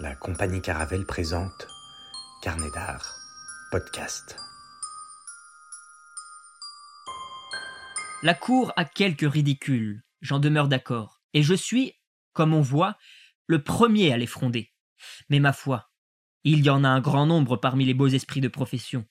La 0.00 0.14
compagnie 0.14 0.62
Caravelle 0.62 1.04
présente 1.04 1.68
Carnet 2.42 2.70
d'art, 2.70 3.18
podcast. 3.70 4.34
La 8.22 8.32
cour 8.32 8.72
a 8.76 8.86
quelques 8.86 9.30
ridicules, 9.30 10.02
j'en 10.22 10.38
demeure 10.38 10.68
d'accord, 10.68 11.20
et 11.34 11.42
je 11.42 11.52
suis, 11.52 11.92
comme 12.32 12.54
on 12.54 12.62
voit, 12.62 12.96
le 13.46 13.62
premier 13.62 14.10
à 14.10 14.16
les 14.16 14.26
fronder. 14.26 14.72
Mais 15.28 15.38
ma 15.38 15.52
foi, 15.52 15.90
il 16.44 16.64
y 16.64 16.70
en 16.70 16.82
a 16.82 16.88
un 16.88 17.02
grand 17.02 17.26
nombre 17.26 17.58
parmi 17.58 17.84
les 17.84 17.92
beaux 17.92 18.08
esprits 18.08 18.40
de 18.40 18.48
profession. 18.48 19.04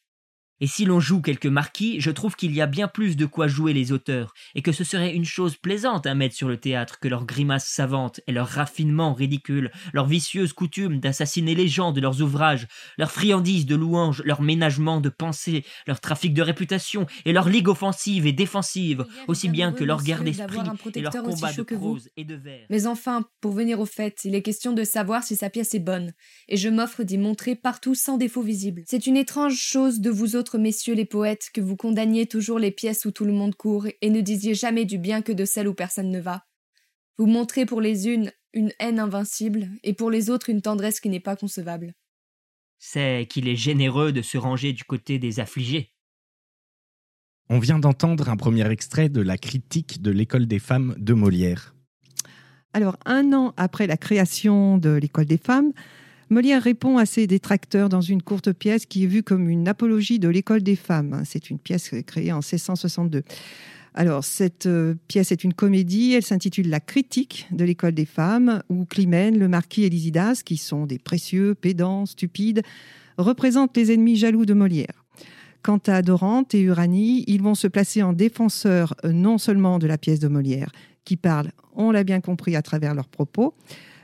Et 0.61 0.67
si 0.67 0.85
l'on 0.85 0.99
joue 0.99 1.21
quelques 1.21 1.45
marquis, 1.45 2.01
je 2.01 2.11
trouve 2.11 2.35
qu'il 2.35 2.53
y 2.53 2.61
a 2.61 2.67
bien 2.67 2.87
plus 2.87 3.15
de 3.15 3.25
quoi 3.25 3.47
jouer 3.47 3.73
les 3.73 3.91
auteurs, 3.91 4.33
et 4.55 4.61
que 4.61 4.71
ce 4.71 4.83
serait 4.83 5.13
une 5.13 5.25
chose 5.25 5.55
plaisante 5.55 6.05
à 6.05 6.15
mettre 6.15 6.35
sur 6.35 6.49
le 6.49 6.57
théâtre 6.57 6.99
que 6.99 7.07
leurs 7.07 7.25
grimaces 7.25 7.67
savantes 7.67 8.19
et 8.27 8.31
leurs 8.31 8.47
raffinements 8.47 9.13
ridicules, 9.13 9.71
leurs 9.93 10.07
vicieuses 10.07 10.53
coutumes 10.53 10.99
d'assassiner 10.99 11.55
les 11.55 11.67
gens 11.67 11.91
de 11.91 12.01
leurs 12.01 12.21
ouvrages, 12.21 12.67
leurs 12.97 13.11
friandises 13.11 13.65
de 13.65 13.75
louanges, 13.75 14.21
leurs 14.25 14.41
ménagements 14.41 14.99
de 14.99 15.09
pensée, 15.09 15.63
leur 15.87 16.01
trafic 16.01 16.33
de 16.33 16.41
réputation, 16.41 17.05
et 17.25 17.33
leurs 17.33 17.49
ligues 17.49 17.69
offensives 17.69 18.27
et 18.27 18.33
défensives, 18.33 19.05
aussi 19.27 19.49
bien 19.49 19.71
que 19.71 19.83
leur 19.83 20.03
guerre 20.03 20.23
d'esprit 20.23 20.59
et 20.95 21.01
leur 21.01 21.13
combat 21.13 21.53
de 21.53 21.63
prose 21.63 22.09
et 22.17 22.25
de. 22.25 22.39
Mais 22.69 22.87
enfin, 22.87 23.25
pour 23.41 23.51
venir 23.51 23.79
au 23.79 23.85
fait, 23.85 24.21
il 24.25 24.35
est 24.35 24.41
question 24.41 24.73
de 24.73 24.83
savoir 24.83 25.23
si 25.23 25.35
sa 25.35 25.49
pièce 25.49 25.73
est 25.73 25.79
bonne, 25.79 26.13
et 26.47 26.57
je 26.57 26.69
m'offre 26.69 27.03
d'y 27.03 27.17
montrer 27.17 27.55
partout 27.55 27.95
sans 27.95 28.17
défaut 28.17 28.41
visible. 28.41 28.83
C'est 28.87 29.07
une 29.07 29.17
étrange 29.17 29.55
chose 29.55 29.99
de 29.99 30.09
vous 30.09 30.35
autres 30.35 30.48
messieurs 30.57 30.95
les 30.95 31.05
poètes, 31.05 31.49
que 31.53 31.61
vous 31.61 31.75
condamniez 31.75 32.25
toujours 32.25 32.59
les 32.59 32.71
pièces 32.71 33.05
où 33.05 33.11
tout 33.11 33.25
le 33.25 33.33
monde 33.33 33.55
court, 33.55 33.87
et 34.01 34.09
ne 34.09 34.21
disiez 34.21 34.53
jamais 34.53 34.85
du 34.85 34.97
bien 34.97 35.21
que 35.21 35.31
de 35.31 35.45
celles 35.45 35.67
où 35.67 35.73
personne 35.73 36.09
ne 36.09 36.19
va. 36.19 36.45
Vous 37.17 37.27
montrez 37.27 37.65
pour 37.65 37.81
les 37.81 38.07
unes 38.07 38.31
une 38.53 38.71
haine 38.79 38.99
invincible, 38.99 39.69
et 39.83 39.93
pour 39.93 40.09
les 40.09 40.29
autres 40.29 40.49
une 40.49 40.61
tendresse 40.61 40.99
qui 40.99 41.09
n'est 41.09 41.19
pas 41.19 41.35
concevable. 41.35 41.93
C'est 42.77 43.27
qu'il 43.29 43.47
est 43.47 43.55
généreux 43.55 44.11
de 44.11 44.21
se 44.21 44.37
ranger 44.37 44.73
du 44.73 44.83
côté 44.83 45.19
des 45.19 45.39
affligés. 45.39 45.93
On 47.49 47.59
vient 47.59 47.79
d'entendre 47.79 48.29
un 48.29 48.37
premier 48.37 48.69
extrait 48.71 49.09
de 49.09 49.21
la 49.21 49.37
critique 49.37 50.01
de 50.01 50.11
l'école 50.11 50.47
des 50.47 50.59
femmes 50.59 50.95
de 50.97 51.13
Molière. 51.13 51.75
Alors, 52.73 52.97
un 53.05 53.33
an 53.33 53.53
après 53.57 53.87
la 53.87 53.97
création 53.97 54.77
de 54.77 54.91
l'école 54.91 55.25
des 55.25 55.37
femmes, 55.37 55.73
Molière 56.31 56.61
répond 56.61 56.99
à 56.99 57.07
ses 57.07 57.25
détracteurs 57.25 57.89
dans 57.89 58.01
une 58.01 58.21
courte 58.21 58.53
pièce 58.53 58.85
qui 58.85 59.03
est 59.03 59.07
vue 59.07 59.23
comme 59.23 59.49
une 59.49 59.67
apologie 59.67 60.19
de 60.19 60.29
l'école 60.29 60.61
des 60.61 60.75
femmes. 60.75 61.23
C'est 61.25 61.49
une 61.49 61.57
pièce 61.57 61.91
créée 62.05 62.31
en 62.31 62.37
1662. 62.37 63.23
Alors, 63.95 64.23
cette 64.23 64.67
euh, 64.67 64.93
pièce 65.07 65.31
est 65.31 65.43
une 65.43 65.55
comédie. 65.55 66.13
Elle 66.13 66.23
s'intitule 66.23 66.69
La 66.69 66.79
critique 66.79 67.47
de 67.51 67.65
l'école 67.65 67.93
des 67.93 68.05
femmes, 68.05 68.61
où 68.69 68.85
Climène, 68.85 69.39
le 69.39 69.47
marquis 69.47 69.83
et 69.83 69.89
Lysidas, 69.89 70.41
qui 70.45 70.57
sont 70.57 70.85
des 70.85 70.99
précieux, 70.99 71.55
pédants, 71.55 72.05
stupides, 72.05 72.61
représentent 73.17 73.75
les 73.75 73.91
ennemis 73.91 74.15
jaloux 74.15 74.45
de 74.45 74.53
Molière. 74.53 75.03
Quant 75.63 75.81
à 75.87 76.03
Dorante 76.03 76.53
et 76.53 76.61
Uranie, 76.61 77.23
ils 77.27 77.41
vont 77.41 77.55
se 77.55 77.67
placer 77.67 78.03
en 78.03 78.13
défenseurs 78.13 78.93
euh, 79.03 79.11
non 79.11 79.39
seulement 79.39 79.79
de 79.79 79.87
la 79.87 79.97
pièce 79.97 80.19
de 80.19 80.27
Molière, 80.27 80.71
qui 81.03 81.17
parle, 81.17 81.51
on 81.73 81.89
l'a 81.89 82.03
bien 82.03 82.21
compris 82.21 82.55
à 82.55 82.61
travers 82.61 82.93
leurs 82.93 83.09
propos, 83.09 83.55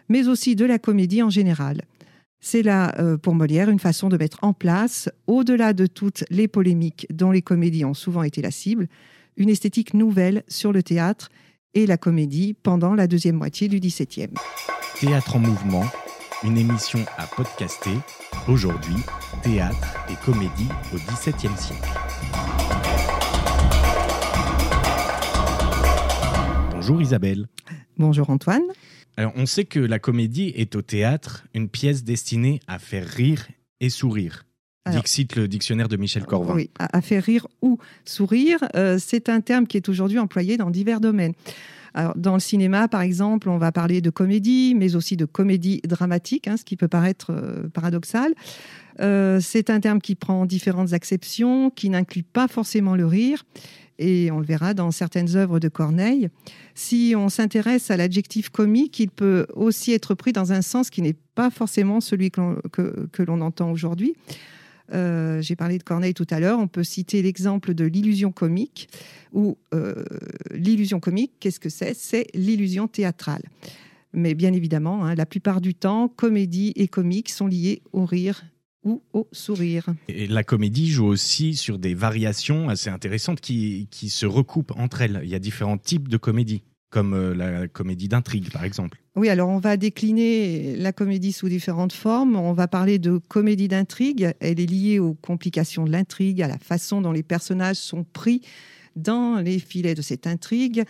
mais 0.10 0.28
aussi 0.28 0.56
de 0.56 0.66
la 0.66 0.80
comédie 0.80 1.22
en 1.22 1.30
général. 1.30 1.84
C'est 2.39 2.61
là, 2.61 2.94
euh, 3.00 3.17
pour 3.17 3.33
Molière, 3.33 3.69
une 3.69 3.80
façon 3.80 4.09
de 4.09 4.17
mettre 4.17 4.39
en 4.44 4.53
place, 4.53 5.09
au-delà 5.28 5.73
de 5.73 5.88
toutes 5.88 6.23
les 6.30 6.47
polémiques 6.47 7.08
dont 7.11 7.31
les 7.31 7.42
comédies 7.42 7.86
ont 7.86 7.94
souvent 7.94 8.23
été 8.23 8.42
la 8.42 8.52
cible, 8.52 8.88
une 9.38 9.50
esthétique 9.50 9.94
nouvelle 9.94 10.44
sur 10.47 10.72
le 10.72 10.83
théâtre 10.83 11.30
et 11.73 11.86
la 11.86 11.97
comédie 11.97 12.53
pendant 12.53 12.94
la 12.94 13.08
deuxième 13.08 13.36
moitié 13.36 13.67
du 13.67 13.80
XVIIe. 13.80 14.30
Théâtre 15.00 15.36
en 15.36 15.39
mouvement, 15.39 15.83
une 16.44 16.58
émission 16.58 17.00
à 17.17 17.27
podcaster. 17.27 17.97
Aujourd'hui, 18.47 18.95
théâtre 19.42 19.95
et 20.09 20.25
comédie 20.25 20.70
au 20.94 20.97
XVIIe 20.97 21.58
siècle. 21.58 21.89
Bonjour 26.71 27.02
Isabelle. 27.02 27.48
Bonjour 27.98 28.30
Antoine. 28.30 28.61
Alors, 29.17 29.33
on 29.36 29.45
sait 29.45 29.65
que 29.65 29.80
la 29.80 29.99
comédie 29.99 30.52
est 30.55 30.76
au 30.76 30.81
théâtre 30.81 31.45
une 31.53 31.70
pièce 31.70 32.03
destinée 32.03 32.59
à 32.67 32.80
faire 32.80 33.08
rire 33.08 33.48
et 33.80 33.89
sourire. 33.89 34.45
Alors- 34.87 35.02
Dixit 35.02 35.36
le 35.36 35.48
dictionnaire 35.48 35.87
de 35.87 35.98
Michel 35.98 36.26
Corvin. 36.26 36.53
Oui, 36.53 36.70
à, 36.77 36.98
à 36.98 37.02
faire 37.02 37.23
rire 37.23 37.48
ou 37.61 37.80
sourire, 38.04 38.59
euh, 38.75 38.98
c'est 38.99 39.30
un 39.30 39.42
terme 39.42 39.65
qui 39.65 39.77
est 39.77 39.89
aujourd'hui 39.89 40.20
employé 40.20 40.58
dans 40.58 40.70
divers 40.70 40.99
domaines. 41.02 41.33
Alors, 41.98 42.14
dans 42.17 42.33
le 42.33 42.42
cinéma, 42.42 42.89
par 42.89 43.02
exemple, 43.02 43.48
on 43.50 43.58
va 43.58 43.72
parler 43.72 44.02
de 44.02 44.10
comédie, 44.10 44.76
mais 44.76 44.95
aussi 44.95 45.16
de 45.16 45.23
comédie 45.23 45.80
dramatique, 45.88 46.48
hein, 46.50 46.58
ce 46.58 46.66
qui 46.66 46.76
peut 46.76 46.89
paraître 46.89 47.32
euh, 47.32 47.70
paradoxal. 47.70 48.33
Euh, 49.00 49.39
c'est 49.42 49.70
un 49.70 49.80
terme 49.80 50.02
qui 50.02 50.16
prend 50.16 50.45
différentes 50.45 50.92
acceptions, 50.92 51.70
qui 51.70 51.89
n'inclut 51.89 52.23
pas 52.23 52.50
forcément 52.50 52.95
le 52.98 53.05
rire, 53.05 53.45
et 53.98 54.30
on 54.30 54.39
le 54.39 54.45
verra 54.45 54.73
dans 54.73 54.92
certaines 54.92 55.38
œuvres 55.38 55.60
de 55.61 55.70
Corneille. 55.70 56.28
Si 56.73 57.14
on 57.16 57.30
s'intéresse 57.30 57.89
à 57.89 57.95
l'adjectif 57.95 58.50
comique, 58.50 59.00
il 59.00 59.10
peut 59.10 59.48
aussi 59.54 59.94
être 59.94 60.16
pris 60.16 60.34
dans 60.34 60.52
un 60.52 60.61
sens 60.61 60.89
qui 60.89 61.02
n'est 61.02 61.16
pas 61.34 61.50
forcément 61.50 62.02
celui 62.02 62.30
que 62.30 62.42
l'on, 62.42 62.58
que- 62.73 63.08
que 63.14 63.23
l'on 63.23 63.39
entend 63.39 63.72
aujourd'hui. 63.72 64.16
Euh, 64.94 65.42
J'ai 65.42 65.56
parlé 65.56 65.78
de 65.78 65.84
Corneille 65.84 66.14
tout 66.14 66.28
à 66.30 66.40
l'heure. 66.40 66.60
On 66.60 66.68
peut 66.68 66.84
citer 66.84 67.22
l'exemple 67.22 67.73
de 67.73 67.86
l'illusion 67.86 68.32
comique, 68.32 68.90
où 69.34 69.58
euh, 69.73 70.04
l'illusion 70.52 71.00
comique, 71.00 71.34
qu'est-ce 71.40 71.60
que 71.60 71.70
c'est? 71.70 71.94
C'est 71.94 72.28
l'illusion 72.34 72.88
théâtrale. 72.88 73.44
Mais 74.14 74.34
bien 74.34 74.54
évidemment, 74.54 75.06
hein, 75.06 75.16
la 75.16 75.26
plupart 75.26 75.60
du 75.60 75.73
temps, 75.73 76.08
comédie 76.08 76.72
et 76.76 76.88
comique 76.88 77.30
sont 77.30 77.48
liés 77.48 77.82
au 77.92 78.06
rire 78.06 78.44
ou 78.84 79.02
au 79.14 79.28
sourire. 79.32 79.88
Et 80.08 80.28
la 80.28 80.44
comédie 80.44 80.90
joue 80.90 81.08
aussi 81.08 81.56
sur 81.56 81.80
des 81.80 81.96
variations 81.96 82.70
assez 82.70 82.90
intéressantes 82.90 83.42
qui, 83.42 83.88
qui 83.92 84.10
se 84.10 84.26
recoupent 84.26 84.73
entre 84.78 85.02
elles. 85.02 85.20
Il 85.23 85.30
y 85.30 85.36
a 85.36 85.40
différents 85.40 85.78
types 85.78 86.08
de 86.08 86.17
comédie, 86.17 86.62
comme 86.92 87.14
euh, 87.14 87.34
la 87.34 87.67
comédie 87.67 88.08
d'intrigue, 88.08 88.52
par 88.52 88.64
exemple. 88.64 89.02
Oui, 89.15 89.30
alors 89.30 89.48
on 89.48 89.59
va 89.59 89.77
décliner 89.77 90.76
la 90.76 90.92
comédie 90.92 91.31
sous 91.31 91.48
différentes 91.48 91.93
formes. 91.93 92.36
On 92.36 92.52
va 92.52 92.67
parler 92.67 92.99
de 92.99 93.17
comédie 93.17 93.70
d'intrigue. 93.70 94.33
Elle 94.42 94.59
est 94.59 94.70
liée 94.70 94.99
aux 94.99 95.14
complications 95.14 95.86
de 95.86 95.92
l'intrigue, 95.92 96.42
à 96.42 96.49
la 96.49 96.58
façon 96.58 96.99
dont 96.99 97.14
les 97.14 97.23
personnages 97.23 97.77
sont 97.77 98.04
pris 98.04 98.42
dans 98.98 99.37
les 99.37 99.59
filets 99.59 99.95
de 99.95 100.02
cette 100.02 100.27
intrigue. 100.27 100.83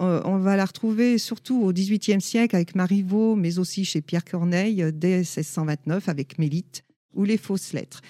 Euh, 0.00 0.20
on 0.24 0.38
va 0.38 0.56
la 0.56 0.64
retrouver 0.64 1.18
surtout 1.18 1.62
au 1.62 1.72
XVIIIe 1.72 2.20
siècle 2.20 2.56
avec 2.56 2.74
Marivaux, 2.74 3.36
mais 3.36 3.60
aussi 3.60 3.84
chez 3.84 4.00
Pierre 4.00 4.24
Corneille 4.24 4.84
dès 4.92 5.18
1629 5.18 6.08
avec 6.08 6.38
Mélite 6.38 6.82
ou 7.14 7.22
les 7.22 7.36
fausses 7.36 7.72
lettres. 7.72 8.00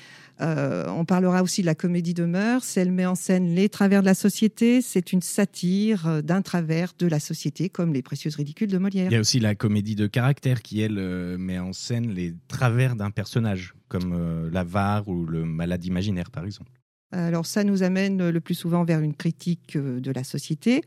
Euh, 0.41 0.87
on 0.89 1.05
parlera 1.05 1.43
aussi 1.43 1.63
de 1.63 1.67
la 1.67 1.75
comédie 1.75 2.15
de 2.15 2.25
mœurs. 2.25 2.77
Elle 2.77 2.93
met 2.93 3.07
en 3.07 3.15
scène 3.15 3.55
les 3.55 3.69
travers 3.69 4.01
de 4.01 4.07
la 4.07 4.15
société. 4.15 4.83
C'est 4.83 5.13
une 5.13 5.23
satire 5.23 6.07
euh, 6.07 6.23
d'un 6.23 6.43
travers 6.43 6.93
de 6.99 7.07
la 7.07 7.21
société, 7.21 7.69
comme 7.69 7.93
les 7.93 8.03
précieuses 8.03 8.37
ridicules 8.37 8.71
de 8.71 8.79
Molière. 8.79 9.11
Il 9.11 9.15
y 9.15 9.17
a 9.17 9.21
aussi 9.21 9.41
la 9.41 9.55
comédie 9.55 9.97
de 9.97 10.07
caractère 10.07 10.63
qui, 10.63 10.81
elle, 10.81 10.99
euh, 10.99 11.37
met 11.39 11.59
en 11.59 11.73
scène 11.73 12.13
les 12.13 12.35
travers 12.47 12.95
d'un 12.95 13.11
personnage, 13.11 13.75
comme 13.89 14.49
l'avare 14.53 15.09
ou 15.09 15.25
le 15.27 15.45
malade 15.45 15.85
imaginaire, 15.85 16.31
par 16.31 16.45
exemple. 16.45 16.78
Alors 17.11 17.47
ça 17.47 17.65
nous 17.65 17.83
amène 17.83 18.29
le 18.29 18.41
plus 18.41 18.55
souvent 18.55 18.85
vers 18.85 19.01
une 19.01 19.15
critique 19.15 19.77
euh, 19.77 19.99
de 19.99 20.11
la 20.11 20.25
société. 20.25 20.83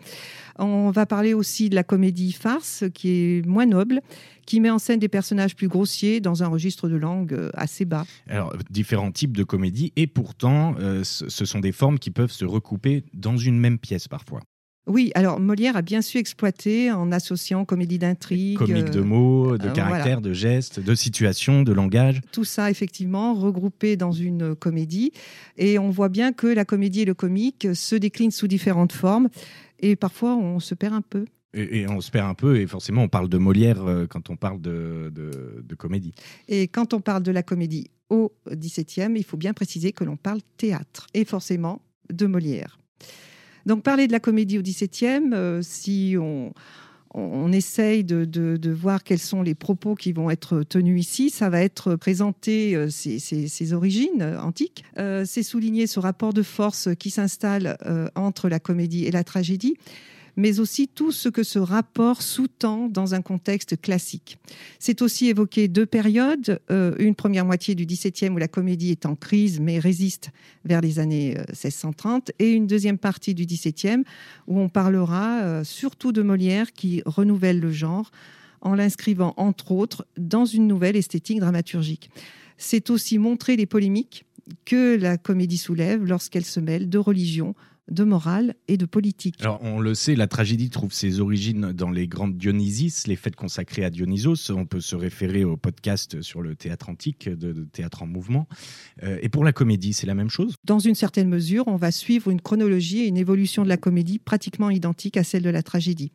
On 0.60 0.92
va 0.92 1.08
parler 1.08 1.34
aussi 1.34 1.70
de 1.70 1.76
la 1.76 1.84
comédie 1.84 2.32
farce 2.32 2.84
qui 2.94 3.10
est 3.10 3.46
moins 3.48 3.66
noble, 3.66 4.02
qui 4.46 4.60
met 4.60 4.70
en 4.70 4.78
scène 4.78 5.00
des 5.00 5.08
personnages 5.08 5.56
plus 5.56 5.68
grossiers 5.68 6.20
dans 6.20 6.44
un 6.44 6.48
registre 6.48 6.88
de 6.90 6.96
langue 6.96 7.34
euh, 7.34 7.50
assez 7.54 7.86
bas. 7.86 8.06
Alors, 8.28 8.54
différents 8.70 9.12
types 9.12 9.36
de 9.36 9.44
comédie, 9.44 9.94
et 9.96 10.08
pourtant, 10.08 10.76
euh, 10.80 11.04
ce 11.04 11.30
ce 11.30 11.46
sont 11.46 11.60
des 11.60 11.72
formes 11.72 11.98
qui 11.98 12.12
peuvent 12.12 12.32
se 12.32 12.46
recouper 12.46 13.04
dans 13.14 13.38
une 13.38 13.58
même 13.58 13.80
pièce 13.80 14.08
parfois. 14.08 14.42
Oui, 14.88 15.12
alors 15.14 15.40
Molière 15.40 15.76
a 15.78 15.82
bien 15.84 16.02
su 16.02 16.18
exploiter 16.18 16.92
en 16.92 17.12
associant 17.12 17.66
comédie 17.66 18.00
d'intrigue. 18.00 18.58
Comique 18.58 18.90
de 18.90 19.00
euh, 19.00 19.04
mots, 19.04 19.58
de 19.58 19.68
euh, 19.68 19.72
caractère, 19.72 20.22
de 20.22 20.34
gestes, 20.34 20.80
de 20.80 20.96
situations, 20.96 21.62
de 21.62 21.72
langage. 21.72 22.20
tout 22.32 22.44
ça 22.44 22.72
effectivement 22.72 23.34
regroupé 23.36 23.96
dans 23.96 24.12
une 24.12 24.56
comédie. 24.56 25.12
Et 25.58 25.78
on 25.78 25.92
voit 25.92 26.10
bien 26.10 26.34
que 26.34 26.48
la 26.48 26.66
comédie 26.66 27.02
et 27.02 27.06
le 27.06 27.14
comique 27.14 27.68
se 27.74 27.96
déclinent 27.96 28.32
sous 28.32 28.48
différentes 28.48 28.92
formes. 28.92 29.30
Et 29.80 29.96
parfois, 29.96 30.36
on 30.36 30.60
se 30.60 30.74
perd 30.74 30.94
un 30.96 31.02
peu. 31.02 31.26
Et, 31.54 31.82
et 31.82 31.88
on 31.90 32.02
se 32.02 32.10
perd 32.12 32.28
un 32.30 32.34
peu, 32.34 32.58
et 32.60 32.66
forcément, 32.66 33.04
on 33.04 33.10
parle 33.10 33.28
de 33.30 33.38
Molière 33.38 33.84
euh, 33.86 34.08
quand 34.08 34.30
on 34.30 34.36
parle 34.38 34.62
de, 34.62 35.12
de- 35.14 35.64
de 35.64 35.76
comédie. 35.76 36.14
Et 36.48 36.68
quand 36.68 36.94
on 36.94 37.02
parle 37.02 37.24
de 37.24 37.32
la 37.32 37.44
comédie 37.44 37.92
au 38.10 38.32
XVIIe, 38.50 39.12
il 39.16 39.24
faut 39.24 39.38
bien 39.38 39.54
préciser 39.54 39.92
que 39.92 40.04
l'on 40.04 40.16
parle 40.18 40.40
théâtre 40.58 41.08
et 41.14 41.24
forcément 41.26 41.82
de 42.12 42.26
Molière. 42.26 42.80
Donc 43.66 43.84
parler 43.84 44.08
de 44.08 44.12
la 44.12 44.20
comédie 44.20 44.58
au 44.58 44.62
XVIIe, 44.62 45.32
euh, 45.34 45.62
si 45.62 46.16
on, 46.18 46.54
essaye 47.52 48.06
de, 48.06 48.72
voir 48.72 49.04
quels 49.04 49.20
sont 49.20 49.42
les 49.42 49.56
propos 49.56 49.96
qui 49.96 50.14
vont 50.14 50.30
être 50.30 50.64
tenus 50.64 51.02
ici, 51.02 51.30
ça 51.30 51.50
va 51.50 51.62
être 51.62 51.96
présenter 51.96 52.76
euh, 52.76 52.90
ses, 52.90 53.20
ses 53.20 53.74
origines 53.74 54.22
euh, 54.22 54.40
antiques, 54.40 54.86
Euh, 54.98 55.24
c'est 55.26 55.44
souligner 55.44 55.88
ce 55.88 56.00
rapport 56.00 56.34
de 56.34 56.44
force 56.44 56.90
qui 56.98 57.10
s'installe 57.10 57.78
euh, 57.86 58.08
entre 58.16 58.50
la 58.50 58.60
comédie 58.60 59.06
et 59.06 59.12
la 59.12 59.24
tragédie. 59.24 59.78
Mais 60.36 60.60
aussi 60.60 60.88
tout 60.88 61.12
ce 61.12 61.30
que 61.30 61.44
ce 61.44 61.60
rapport 61.60 62.22
sous-tend 62.22 62.88
dans 62.88 63.14
un 63.14 63.22
contexte 63.22 63.80
classique. 63.80 64.38
C'est 64.80 65.02
aussi 65.02 65.28
évoqué 65.28 65.68
deux 65.68 65.86
périodes, 65.86 66.60
euh, 66.70 66.96
une 67.00 67.16
première 67.16 67.46
moitié 67.46 67.76
du 67.76 67.86
XVIIe 67.86 68.30
où 68.30 68.38
la 68.38 68.48
comédie 68.48 68.92
est 68.92 69.06
en 69.06 69.16
crise 69.16 69.60
mais 69.60 69.80
résiste 69.80 70.32
vers 70.66 70.82
les 70.82 71.00
années 71.00 71.36
1630, 71.50 72.30
euh, 72.30 72.34
et 72.40 72.52
une 72.52 72.68
deuxième 72.68 72.98
partie 72.98 73.34
du 73.34 73.46
XVIIe 73.46 74.04
où 74.48 74.60
on 74.60 74.70
parlera 74.70 75.42
euh, 75.42 75.64
surtout 75.64 76.12
de 76.12 76.22
Molière 76.22 76.72
qui 76.74 77.02
renouvelle 77.06 77.60
le 77.60 77.72
genre 77.72 78.12
en 78.62 78.76
l'inscrivant 78.76 79.34
entre 79.38 79.72
autres 79.72 80.06
dans 80.18 80.46
une 80.46 80.68
nouvelle 80.68 80.96
esthétique 80.96 81.40
dramaturgique. 81.40 82.10
C'est 82.58 82.90
aussi 82.90 83.18
montrer 83.18 83.56
les 83.56 83.66
polémiques 83.66 84.26
que 84.66 84.98
la 84.98 85.18
comédie 85.18 85.58
soulève 85.58 86.04
lorsqu'elle 86.06 86.46
se 86.46 86.60
mêle 86.60 86.90
de 86.90 86.98
religion, 86.98 87.56
de 87.92 88.04
morale 88.04 88.56
et 88.68 88.78
de 88.78 88.86
politique. 88.86 89.36
Alors, 89.42 89.60
on 89.62 89.80
le 89.80 89.94
sait, 89.94 90.16
la 90.16 90.28
tragédie 90.28 90.70
trouve 90.70 90.94
ses 90.94 91.20
origines 91.20 91.74
dans 91.74 91.92
les 91.92 92.08
grandes 92.08 92.38
Dionysis, 92.38 93.08
les 93.08 93.16
fêtes 93.16 93.36
consacrées 93.36 93.84
à 93.84 93.90
Dionysos. 93.90 94.52
On 94.52 94.66
peut 94.66 94.80
se 94.80 94.96
référer 94.96 95.44
au 95.44 95.58
podcast 95.58 96.22
sur 96.22 96.42
le 96.42 96.56
théâtre 96.56 96.90
antique, 96.90 97.30
de, 97.30 97.68
théâtre 97.72 98.04
en 98.04 98.08
mouvement. 98.08 98.48
Euh, 99.04 99.20
et 99.22 99.30
pour 99.30 99.44
la 99.44 99.54
comédie, 99.54 99.94
c'est 99.94 100.08
la 100.08 100.16
même 100.16 100.30
chose? 100.30 100.56
Dans 100.64 100.80
une 100.80 100.96
certaine 100.96 101.28
mesure, 101.28 101.68
on 101.68 101.76
va 101.76 101.92
suivre 101.92 102.32
une 102.32 102.42
chronologie 102.42 103.02
et 103.02 103.08
une 103.08 103.18
évolution 103.18 103.64
de 103.64 103.70
la 103.70 103.78
comédie 103.78 104.20
pratiquement 104.20 104.70
identique 104.70 105.18
à 105.18 105.24
celle 105.24 105.44
de 105.44 105.50
la 105.50 105.64
tragédie. 105.64 106.12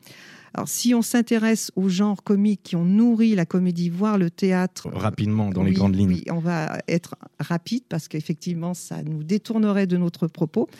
Alors, 0.54 0.68
si 0.68 0.94
on 0.94 1.02
s'intéresse 1.02 1.70
aux 1.76 1.90
genres 1.90 2.22
comiques 2.22 2.62
qui 2.62 2.76
ont 2.76 2.84
nourri 2.84 3.34
la 3.34 3.44
comédie, 3.44 3.90
voire 3.90 4.16
le 4.16 4.30
théâtre. 4.30 4.88
Rapidement, 4.90 5.50
dans 5.50 5.62
les 5.62 5.72
grandes 5.72 5.94
lignes. 5.94 6.08
Oui, 6.08 6.24
on 6.30 6.38
va 6.38 6.78
être 6.88 7.16
rapide 7.38 7.82
parce 7.90 8.08
qu'effectivement, 8.08 8.72
ça 8.72 9.02
nous 9.02 9.22
détournerait 9.22 9.86
de 9.86 9.98
notre 9.98 10.28
propos 10.28 10.70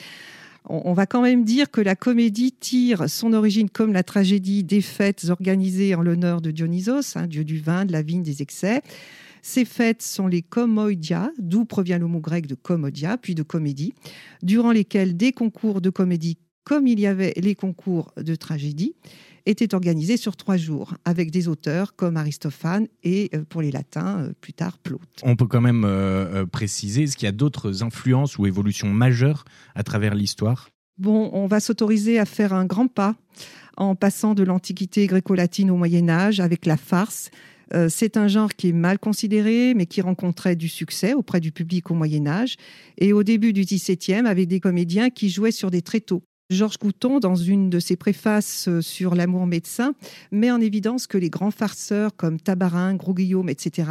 on 0.69 0.93
va 0.93 1.07
quand 1.07 1.23
même 1.23 1.45
dire 1.45 1.71
que 1.71 1.81
la 1.81 1.95
comédie 1.95 2.53
tire 2.53 3.09
son 3.09 3.33
origine 3.33 3.71
comme 3.71 3.93
la 3.93 4.03
tragédie 4.03 4.65
des 4.65 4.81
fêtes 4.81 5.27
organisées 5.31 5.95
en 5.95 6.03
l'honneur 6.03 6.41
de 6.41 6.51
Dionysos, 6.51 7.17
hein, 7.17 7.27
dieu 7.27 7.45
du 7.45 7.59
vin, 7.59 7.85
de 7.85 7.93
la 7.93 8.03
vigne, 8.03 8.23
des 8.23 8.43
excès. 8.43 8.83
Ces 9.43 9.65
fêtes 9.65 10.03
sont 10.03 10.27
les 10.27 10.43
komoidia, 10.43 11.31
d'où 11.39 11.65
provient 11.65 11.99
le 11.99 12.09
mot 12.09 12.19
grec 12.19 12.49
de 12.49 12.57
komodia, 12.57 13.17
puis 13.17 13.37
de 13.37 13.45
comédie, 13.45 13.95
durant 14.43 14.73
lesquelles 14.73 15.17
des 15.17 15.33
concours 15.33 15.81
de 15.81 15.91
comédie, 15.91 16.39
comme 16.65 16.89
il 16.89 16.99
y 16.99 17.07
avait 17.07 17.33
les 17.37 17.55
concours 17.55 18.13
de 18.17 18.35
tragédie, 18.35 18.97
était 19.47 19.75
organisé 19.75 20.17
sur 20.17 20.37
trois 20.37 20.57
jours, 20.57 20.95
avec 21.05 21.31
des 21.31 21.49
auteurs 21.49 21.95
comme 21.95 22.17
Aristophane 22.17 22.89
et, 23.03 23.31
euh, 23.35 23.45
pour 23.49 23.63
les 23.63 23.71
latins, 23.71 24.21
euh, 24.21 24.33
plus 24.41 24.53
tard 24.53 24.79
Plaute. 24.79 25.01
On 25.23 25.37
peut 25.37 25.47
quand 25.47 25.61
même 25.61 25.85
euh, 25.85 26.45
préciser, 26.47 27.05
est-ce 27.05 27.17
qu'il 27.17 27.27
y 27.27 27.29
a 27.29 27.33
d'autres 27.33 27.83
influences 27.83 28.39
ou 28.39 28.47
évolutions 28.47 28.89
majeures 28.89 29.45
à 29.75 29.83
travers 29.85 30.15
l'histoire? 30.15 30.69
Bon, 30.99 31.31
on 31.33 31.47
va 31.47 31.61
s'autoriser 31.61 32.19
à 32.19 32.25
faire 32.25 32.53
un 32.53 32.67
grand 32.67 32.89
pas 32.89 33.15
en 33.77 33.95
passant 33.95 34.35
de 34.35 34.43
l'Antiquité 34.43 35.07
gréco-latine 35.07 35.71
au 35.71 35.77
Moyen 35.77 36.09
Âge 36.09 36.41
avec 36.41 36.65
la 36.65 36.79
farce. 36.79 37.31
c'est 37.91 38.17
un 38.17 38.27
genre 38.29 38.55
qui 38.55 38.71
est 38.71 38.73
mal 38.73 38.99
considéré, 38.99 39.75
mais 39.75 39.85
qui 39.85 40.01
rencontrait 40.01 40.57
du 40.57 40.69
succès 40.69 41.13
auprès 41.13 41.41
du 41.41 41.53
public 41.53 41.91
au 41.91 41.95
Moyen 41.95 42.27
Âge. 42.27 42.57
Et 42.97 43.13
au 43.13 43.23
début 43.23 43.53
du 43.53 43.63
XVIIe, 43.63 44.27
avec 44.27 44.49
des 44.49 44.61
comédiens 44.61 45.11
qui 45.11 45.29
jouaient 45.29 45.51
sur 45.51 45.71
des 45.71 45.83
tréteaux. 45.83 46.23
Georges 46.49 46.77
Couton, 46.77 47.19
dans 47.19 47.35
une 47.35 47.71
de 47.71 47.81
ses 47.81 47.97
préfaces 47.97 48.69
euh, 48.69 48.81
sur 48.81 49.17
l'amour 49.17 49.47
médecin, 49.47 49.95
met 50.31 50.53
en 50.53 50.61
évidence 50.61 51.09
que 51.09 51.19
les 51.19 51.29
grands 51.29 51.51
farceurs 51.51 52.15
comme 52.15 52.39
Tabarin, 52.39 52.95
Gros 52.95 53.15
Guillaume, 53.15 53.49
etc., 53.49 53.91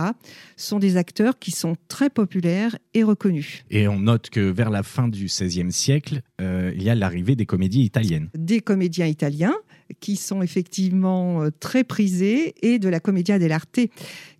sont 0.55 0.79
des 0.79 0.95
acteurs 0.95 1.37
qui 1.37 1.51
sont 1.51 1.75
très 1.89 2.09
populaires 2.09 2.77
et 2.93 3.03
reconnus. 3.03 3.65
Et 3.69 3.89
on 3.89 3.99
note 3.99 4.29
que 4.29 4.39
vers 4.39 4.69
la 4.69 4.83
fin 4.83 5.09
du 5.09 5.25
XVIe 5.25 5.71
siècle, 5.71 6.21
euh, 6.39 6.71
il 6.73 6.83
y 6.83 6.89
a 6.89 6.95
l'arrivée 6.95 7.35
des 7.35 7.45
comédies 7.45 7.83
italiennes. 7.83 8.29
Des 8.35 8.61
comédiens 8.61 9.07
italiens 9.07 9.55
qui 9.99 10.15
sont 10.15 10.41
effectivement 10.41 11.43
euh, 11.43 11.49
très 11.59 11.83
prisés 11.83 12.55
et 12.61 12.79
de 12.79 12.87
la 12.89 12.99
commedia 12.99 13.37
dell'arte 13.37 13.79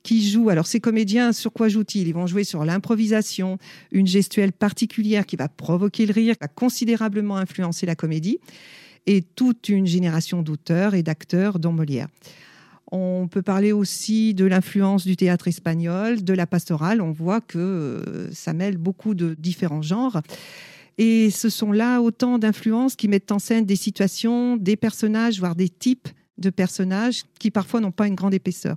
qui 0.06 0.30
jouent. 0.30 0.50
Alors 0.50 0.68
ces 0.68 0.80
comédiens, 0.80 1.34
sur 1.34 1.52
quoi 1.52 1.68
jouent-ils? 1.68 2.08
Ils 2.08 2.14
vont 2.14 2.28
jouer 2.28 2.44
sur 2.44 2.64
l'improvisation, 2.64 3.58
une 3.92 4.06
gestuelle 4.06 4.54
particulière 4.54 5.26
qui 5.26 5.36
va 5.36 5.50
provoquer 5.50 6.06
le 6.06 6.14
rire, 6.14 6.36
qui 6.36 6.42
va 6.42 6.48
considérablement 6.48 7.38
influencer 7.38 7.88
la 7.88 7.96
comédie, 7.96 8.38
et 9.08 9.24
toute 9.24 9.68
une 9.68 9.88
génération 9.88 10.44
d'auteurs 10.44 10.94
et 10.94 11.02
d'acteurs 11.02 11.58
dont 11.58 11.72
Molière. 11.72 12.08
On 12.92 13.28
peut 13.28 13.42
parler 13.42 13.72
aussi 13.72 14.36
de 14.36 14.46
l'influence 14.46 15.08
du 15.08 15.18
théâtre 15.18 15.48
espagnol, 15.48 16.24
de 16.24 16.34
la 16.34 16.46
pastorale. 16.46 17.02
On 17.02 17.12
voit 17.12 17.42
que 17.42 17.58
euh, 17.58 18.32
ça 18.32 18.54
mêle 18.54 18.78
beaucoup 18.78 19.16
de 19.16 19.36
différents 19.40 19.82
genres. 19.82 20.22
Et 21.00 21.32
ce 21.32 21.50
sont 21.50 21.72
là 21.72 22.00
autant 22.00 22.38
d'influences 22.38 22.96
qui 22.96 23.08
mettent 23.08 23.32
en 23.32 23.40
scène 23.40 23.66
des 23.66 23.76
situations, 23.76 24.56
des 24.56 24.76
personnages, 24.76 25.40
voire 25.40 25.56
des 25.56 25.68
types 25.68 26.10
de 26.38 26.50
personnages 26.50 27.24
qui 27.40 27.52
parfois 27.52 27.80
n'ont 27.80 27.92
pas 27.92 28.08
une 28.08 28.16
grande 28.16 28.34
épaisseur. 28.34 28.76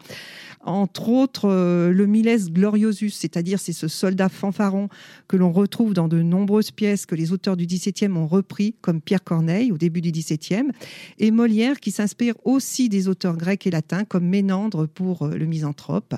Entre 0.61 1.09
autres, 1.09 1.49
euh, 1.49 1.93
le 1.93 2.07
Miles 2.07 2.53
Gloriosus, 2.53 3.11
c'est-à-dire 3.11 3.59
c'est 3.59 3.73
ce 3.73 3.89
soldat 3.89 4.29
fanfaron 4.29 4.89
que 5.29 5.37
l'on 5.37 5.53
retrouve 5.53 5.95
dans 5.95 6.09
de 6.09 6.21
nombreuses 6.21 6.71
pièces 6.71 7.07
que 7.07 7.15
les 7.15 7.33
auteurs 7.33 7.57
du 7.57 7.67
XVIIe 7.67 8.13
ont 8.13 8.27
repris, 8.27 8.75
comme 8.81 9.01
Pierre 9.01 9.25
Corneille 9.25 9.73
au 9.73 9.79
début 9.79 10.01
du 10.01 10.11
XVIIe, 10.11 10.71
et 11.19 11.31
Molière 11.31 11.81
qui 11.81 11.91
s'inspire 11.91 12.35
aussi 12.45 12.89
des 12.89 13.09
auteurs 13.09 13.37
grecs 13.37 13.67
et 13.67 13.71
latins, 13.71 14.05
comme 14.05 14.27
Ménandre 14.27 14.87
pour 14.87 15.23
euh, 15.23 15.37
le 15.37 15.47
Misanthrope. 15.47 16.15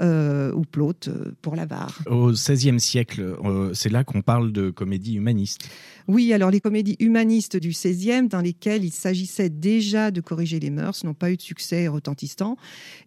Euh, 0.00 0.52
ou 0.54 0.62
Plaute 0.62 1.08
euh, 1.08 1.32
pour 1.42 1.54
l'avare. 1.54 2.00
Au 2.06 2.32
XVIe 2.32 2.80
siècle, 2.80 3.36
euh, 3.44 3.74
c'est 3.74 3.90
là 3.90 4.04
qu'on 4.04 4.22
parle 4.22 4.50
de 4.50 4.70
comédie 4.70 5.16
humaniste. 5.16 5.68
Oui, 6.08 6.32
alors 6.32 6.50
les 6.50 6.60
comédies 6.60 6.96
humanistes 6.98 7.58
du 7.58 7.70
XVIe, 7.70 8.26
dans 8.26 8.40
lesquelles 8.40 8.84
il 8.84 8.90
s'agissait 8.90 9.50
déjà 9.50 10.10
de 10.10 10.22
corriger 10.22 10.60
les 10.60 10.70
mœurs, 10.70 11.04
n'ont 11.04 11.12
pas 11.12 11.30
eu 11.30 11.36
de 11.36 11.42
succès 11.42 11.88
retentissant. 11.88 12.56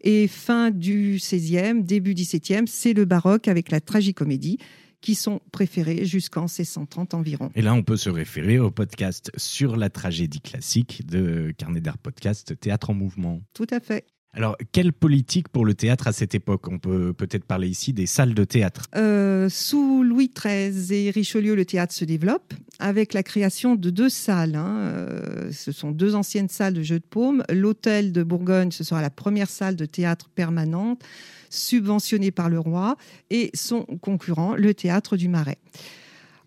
Et 0.01 0.27
fin 0.27 0.69
du 0.69 1.17
XVIe, 1.19 1.81
début 1.81 2.13
XVIIe, 2.13 2.67
c'est 2.67 2.93
le 2.93 3.05
baroque 3.05 3.47
avec 3.47 3.71
la 3.71 3.81
tragicomédie 3.81 4.59
qui 5.01 5.15
sont 5.15 5.41
préférés 5.51 6.05
jusqu'en 6.05 6.41
1630 6.43 7.15
environ. 7.15 7.51
Et 7.55 7.63
là, 7.63 7.73
on 7.73 7.81
peut 7.81 7.97
se 7.97 8.11
référer 8.11 8.59
au 8.59 8.69
podcast 8.69 9.31
sur 9.37 9.75
la 9.75 9.89
tragédie 9.89 10.41
classique 10.41 11.05
de 11.07 11.51
Carnet 11.57 11.81
d'art 11.81 11.97
podcast 11.97 12.59
Théâtre 12.59 12.91
en 12.91 12.93
mouvement. 12.93 13.41
Tout 13.53 13.67
à 13.71 13.79
fait. 13.79 14.05
Alors, 14.35 14.57
quelle 14.73 14.91
politique 14.91 15.47
pour 15.47 15.63
le 15.63 15.73
théâtre 15.73 16.07
à 16.07 16.11
cette 16.11 16.35
époque? 16.35 16.67
On 16.67 16.77
peut 16.77 17.13
peut-être 17.13 17.45
parler 17.45 17.69
ici 17.69 17.93
des 17.93 18.05
salles 18.05 18.33
de 18.33 18.43
théâtre. 18.43 18.83
Euh, 18.97 19.47
sous 19.47 20.03
Louis 20.03 20.29
XIII 20.29 20.93
et 20.93 21.09
Richelieu, 21.09 21.55
le 21.55 21.63
théâtre 21.63 21.93
se 21.93 22.03
développe 22.03 22.53
avec 22.79 23.13
la 23.13 23.23
création 23.23 23.75
de 23.75 23.89
deux 23.89 24.09
salles. 24.09 24.55
Hein. 24.55 24.77
Euh, 24.77 25.51
ce 25.53 25.71
sont 25.71 25.91
deux 25.91 26.15
anciennes 26.15 26.49
salles 26.49 26.73
de 26.73 26.83
jeux 26.83 26.99
de 26.99 27.05
paume. 27.09 27.43
L'hôtel 27.49 28.11
de 28.11 28.23
Bourgogne, 28.23 28.71
ce 28.71 28.83
sera 28.83 29.01
la 29.01 29.09
première 29.09 29.49
salle 29.49 29.77
de 29.77 29.85
théâtre 29.85 30.29
permanente 30.35 31.01
subventionnée 31.49 32.31
par 32.31 32.49
le 32.49 32.59
roi 32.59 32.97
et 33.29 33.51
son 33.53 33.83
concurrent, 33.83 34.55
le 34.57 34.73
théâtre 34.73 35.15
du 35.15 35.29
Marais. 35.29 35.59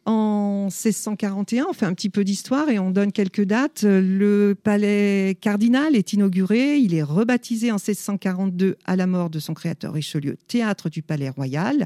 En 0.09 0.69
1641, 0.71 1.67
on 1.69 1.73
fait 1.75 1.85
un 1.85 1.93
petit 1.93 2.09
peu 2.09 2.25
d'histoire 2.25 2.71
et 2.71 2.79
on 2.79 2.91
donne 2.91 3.13
quelques 3.13 3.45
dates. 3.45 3.83
Le 3.85 4.55
palais 4.55 5.37
cardinal 5.39 5.95
est 5.95 6.15
inauguré. 6.15 6.79
Il 6.79 6.95
est 6.95 7.03
rebaptisé 7.03 7.71
en 7.71 7.75
1642 7.75 8.79
à 8.87 8.97
la 8.97 9.07
mort 9.07 9.29
de 9.29 9.39
son 9.39 9.53
créateur 9.53 9.93
Richelieu, 9.93 10.39
théâtre 10.49 10.89
du 10.89 11.03
palais 11.03 11.29
royal. 11.29 11.85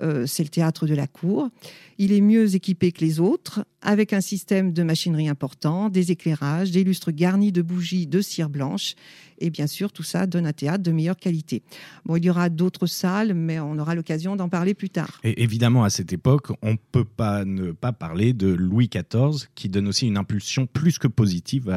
Euh, 0.00 0.24
c'est 0.26 0.44
le 0.44 0.48
théâtre 0.48 0.86
de 0.86 0.94
la 0.94 1.06
cour. 1.06 1.50
Il 1.98 2.12
est 2.12 2.22
mieux 2.22 2.54
équipé 2.54 2.90
que 2.90 3.04
les 3.04 3.20
autres, 3.20 3.66
avec 3.82 4.12
un 4.12 4.20
système 4.20 4.72
de 4.72 4.82
machinerie 4.82 5.28
important, 5.28 5.90
des 5.90 6.10
éclairages, 6.10 6.70
des 6.70 6.84
lustres 6.84 7.10
garnis 7.10 7.52
de 7.52 7.60
bougies 7.60 8.06
de 8.06 8.22
cire 8.22 8.48
blanche. 8.48 8.94
Et 9.40 9.50
bien 9.50 9.66
sûr, 9.66 9.92
tout 9.92 10.02
ça 10.02 10.26
donne 10.26 10.46
un 10.46 10.52
théâtre 10.52 10.82
de 10.82 10.92
meilleure 10.92 11.16
qualité. 11.16 11.62
Bon, 12.04 12.16
il 12.16 12.24
y 12.24 12.30
aura 12.30 12.48
d'autres 12.48 12.86
salles, 12.86 13.34
mais 13.34 13.60
on 13.60 13.78
aura 13.78 13.94
l'occasion 13.94 14.36
d'en 14.36 14.48
parler 14.48 14.74
plus 14.74 14.90
tard. 14.90 15.20
Et 15.22 15.42
évidemment, 15.42 15.84
à 15.84 15.90
cette 15.90 16.12
époque, 16.12 16.48
on 16.62 16.72
ne 16.72 16.78
peut 16.92 17.04
pas 17.04 17.44
ne 17.58 17.72
pas 17.72 17.92
parler 17.92 18.32
de 18.32 18.48
Louis 18.48 18.88
XIV, 18.88 19.48
qui 19.54 19.68
donne 19.68 19.88
aussi 19.88 20.06
une 20.06 20.16
impulsion 20.16 20.66
plus 20.66 20.98
que 20.98 21.08
positive 21.08 21.74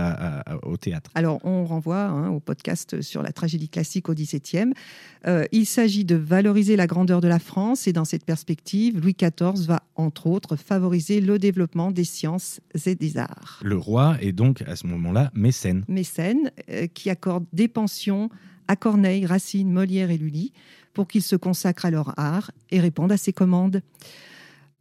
au 0.63 0.77
théâtre. 0.77 1.11
Alors, 1.15 1.39
on 1.45 1.65
renvoie 1.65 2.03
hein, 2.03 2.29
au 2.29 2.39
podcast 2.39 3.01
sur 3.01 3.21
la 3.21 3.31
tragédie 3.31 3.69
classique 3.69 4.09
au 4.09 4.13
XVIIe. 4.13 4.73
Euh, 5.27 5.45
il 5.51 5.65
s'agit 5.65 6.05
de 6.05 6.15
valoriser 6.15 6.75
la 6.75 6.87
grandeur 6.87 7.21
de 7.21 7.27
la 7.27 7.39
France, 7.39 7.87
et 7.87 7.93
dans 7.93 8.05
cette 8.05 8.25
perspective, 8.25 8.99
Louis 8.99 9.15
XIV 9.19 9.65
va, 9.65 9.83
entre 9.95 10.27
autres, 10.27 10.55
favoriser 10.55 11.21
le 11.21 11.39
développement 11.39 11.91
des 11.91 12.03
sciences 12.03 12.59
et 12.85 12.95
des 12.95 13.17
arts. 13.17 13.59
Le 13.63 13.77
roi 13.77 14.17
est 14.21 14.31
donc 14.31 14.61
à 14.63 14.75
ce 14.75 14.87
moment-là 14.87 15.31
mécène. 15.33 15.83
Mécène, 15.87 16.51
euh, 16.69 16.87
qui 16.87 17.09
accorde 17.09 17.45
des 17.53 17.67
pensions 17.67 18.29
à 18.67 18.75
Corneille, 18.75 19.25
Racine, 19.25 19.71
Molière 19.71 20.11
et 20.11 20.17
Lully 20.17 20.53
pour 20.93 21.07
qu'ils 21.07 21.21
se 21.21 21.35
consacrent 21.35 21.85
à 21.85 21.91
leur 21.91 22.17
art 22.17 22.51
et 22.69 22.79
répondent 22.79 23.11
à 23.11 23.17
ses 23.17 23.33
commandes. 23.33 23.81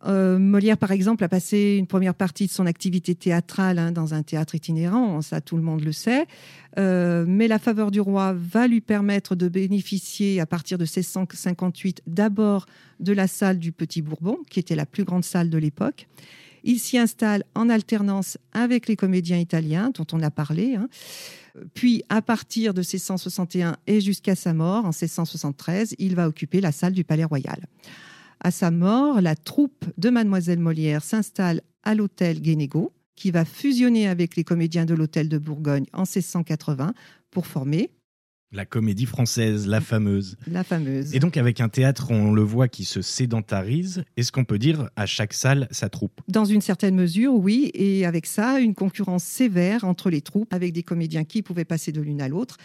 Euh, 0.07 0.39
Molière, 0.39 0.79
par 0.79 0.93
exemple, 0.93 1.25
a 1.25 1.29
passé 1.29 1.77
une 1.79 1.87
première 1.87 2.15
partie 2.15 2.47
de 2.47 2.51
son 2.51 2.67
activité 2.67 3.15
théâtrale 3.15 3.79
hein, 3.79 3.93
dans 3.93 4.15
un 4.15 4.23
théâtre 4.23 4.55
itinérant, 4.55 5.21
ça 5.21 5.41
tout 5.41 5.57
le 5.57 5.63
monde 5.63 5.83
le 5.83 5.93
sait, 5.93 6.27
euh, 6.79 7.25
mais 7.29 7.49
la 7.49 7.59
faveur 7.59 7.91
du 7.91 8.01
roi 8.01 8.33
va 8.35 8.67
lui 8.67 8.81
permettre 8.81 9.35
de 9.35 9.49
bénéficier 9.49 10.41
à 10.41 10.47
partir 10.47 10.79
de 10.79 10.85
1658 10.85 12.03
d'abord 12.07 12.67
de 12.99 13.13
la 13.13 13.27
salle 13.27 13.59
du 13.59 13.73
Petit 13.73 14.01
Bourbon, 14.01 14.39
qui 14.49 14.59
était 14.59 14.77
la 14.77 14.87
plus 14.87 15.05
grande 15.05 15.25
salle 15.25 15.51
de 15.51 15.59
l'époque, 15.59 16.09
Il 16.63 16.79
s'y 16.79 16.99
installe 16.99 17.45
en 17.55 17.69
alternance 17.71 18.39
avec 18.53 18.87
les 18.87 18.97
comédiens 18.97 19.39
italiens 19.39 19.91
dont 19.95 20.07
on 20.13 20.23
a 20.23 20.31
parlé. 20.31 20.77
hein. 20.77 20.89
Puis, 21.75 22.05
à 22.09 22.23
partir 22.23 22.75
de 22.75 22.81
1661 22.81 23.77
et 23.87 24.01
jusqu'à 24.01 24.35
sa 24.35 24.53
mort 24.53 24.85
en 24.85 24.91
1673, 24.91 25.95
il 25.99 26.15
va 26.15 26.29
occuper 26.29 26.61
la 26.61 26.73
salle 26.73 26.93
du 26.93 27.03
Palais 27.05 27.25
Royal. 27.25 27.67
À 28.41 28.51
sa 28.51 28.71
mort, 28.71 29.21
la 29.21 29.37
troupe 29.37 29.85
de 29.99 30.09
Mademoiselle 30.09 30.61
Molière 30.61 31.05
s'installe 31.05 31.61
à 31.83 31.95
l'hôtel 31.95 32.41
Guénégo, 32.41 32.93
qui 33.15 33.31
va 33.31 33.45
fusionner 33.45 34.09
avec 34.09 34.35
les 34.35 34.45
comédiens 34.45 34.87
de 34.87 34.95
l'hôtel 34.95 35.29
de 35.29 35.37
Bourgogne 35.37 35.85
en 35.93 36.03
1680 36.03 36.95
pour 37.31 37.47
former 37.47 37.91
La 38.53 38.65
comédie 38.65 39.07
française, 39.07 39.69
la 39.69 39.81
fameuse. 39.81 40.37
la 40.51 40.65
fameuse. 40.65 41.15
Et 41.15 41.21
donc 41.21 41.37
avec 41.37 41.61
un 41.61 41.69
théâtre, 41.69 42.11
on 42.11 42.33
le 42.33 42.43
voit, 42.43 42.67
qui 42.67 42.85
se 42.85 43.01
sédentarise, 43.01 44.03
est-ce 44.17 44.33
qu'on 44.33 44.45
peut 44.45 44.59
dire 44.59 44.91
à 44.97 45.07
chaque 45.07 45.35
salle 45.35 45.69
sa 45.71 45.89
troupe? 45.89 46.21
Dans 46.27 46.45
une 46.45 46.61
certaine 46.61 46.97
mesure, 46.97 47.33
oui, 47.33 47.71
et 47.75 48.05
avec 48.07 48.27
ça, 48.27 48.59
une 48.59 48.75
concurrence 48.75 49.23
sévère 49.23 49.85
entre 49.85 50.11
les 50.11 50.21
troupes, 50.21 50.53
avec 50.53 50.73
des 50.73 50.83
comédiens 50.83 51.23
qui 51.23 51.43
pouvaient 51.43 51.65
passer 51.65 51.93
de 51.93 52.01
l'une 52.01 52.21
à 52.21 52.27
l'autre, 52.27 52.57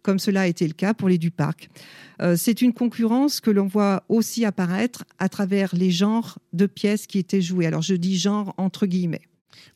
comme 0.00 0.18
cela 0.18 0.42
a 0.42 0.46
été 0.46 0.66
le 0.66 0.72
cas 0.72 0.94
pour 0.94 1.10
les 1.10 1.18
Duparc. 1.18 1.68
Euh, 2.22 2.36
C'est 2.36 2.62
une 2.62 2.72
concurrence 2.72 3.40
que 3.40 3.50
l'on 3.50 3.66
voit 3.66 4.04
aussi 4.08 4.46
apparaître 4.46 5.04
à 5.18 5.28
travers 5.28 5.74
les 5.74 5.90
genres 5.90 6.38
de 6.54 6.64
pièces 6.64 7.06
qui 7.06 7.18
étaient 7.18 7.42
jouées. 7.42 7.66
Alors 7.66 7.82
je 7.82 7.94
dis 7.94 8.18
genre 8.18 8.54
entre 8.56 8.86
guillemets. 8.86 9.22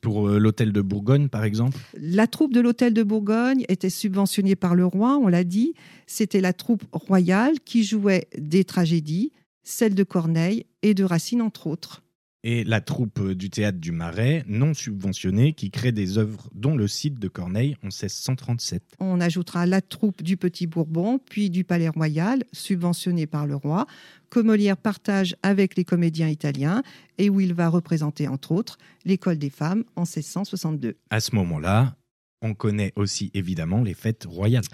Pour 0.01 0.29
euh, 0.29 0.39
l'hôtel 0.39 0.73
de 0.73 0.81
Bourgogne, 0.81 1.29
par 1.29 1.45
exemple 1.45 1.79
La 1.95 2.27
troupe 2.27 2.53
de 2.53 2.61
l'Hôtel 2.61 2.95
de 2.95 3.03
Bourgogne 3.03 3.65
était 3.69 3.91
subventionnée 3.91 4.57
par 4.57 4.75
le 4.75 4.87
roi, 4.87 5.19
on 5.19 5.29
l'a 5.29 5.45
dit. 5.45 5.75
C'était 6.07 6.41
la 6.41 6.53
troupe 6.53 6.85
royale 6.93 7.61
qui 7.65 7.85
jouait 7.85 8.29
des 8.37 8.65
tragédies, 8.65 9.33
celles 9.63 9.95
de 9.95 10.05
Corneille 10.05 10.67
et 10.83 10.95
de 10.95 11.05
Racine, 11.05 11.43
entre 11.43 11.67
autres. 11.67 12.03
Et 12.45 12.65
la 12.65 12.81
troupe 12.81 13.19
euh, 13.21 13.35
du 13.35 13.51
théâtre 13.51 13.79
du 13.79 13.93
Marais, 13.93 14.45
non 14.47 14.75
subventionnée, 14.75 15.53
qui 15.53 15.71
crée 15.71 15.93
des 15.93 16.19
œuvres 16.19 16.49
dont 16.55 16.77
le 16.77 16.87
site 16.87 17.19
de 17.19 17.29
Corneille 17.29 17.77
en 17.83 17.89
1637. 17.89 18.83
On 19.01 19.21
ajoutera 19.21 19.67
la 19.67 19.81
troupe 19.81 20.23
du 20.23 20.37
Petit 20.37 20.67
Bourbon, 20.67 21.19
puis 21.19 21.51
du 21.51 21.65
Palais 21.65 21.89
Royal, 21.89 22.45
subventionnée 22.53 23.27
par 23.27 23.47
le 23.47 23.57
roi, 23.57 23.87
que 24.31 24.41
Molière 24.41 24.77
partage 24.77 25.37
avec 25.43 25.77
les 25.77 25.85
comédiens 25.85 26.29
italiens 26.29 26.83
et 27.19 27.31
où 27.31 27.41
il 27.41 27.55
va 27.55 27.69
représenter, 27.69 28.29
entre 28.29 28.53
autres, 28.53 28.79
l'école 29.05 29.39
des 29.39 29.51
femmes 29.51 29.85
en 29.97 30.03
1662. 30.03 30.97
À 31.11 31.21
ce 31.21 31.35
moment-là, 31.35 31.97
on 32.41 32.55
connaît 32.55 32.93
aussi 32.95 33.33
évidemment 33.35 33.83
les 33.83 33.95
fêtes 33.95 34.25
royales. 34.29 34.65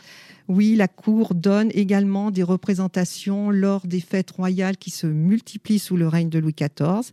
Oui, 0.49 0.75
la 0.77 0.89
cour 0.89 1.35
donne 1.35 1.71
également 1.73 2.31
des 2.31 2.43
représentations 2.43 3.51
lors 3.51 3.87
des 3.87 4.01
fêtes 4.01 4.33
royales 4.33 4.77
qui 4.77 4.91
se 4.91 5.07
multiplient 5.07 5.79
sous 5.79 5.97
le 5.97 6.07
règne 6.07 6.29
de 6.29 6.39
Louis 6.39 6.55
XIV. 6.55 7.13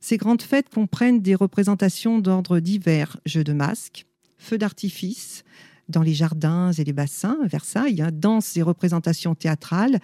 Ces 0.00 0.16
grandes 0.16 0.42
fêtes 0.42 0.68
comprennent 0.68 1.20
des 1.20 1.34
représentations 1.34 2.18
d'ordre 2.18 2.60
divers, 2.60 3.18
jeux 3.26 3.44
de 3.44 3.52
masques, 3.52 4.06
feux 4.38 4.58
d'artifice 4.58 5.44
dans 5.88 6.02
les 6.02 6.14
jardins 6.14 6.72
et 6.72 6.84
les 6.84 6.92
bassins, 6.92 7.38
Versailles, 7.44 8.02
hein, 8.02 8.10
danses 8.12 8.56
et 8.56 8.62
représentations 8.62 9.34
théâtrales, 9.34 10.00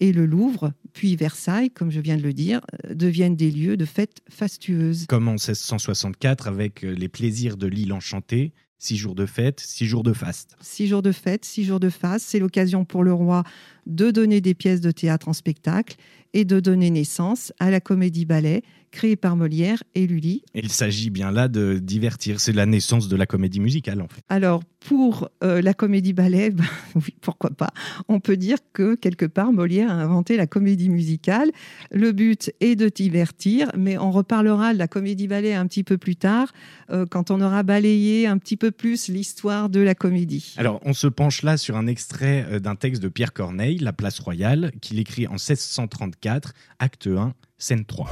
et 0.00 0.12
le 0.12 0.26
Louvre, 0.26 0.72
puis 0.92 1.16
Versailles, 1.16 1.70
comme 1.70 1.90
je 1.90 2.00
viens 2.00 2.16
de 2.16 2.22
le 2.22 2.32
dire, 2.32 2.60
euh, 2.84 2.94
deviennent 2.94 3.36
des 3.36 3.50
lieux 3.50 3.76
de 3.76 3.84
fêtes 3.84 4.22
fastueuses. 4.28 5.06
Comme 5.08 5.28
en 5.28 5.32
1664 5.32 6.48
avec 6.48 6.84
euh, 6.84 6.92
les 6.92 7.08
plaisirs 7.08 7.56
de 7.56 7.66
l'île 7.66 7.92
enchantée, 7.92 8.52
six 8.78 8.96
jours 8.96 9.14
de 9.14 9.26
fête, 9.26 9.60
six 9.60 9.86
jours 9.86 10.02
de 10.02 10.12
faste. 10.12 10.56
Six 10.60 10.88
jours 10.88 11.02
de 11.02 11.12
fête, 11.12 11.44
six 11.44 11.64
jours 11.64 11.78
de 11.78 11.88
faste, 11.88 12.26
c'est 12.28 12.40
l'occasion 12.40 12.84
pour 12.84 13.04
le 13.04 13.12
roi 13.12 13.44
de 13.86 14.10
donner 14.10 14.40
des 14.40 14.54
pièces 14.54 14.80
de 14.80 14.90
théâtre 14.90 15.28
en 15.28 15.32
spectacle 15.32 15.96
et 16.34 16.44
de 16.44 16.60
donner 16.60 16.90
naissance 16.90 17.52
à 17.58 17.70
la 17.70 17.80
comédie-ballet 17.80 18.62
créée 18.92 19.16
par 19.16 19.36
Molière 19.36 19.82
et 19.94 20.06
Lully. 20.06 20.44
Il 20.54 20.70
s'agit 20.70 21.10
bien 21.10 21.32
là 21.32 21.48
de 21.48 21.78
divertir. 21.78 22.38
C'est 22.38 22.52
la 22.52 22.66
naissance 22.66 23.08
de 23.08 23.16
la 23.16 23.26
comédie 23.26 23.58
musicale 23.58 24.00
en 24.00 24.06
fait. 24.06 24.22
Alors, 24.28 24.62
pour 24.80 25.28
euh, 25.42 25.62
la 25.62 25.74
comédie-ballet, 25.74 26.50
ben, 26.50 26.64
oui, 26.94 27.14
pourquoi 27.20 27.50
pas 27.50 27.70
On 28.08 28.20
peut 28.20 28.36
dire 28.36 28.58
que 28.72 28.94
quelque 28.94 29.26
part, 29.26 29.52
Molière 29.52 29.90
a 29.90 29.94
inventé 29.94 30.36
la 30.36 30.46
comédie 30.46 30.90
musicale. 30.90 31.50
Le 31.90 32.12
but 32.12 32.52
est 32.60 32.76
de 32.76 32.88
divertir, 32.88 33.70
mais 33.76 33.96
on 33.98 34.10
reparlera 34.10 34.74
de 34.74 34.78
la 34.78 34.88
comédie-ballet 34.88 35.54
un 35.54 35.66
petit 35.66 35.84
peu 35.84 35.96
plus 35.96 36.16
tard, 36.16 36.52
euh, 36.90 37.06
quand 37.06 37.30
on 37.30 37.40
aura 37.40 37.62
balayé 37.62 38.26
un 38.26 38.38
petit 38.38 38.56
peu 38.56 38.70
plus 38.70 39.08
l'histoire 39.08 39.70
de 39.70 39.80
la 39.80 39.94
comédie. 39.94 40.54
Alors, 40.58 40.80
on 40.84 40.92
se 40.92 41.06
penche 41.06 41.42
là 41.42 41.56
sur 41.56 41.76
un 41.76 41.86
extrait 41.86 42.46
euh, 42.50 42.58
d'un 42.58 42.76
texte 42.76 43.02
de 43.02 43.08
Pierre 43.08 43.32
Corneille, 43.32 43.78
La 43.78 43.92
Place 43.92 44.18
Royale, 44.20 44.72
qu'il 44.82 44.98
écrit 44.98 45.26
en 45.26 45.32
1634, 45.32 46.21
acte 46.28 47.06
1, 47.06 47.34
scène 47.58 47.84
3. 47.84 48.10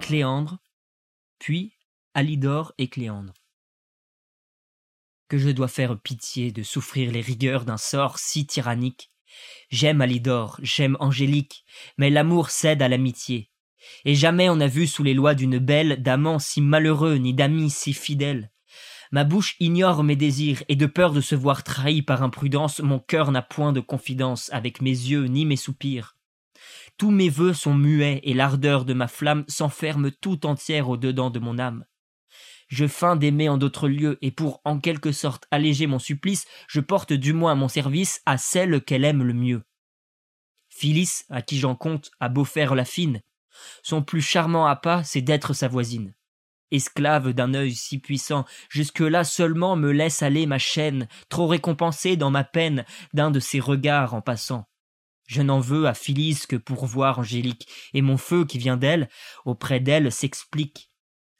Cléandre, 0.00 0.58
puis 1.38 1.72
Alidor 2.14 2.72
et 2.78 2.88
Cléandre. 2.88 3.34
Que 5.28 5.38
je 5.38 5.50
dois 5.50 5.68
faire 5.68 5.98
pitié 5.98 6.52
de 6.52 6.62
souffrir 6.62 7.10
les 7.10 7.20
rigueurs 7.20 7.64
d'un 7.64 7.76
sort 7.76 8.18
si 8.18 8.46
tyrannique. 8.46 9.10
J'aime 9.70 10.00
Alidor, 10.00 10.58
j'aime 10.62 10.96
Angélique, 11.00 11.64
mais 11.98 12.10
l'amour 12.10 12.50
cède 12.50 12.82
à 12.82 12.88
l'amitié. 12.88 13.50
Et 14.04 14.14
jamais 14.14 14.48
on 14.48 14.56
n'a 14.56 14.68
vu 14.68 14.86
sous 14.86 15.02
les 15.02 15.14
lois 15.14 15.34
d'une 15.34 15.58
belle 15.58 16.02
d'amant 16.02 16.38
si 16.38 16.60
malheureux 16.60 17.16
ni 17.16 17.34
d'amis 17.34 17.70
si 17.70 17.92
fidèle. 17.92 18.50
Ma 19.10 19.24
bouche 19.24 19.56
ignore 19.60 20.02
mes 20.04 20.16
désirs, 20.16 20.62
et 20.68 20.76
de 20.76 20.86
peur 20.86 21.12
de 21.12 21.20
se 21.20 21.34
voir 21.34 21.62
trahi 21.62 22.00
par 22.00 22.22
imprudence, 22.22 22.80
mon 22.80 22.98
cœur 22.98 23.30
n'a 23.32 23.42
point 23.42 23.72
de 23.72 23.80
confidence 23.80 24.50
avec 24.52 24.80
mes 24.80 24.90
yeux 24.90 25.24
ni 25.26 25.44
mes 25.44 25.56
soupirs. 25.56 26.16
Tous 26.96 27.10
mes 27.10 27.28
vœux 27.28 27.54
sont 27.54 27.74
muets, 27.74 28.20
et 28.22 28.34
l'ardeur 28.34 28.84
de 28.84 28.94
ma 28.94 29.08
flamme 29.08 29.44
s'enferme 29.48 30.10
tout 30.10 30.46
entière 30.46 30.88
au 30.88 30.96
dedans 30.96 31.30
de 31.30 31.38
mon 31.38 31.58
âme. 31.58 31.84
Je 32.68 32.86
feins 32.86 33.16
d'aimer 33.16 33.48
en 33.48 33.58
d'autres 33.58 33.88
lieux, 33.88 34.18
et 34.22 34.30
pour 34.30 34.60
en 34.64 34.78
quelque 34.78 35.12
sorte 35.12 35.46
alléger 35.50 35.86
mon 35.86 35.98
supplice, 35.98 36.46
je 36.68 36.80
porte 36.80 37.12
du 37.12 37.32
moins 37.32 37.54
mon 37.54 37.68
service 37.68 38.22
à 38.26 38.38
celle 38.38 38.80
qu'elle 38.82 39.04
aime 39.04 39.22
le 39.22 39.34
mieux. 39.34 39.62
Phyllis, 40.68 41.24
à 41.28 41.42
qui 41.42 41.58
j'en 41.58 41.74
compte, 41.74 42.10
a 42.20 42.28
beau 42.28 42.44
faire 42.44 42.74
la 42.74 42.84
fine, 42.84 43.20
son 43.82 44.02
plus 44.02 44.22
charmant 44.22 44.66
appât, 44.66 45.02
c'est 45.04 45.22
d'être 45.22 45.54
sa 45.54 45.68
voisine. 45.68 46.14
Esclave 46.70 47.32
d'un 47.32 47.54
œil 47.54 47.74
si 47.74 47.98
puissant, 47.98 48.46
jusque-là 48.70 49.24
seulement 49.24 49.76
me 49.76 49.92
laisse 49.92 50.22
aller 50.22 50.46
ma 50.46 50.58
chaîne, 50.58 51.06
trop 51.28 51.46
récompensée 51.46 52.16
dans 52.16 52.30
ma 52.30 52.44
peine 52.44 52.86
d'un 53.12 53.30
de 53.30 53.40
ses 53.40 53.60
regards 53.60 54.14
en 54.14 54.22
passant. 54.22 54.66
Je 55.32 55.40
n'en 55.40 55.60
veux 55.60 55.86
à 55.86 55.94
Phyllis 55.94 56.40
que 56.46 56.56
pour 56.56 56.84
voir 56.84 57.20
Angélique, 57.20 57.66
et 57.94 58.02
mon 58.02 58.18
feu 58.18 58.44
qui 58.44 58.58
vient 58.58 58.76
d'elle, 58.76 59.08
auprès 59.46 59.80
d'elle 59.80 60.12
s'explique. 60.12 60.90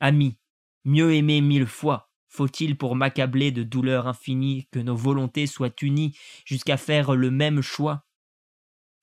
Ami, 0.00 0.38
mieux 0.86 1.12
aimé 1.12 1.42
mille 1.42 1.66
fois, 1.66 2.10
faut-il 2.26 2.78
pour 2.78 2.96
m'accabler 2.96 3.50
de 3.50 3.62
douleur 3.62 4.08
infinie 4.08 4.66
que 4.72 4.78
nos 4.78 4.96
volontés 4.96 5.46
soient 5.46 5.74
unies 5.82 6.16
jusqu'à 6.46 6.78
faire 6.78 7.14
le 7.14 7.30
même 7.30 7.60
choix? 7.60 8.06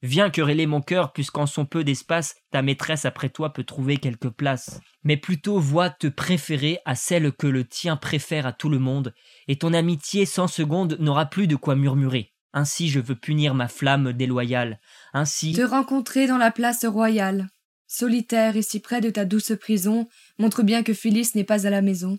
Viens 0.01 0.31
quereller 0.31 0.65
mon 0.65 0.81
cœur, 0.81 1.13
puisqu'en 1.13 1.45
son 1.45 1.67
peu 1.67 1.83
d'espace, 1.83 2.33
ta 2.49 2.63
maîtresse 2.63 3.05
après 3.05 3.29
toi 3.29 3.53
peut 3.53 3.65
trouver 3.65 3.97
quelque 3.97 4.27
place. 4.27 4.81
Mais 5.03 5.17
plutôt 5.17 5.59
vois 5.59 5.91
te 5.91 6.07
préférer 6.07 6.79
à 6.85 6.95
celle 6.95 7.31
que 7.31 7.45
le 7.45 7.63
tien 7.63 7.95
préfère 7.95 8.47
à 8.47 8.53
tout 8.53 8.69
le 8.69 8.79
monde, 8.79 9.13
et 9.47 9.59
ton 9.59 9.75
amitié 9.75 10.25
sans 10.25 10.47
seconde 10.47 10.97
n'aura 10.99 11.27
plus 11.27 11.45
de 11.45 11.55
quoi 11.55 11.75
murmurer. 11.75 12.33
Ainsi 12.53 12.89
je 12.89 12.99
veux 12.99 13.15
punir 13.15 13.53
ma 13.53 13.67
flamme 13.67 14.13
déloyale. 14.13 14.79
Ainsi. 15.13 15.53
Te 15.53 15.61
rencontrer 15.61 16.27
dans 16.27 16.37
la 16.37 16.51
place 16.51 16.85
royale, 16.85 17.49
solitaire 17.87 18.55
et 18.55 18.61
si 18.61 18.79
près 18.79 19.01
de 19.01 19.09
ta 19.09 19.25
douce 19.25 19.53
prison, 19.59 20.07
montre 20.37 20.63
bien 20.63 20.83
que 20.83 20.93
Phyllis 20.93 21.31
n'est 21.35 21.43
pas 21.43 21.67
à 21.67 21.69
la 21.69 21.81
maison. 21.81 22.17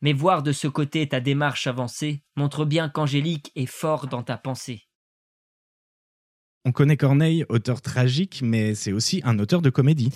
Mais 0.00 0.12
voir 0.12 0.42
de 0.42 0.52
ce 0.52 0.68
côté 0.68 1.08
ta 1.08 1.20
démarche 1.20 1.66
avancée 1.66 2.22
montre 2.36 2.64
bien 2.64 2.88
qu'Angélique 2.88 3.50
est 3.56 3.66
fort 3.66 4.06
dans 4.06 4.22
ta 4.22 4.36
pensée. 4.36 4.84
On 6.64 6.72
connaît 6.72 6.96
Corneille, 6.96 7.44
auteur 7.48 7.80
tragique, 7.80 8.40
mais 8.42 8.74
c'est 8.74 8.92
aussi 8.92 9.20
un 9.24 9.38
auteur 9.38 9.62
de 9.62 9.70
comédie. 9.70 10.12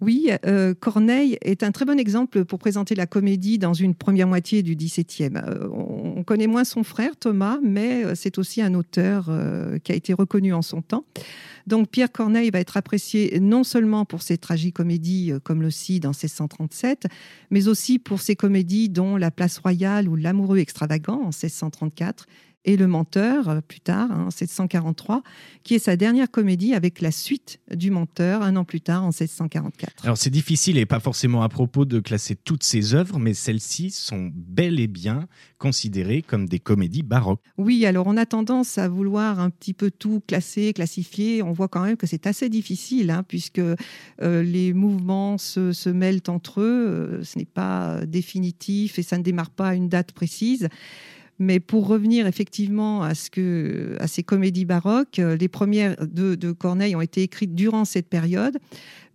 Oui, 0.00 0.30
euh, 0.46 0.74
Corneille 0.74 1.38
est 1.42 1.62
un 1.62 1.70
très 1.70 1.84
bon 1.84 1.98
exemple 1.98 2.44
pour 2.44 2.58
présenter 2.58 2.94
la 2.94 3.06
comédie 3.06 3.58
dans 3.58 3.74
une 3.74 3.94
première 3.94 4.26
moitié 4.26 4.62
du 4.62 4.74
XVIIe. 4.74 5.30
Euh, 5.36 5.68
on 5.70 6.24
connaît 6.24 6.46
moins 6.46 6.64
son 6.64 6.82
frère 6.82 7.16
Thomas, 7.16 7.58
mais 7.62 8.04
euh, 8.04 8.14
c'est 8.14 8.38
aussi 8.38 8.62
un 8.62 8.74
auteur 8.74 9.30
qui 9.84 9.92
a 9.92 9.94
été 9.94 10.12
reconnu 10.12 10.52
en 10.52 10.62
son 10.62 10.82
temps. 10.82 11.04
Donc 11.66 11.88
Pierre 11.90 12.10
Corneille 12.10 12.50
va 12.50 12.58
être 12.58 12.76
apprécié 12.76 13.38
non 13.40 13.62
seulement 13.62 14.04
pour 14.04 14.22
ses 14.22 14.38
tragicomédies 14.38 15.32
comme 15.44 15.62
le 15.62 15.70
Cid 15.70 16.06
en 16.06 16.10
1637, 16.10 17.06
mais 17.50 17.68
aussi 17.68 17.98
pour 18.00 18.20
ses 18.20 18.34
comédies 18.34 18.88
dont 18.88 19.16
La 19.16 19.30
Place 19.30 19.58
Royale 19.58 20.08
ou 20.08 20.16
L'amoureux 20.16 20.58
extravagant 20.58 21.20
en 21.20 21.30
1634 21.30 22.26
et 22.64 22.76
Le 22.76 22.86
Menteur, 22.86 23.48
euh, 23.48 23.60
plus 23.60 23.80
tard, 23.80 24.10
en 24.10 24.24
1743, 24.26 25.22
qui 25.64 25.74
est 25.74 25.78
sa 25.78 25.96
dernière 25.96 26.30
comédie 26.30 26.74
avec 26.74 27.00
la 27.00 27.10
suite 27.10 27.60
du 27.74 27.90
Menteur, 27.90 28.42
un 28.42 28.56
an 28.56 28.64
plus 28.64 28.80
tard, 28.80 29.02
en 29.02 29.08
1744. 29.08 30.04
Alors 30.04 30.16
c'est 30.16 30.30
difficile 30.30 30.78
et 30.78 30.86
pas 30.86 31.00
forcément 31.00 31.42
à 31.42 31.48
propos 31.48 31.84
de 31.84 32.00
classer 32.00 32.36
toutes 32.36 32.62
ces 32.62 32.94
œuvres, 32.94 33.18
mais 33.18 33.34
celles-ci 33.34 33.90
sont 33.90 34.30
bel 34.34 34.80
et 34.80 34.86
bien 34.86 35.26
considérées 35.58 36.22
comme 36.22 36.48
des 36.48 36.58
comédies 36.58 37.02
baroques. 37.02 37.40
Oui, 37.58 37.84
alors 37.86 38.06
on 38.06 38.16
a 38.16 38.26
tendance 38.26 38.78
à 38.78 38.88
vouloir 38.88 39.40
un 39.40 39.50
petit 39.50 39.74
peu 39.74 39.90
tout 39.90 40.22
classer, 40.26 40.72
classifier. 40.72 41.42
On 41.42 41.52
voit 41.52 41.68
quand 41.68 41.84
même 41.84 41.96
que 41.96 42.06
c'est 42.06 42.26
assez 42.26 42.48
difficile, 42.48 43.10
hein, 43.10 43.24
puisque 43.26 43.58
euh, 43.58 43.76
les 44.20 44.72
mouvements 44.72 45.38
se, 45.38 45.72
se, 45.72 45.88
mêlent 45.88 46.22
entre 46.28 46.60
eux. 46.60 46.88
Euh, 46.88 47.24
ce 47.24 47.38
n'est 47.38 47.44
pas 47.44 48.04
définitif 48.06 48.98
et 48.98 49.02
ça 49.02 49.18
ne 49.18 49.22
démarre 49.22 49.50
pas 49.50 49.68
à 49.68 49.74
une 49.74 49.88
date 49.88 50.12
précise. 50.12 50.68
Mais 51.42 51.58
pour 51.58 51.88
revenir 51.88 52.28
effectivement 52.28 53.02
à, 53.02 53.14
ces 53.14 54.22
comédies 54.24 54.64
baroques, 54.64 55.18
euh, 55.18 55.36
les 55.36 55.48
premières 55.48 55.96
de, 56.00 56.36
de, 56.36 56.52
Corneille 56.52 56.94
ont 56.94 57.00
été 57.00 57.22
écrites 57.22 57.52
durant 57.52 57.84
cette 57.84 58.08
période, 58.08 58.58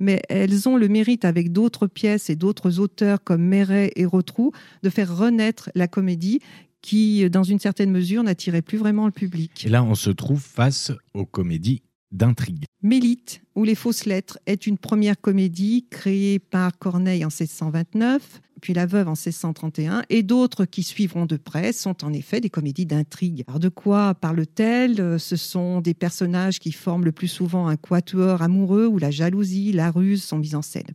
mais 0.01 0.21
elles 0.27 0.67
ont 0.67 0.75
le 0.75 0.89
mérite, 0.89 1.23
avec 1.23 1.53
d'autres 1.53 1.87
pièces 1.87 2.29
et 2.29 2.35
d'autres 2.35 2.79
auteurs 2.79 3.23
comme 3.23 3.43
Méret 3.43 3.93
et 3.95 4.05
Rotrou, 4.05 4.51
de 4.83 4.89
faire 4.89 5.15
renaître 5.15 5.69
la 5.73 5.87
comédie 5.87 6.41
qui, 6.81 7.29
dans 7.29 7.43
une 7.43 7.59
certaine 7.59 7.91
mesure, 7.91 8.23
n'attirait 8.23 8.61
plus 8.61 8.77
vraiment 8.77 9.05
le 9.05 9.13
public. 9.13 9.65
Et 9.65 9.69
là, 9.69 9.81
on 9.81 9.95
se 9.95 10.09
trouve 10.09 10.41
face 10.41 10.91
aux 11.13 11.25
comédies 11.25 11.81
d'intrigue. 12.11 12.65
Mélite 12.81 13.41
ou 13.55 13.63
les 13.63 13.75
fausses 13.75 14.05
lettres 14.05 14.39
est 14.45 14.67
une 14.67 14.77
première 14.77 15.19
comédie 15.19 15.87
créée 15.89 16.39
par 16.39 16.77
Corneille 16.77 17.25
en 17.25 17.29
1629, 17.29 18.41
puis 18.61 18.73
La 18.73 18.85
Veuve 18.85 19.07
en 19.07 19.11
1631, 19.11 20.03
et 20.09 20.23
d'autres 20.23 20.65
qui 20.65 20.83
suivront 20.83 21.25
de 21.25 21.37
près 21.37 21.73
sont 21.73 22.03
en 22.03 22.13
effet 22.13 22.39
des 22.39 22.49
comédies 22.49 22.85
d'intrigue. 22.85 23.43
Alors 23.47 23.59
de 23.59 23.69
quoi 23.69 24.15
parle-t-elle? 24.15 25.19
Ce 25.19 25.35
sont 25.35 25.81
des 25.81 25.93
personnages 25.93 26.59
qui 26.59 26.71
forment 26.71 27.05
le 27.05 27.11
plus 27.11 27.27
souvent 27.27 27.67
un 27.67 27.75
quatuor 27.77 28.41
amoureux 28.41 28.87
où 28.87 28.97
la 28.97 29.11
jalousie, 29.11 29.71
la 29.71 29.91
ruse 29.91 30.23
sont 30.23 30.39
mises 30.39 30.55
en 30.55 30.61
scène. 30.61 30.87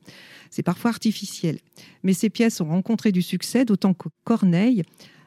C'est 0.50 0.62
parfois 0.62 0.90
artificiel, 0.90 1.58
mais 2.02 2.12
ces 2.12 2.30
pièces 2.30 2.60
ont 2.60 2.68
rencontré 2.68 3.12
du 3.12 3.22
succès, 3.22 3.64
d'autant 3.64 3.94
que 3.94 4.08
Corneille 4.24 4.82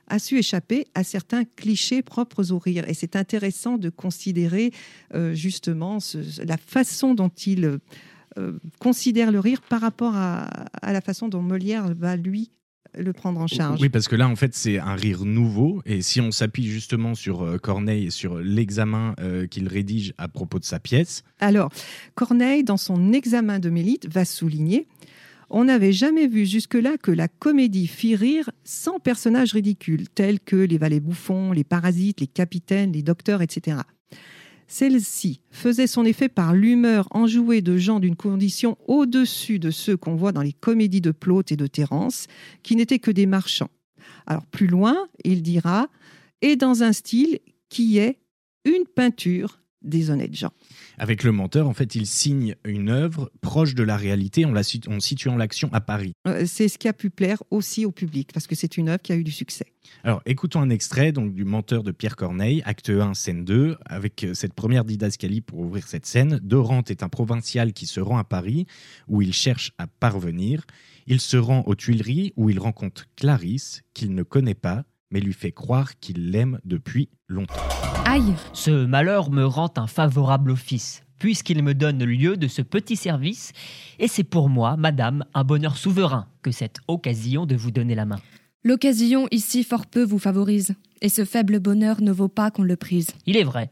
a 0.08 0.20
su 0.20 0.38
échapper 0.38 0.86
à 0.94 1.04
certains 1.04 1.46
clichés 1.46 2.02
propres 2.02 2.52
au 2.52 2.60
rire. 2.60 2.88
Et 2.88 2.94
c'est 2.94 3.16
intéressant 3.16 3.78
de 3.78 3.90
considérer 3.90 4.72
euh, 5.14 5.34
justement 5.34 6.00
ce, 6.00 6.44
la 6.46 6.58
façon 6.58 7.14
dont 7.14 7.30
il 7.30 7.80
euh, 8.38 8.60
considère 8.80 9.32
le 9.32 9.40
rire 9.40 9.62
par 9.62 9.82
rapport 9.82 10.16
à, 10.16 10.46
à, 10.82 10.94
la 10.94 11.02
façon 11.02 11.28
dont 11.28 11.42
Molière 11.42 11.94
va 11.96 12.16
lui 12.16 12.52
le 12.98 13.14
prendre 13.14 13.40
en 13.40 13.48
charge. 13.48 13.82
Oui, 13.82 13.90
parce 13.90 14.08
que 14.08 14.16
là, 14.16 14.28
en 14.28 14.36
fait, 14.36 14.54
c'est 14.56 14.80
un 14.80 14.96
rire 14.96 15.26
nouveau. 15.26 15.82
Et 15.86 16.02
si 16.02 16.22
on 16.22 16.32
s'appuie 16.32 16.66
justement 16.66 17.16
sur 17.16 17.44
euh, 17.44 17.58
Corneille 17.58 18.08
et 18.08 18.10
sur 18.10 18.40
l'examen 18.40 19.16
euh, 19.20 19.48
qu'il 19.48 19.68
rédige 19.68 20.14
à 20.18 20.28
propos 20.28 20.60
de 20.60 20.66
sa 20.66 20.80
pièce. 20.80 21.24
Alors, 21.40 21.72
Corneille, 22.16 22.64
dans 22.64 22.78
son 22.78 23.14
examen 23.14 23.60
de 23.60 23.70
Mélite, 23.70 24.08
va 24.12 24.26
souligner 24.26 24.88
on 25.50 25.66
n'avait 25.66 25.92
jamais 25.92 26.28
vu 26.28 26.46
jusque-là 26.46 26.98
que 26.98 27.12
la 27.12 27.28
comédie 27.28 27.88
fit 27.88 28.16
rire 28.16 28.50
sans 28.64 29.00
personnages 29.00 29.54
ridicules, 29.54 30.10
tels 30.10 30.40
que 30.40 30.56
les 30.56 30.78
valets 30.78 31.00
bouffons, 31.00 31.52
les 31.52 31.64
parasites, 31.64 32.22
les 32.22 32.28
capitaines, 32.28 32.92
les 32.92 33.04
docteurs, 33.04 33.42
etc. 33.42 33.78
Celle-ci 34.68 35.42
faisait 35.52 35.88
son 35.88 36.06
effet 36.06 36.30
par 36.30 36.54
l'humeur 36.54 37.08
enjouée 37.12 37.62
de 37.62 37.78
gens 37.78 38.00
d'une 38.00 38.16
condition 38.16 38.78
au-dessus 38.88 39.60
de 39.60 39.70
ceux 39.70 39.96
qu'on 39.96 40.16
voit 40.16 40.32
dans 40.32 40.42
les 40.42 40.54
comédies 40.54 41.02
de 41.02 41.12
Plaute 41.12 41.52
et 41.52 41.58
de 41.58 41.68
Terence, 41.68 42.28
qui 42.64 42.76
n'étaient 42.76 43.00
que 43.00 43.12
des 43.12 43.28
marchands. 43.28 43.70
Alors 44.26 44.46
plus 44.48 44.68
loin, 44.68 45.08
il 45.24 45.44
dira, 45.44 45.88
et 46.42 46.56
dans 46.56 46.84
un 46.84 46.94
style 46.94 47.40
qui 47.70 48.00
est 48.00 48.20
une 48.66 48.86
peinture 48.86 49.60
des 49.86 50.10
honnêtes 50.10 50.36
gens. 50.36 50.52
Avec 50.98 51.24
le 51.24 51.32
menteur, 51.32 51.68
en 51.68 51.74
fait, 51.74 51.96
il 51.96 52.06
signe 52.08 52.56
une 52.64 52.90
œuvre 52.90 53.32
proche 53.42 53.76
de 53.76 53.84
la 53.84 53.98
réalité 53.98 54.46
en, 54.46 54.52
la, 54.52 54.62
en 54.88 55.00
situant 55.00 55.36
l'action 55.38 55.70
à 55.74 55.82
Paris. 55.82 56.14
Euh, 56.28 56.46
c'est 56.46 56.68
ce 56.68 56.78
qui 56.78 56.88
a 56.88 56.94
pu 56.94 57.10
plaire 57.10 57.44
aussi 57.52 57.86
au 57.86 57.92
public, 57.92 58.32
parce 58.34 58.48
que 58.48 58.56
c'est 58.56 58.78
une 58.78 58.90
œuvre 58.90 59.02
qui 59.02 59.12
a 59.14 59.16
eu 59.16 59.24
du 59.24 59.32
succès. 59.32 59.66
Alors, 60.04 60.22
écoutons 60.26 60.62
un 60.62 60.70
extrait 60.70 61.12
donc, 61.12 61.34
du 61.34 61.46
menteur 61.46 61.84
de 61.84 61.92
Pierre 61.92 62.16
Corneille, 62.16 62.62
acte 62.66 62.90
1, 62.90 63.14
scène 63.14 63.46
2, 63.46 63.78
avec 63.86 64.24
euh, 64.24 64.34
cette 64.34 64.54
première 64.54 64.86
didascalie 64.86 65.42
pour 65.42 65.60
ouvrir 65.60 65.88
cette 65.88 66.06
scène. 66.06 66.40
Dorante 66.44 66.92
est 66.92 67.04
un 67.04 67.10
provincial 67.10 67.74
qui 67.74 67.86
se 67.86 68.00
rend 68.00 68.18
à 68.18 68.24
Paris, 68.24 68.66
où 69.08 69.22
il 69.22 69.34
cherche 69.34 69.72
à 69.78 69.88
parvenir. 69.88 70.66
Il 71.08 71.22
se 71.22 71.38
rend 71.38 71.64
aux 71.66 71.76
Tuileries, 71.76 72.34
où 72.36 72.50
il 72.50 72.60
rencontre 72.60 73.06
Clarisse, 73.16 73.84
qu'il 73.94 74.14
ne 74.16 74.24
connaît 74.24 74.56
pas, 74.56 74.86
mais 75.12 75.20
lui 75.20 75.34
fait 75.34 75.52
croire 75.52 76.00
qu'il 76.00 76.32
l'aime 76.32 76.60
depuis 76.66 77.10
longtemps. 77.28 77.54
Aïe 78.08 78.36
Ce 78.54 78.86
malheur 78.86 79.32
me 79.32 79.46
rend 79.46 79.72
un 79.78 79.88
favorable 79.88 80.52
office, 80.52 81.04
puisqu'il 81.18 81.64
me 81.64 81.74
donne 81.74 82.04
lieu 82.04 82.38
de 82.38 82.48
ce 82.48 82.62
petit 82.62 82.96
service, 82.96 83.52
et 83.98 84.08
c'est 84.08 84.24
pour 84.24 84.48
moi, 84.48 84.78
madame, 84.78 85.26
un 85.34 85.44
bonheur 85.44 85.76
souverain 85.76 86.28
que 86.44 86.52
cette 86.52 86.78
occasion 86.88 87.48
de 87.48 87.56
vous 87.56 87.72
donner 87.72 87.96
la 87.96 88.06
main. 88.06 88.20
L'occasion 88.64 89.28
ici 89.32 89.64
fort 89.64 89.88
peu 89.88 90.04
vous 90.04 90.20
favorise, 90.20 90.76
et 91.02 91.10
ce 91.10 91.26
faible 91.26 91.60
bonheur 91.60 92.00
ne 92.02 92.12
vaut 92.12 92.28
pas 92.28 92.52
qu'on 92.52 92.64
le 92.64 92.76
prise. 92.76 93.10
Il 93.26 93.38
est 93.38 93.44
vrai. 93.44 93.72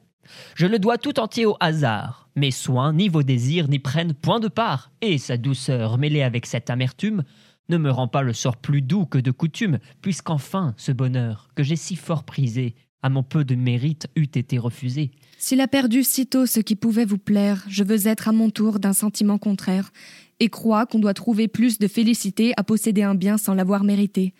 Je 0.56 0.66
le 0.66 0.80
dois 0.80 0.98
tout 0.98 1.20
entier 1.20 1.46
au 1.46 1.56
hasard. 1.60 2.28
Mes 2.36 2.52
soins, 2.52 2.92
ni 2.92 3.10
vos 3.10 3.24
désirs, 3.24 3.68
n'y 3.68 3.80
prennent 3.80 4.16
point 4.16 4.40
de 4.40 4.48
part, 4.48 4.92
et 5.02 5.20
sa 5.20 5.38
douceur 5.38 6.00
mêlée 6.00 6.24
avec 6.24 6.48
cette 6.48 6.72
amertume 6.72 7.24
ne 7.70 7.78
me 7.78 7.92
rend 7.92 8.08
pas 8.08 8.24
le 8.24 8.34
sort 8.34 8.58
plus 8.58 8.82
doux 8.82 9.06
que 9.06 9.20
de 9.20 9.32
coutume, 9.32 9.78
puisqu'enfin 10.02 10.74
ce 10.78 10.92
bonheur, 10.92 11.50
que 11.56 11.64
j'ai 11.64 11.76
si 11.76 11.96
fort 11.96 12.24
prisé, 12.24 12.76
à 13.04 13.10
mon 13.10 13.22
peu 13.22 13.44
de 13.44 13.54
mérite, 13.54 14.08
eût 14.16 14.24
été 14.24 14.58
refusé. 14.58 15.12
S'il 15.38 15.60
a 15.62 15.68
perdu 15.68 16.04
sitôt 16.04 16.46
ce 16.46 16.62
qui 16.62 16.76
pouvait 16.76 17.06
vous 17.06 17.18
plaire, 17.18 17.66
je 17.68 17.84
veux 17.84 18.08
être 18.08 18.30
à 18.30 18.32
mon 18.32 18.50
tour 18.50 18.80
d'un 18.80 18.94
sentiment 18.94 19.38
contraire, 19.38 19.92
et 20.40 20.50
crois 20.50 20.86
qu'on 20.86 21.00
doit 21.00 21.14
trouver 21.14 21.48
plus 21.48 21.78
de 21.80 21.88
félicité 21.88 22.54
à 22.56 22.64
posséder 22.64 23.04
un 23.04 23.14
bien 23.14 23.38
sans 23.38 23.54
l'avoir 23.54 23.84
mérité. 23.84 24.34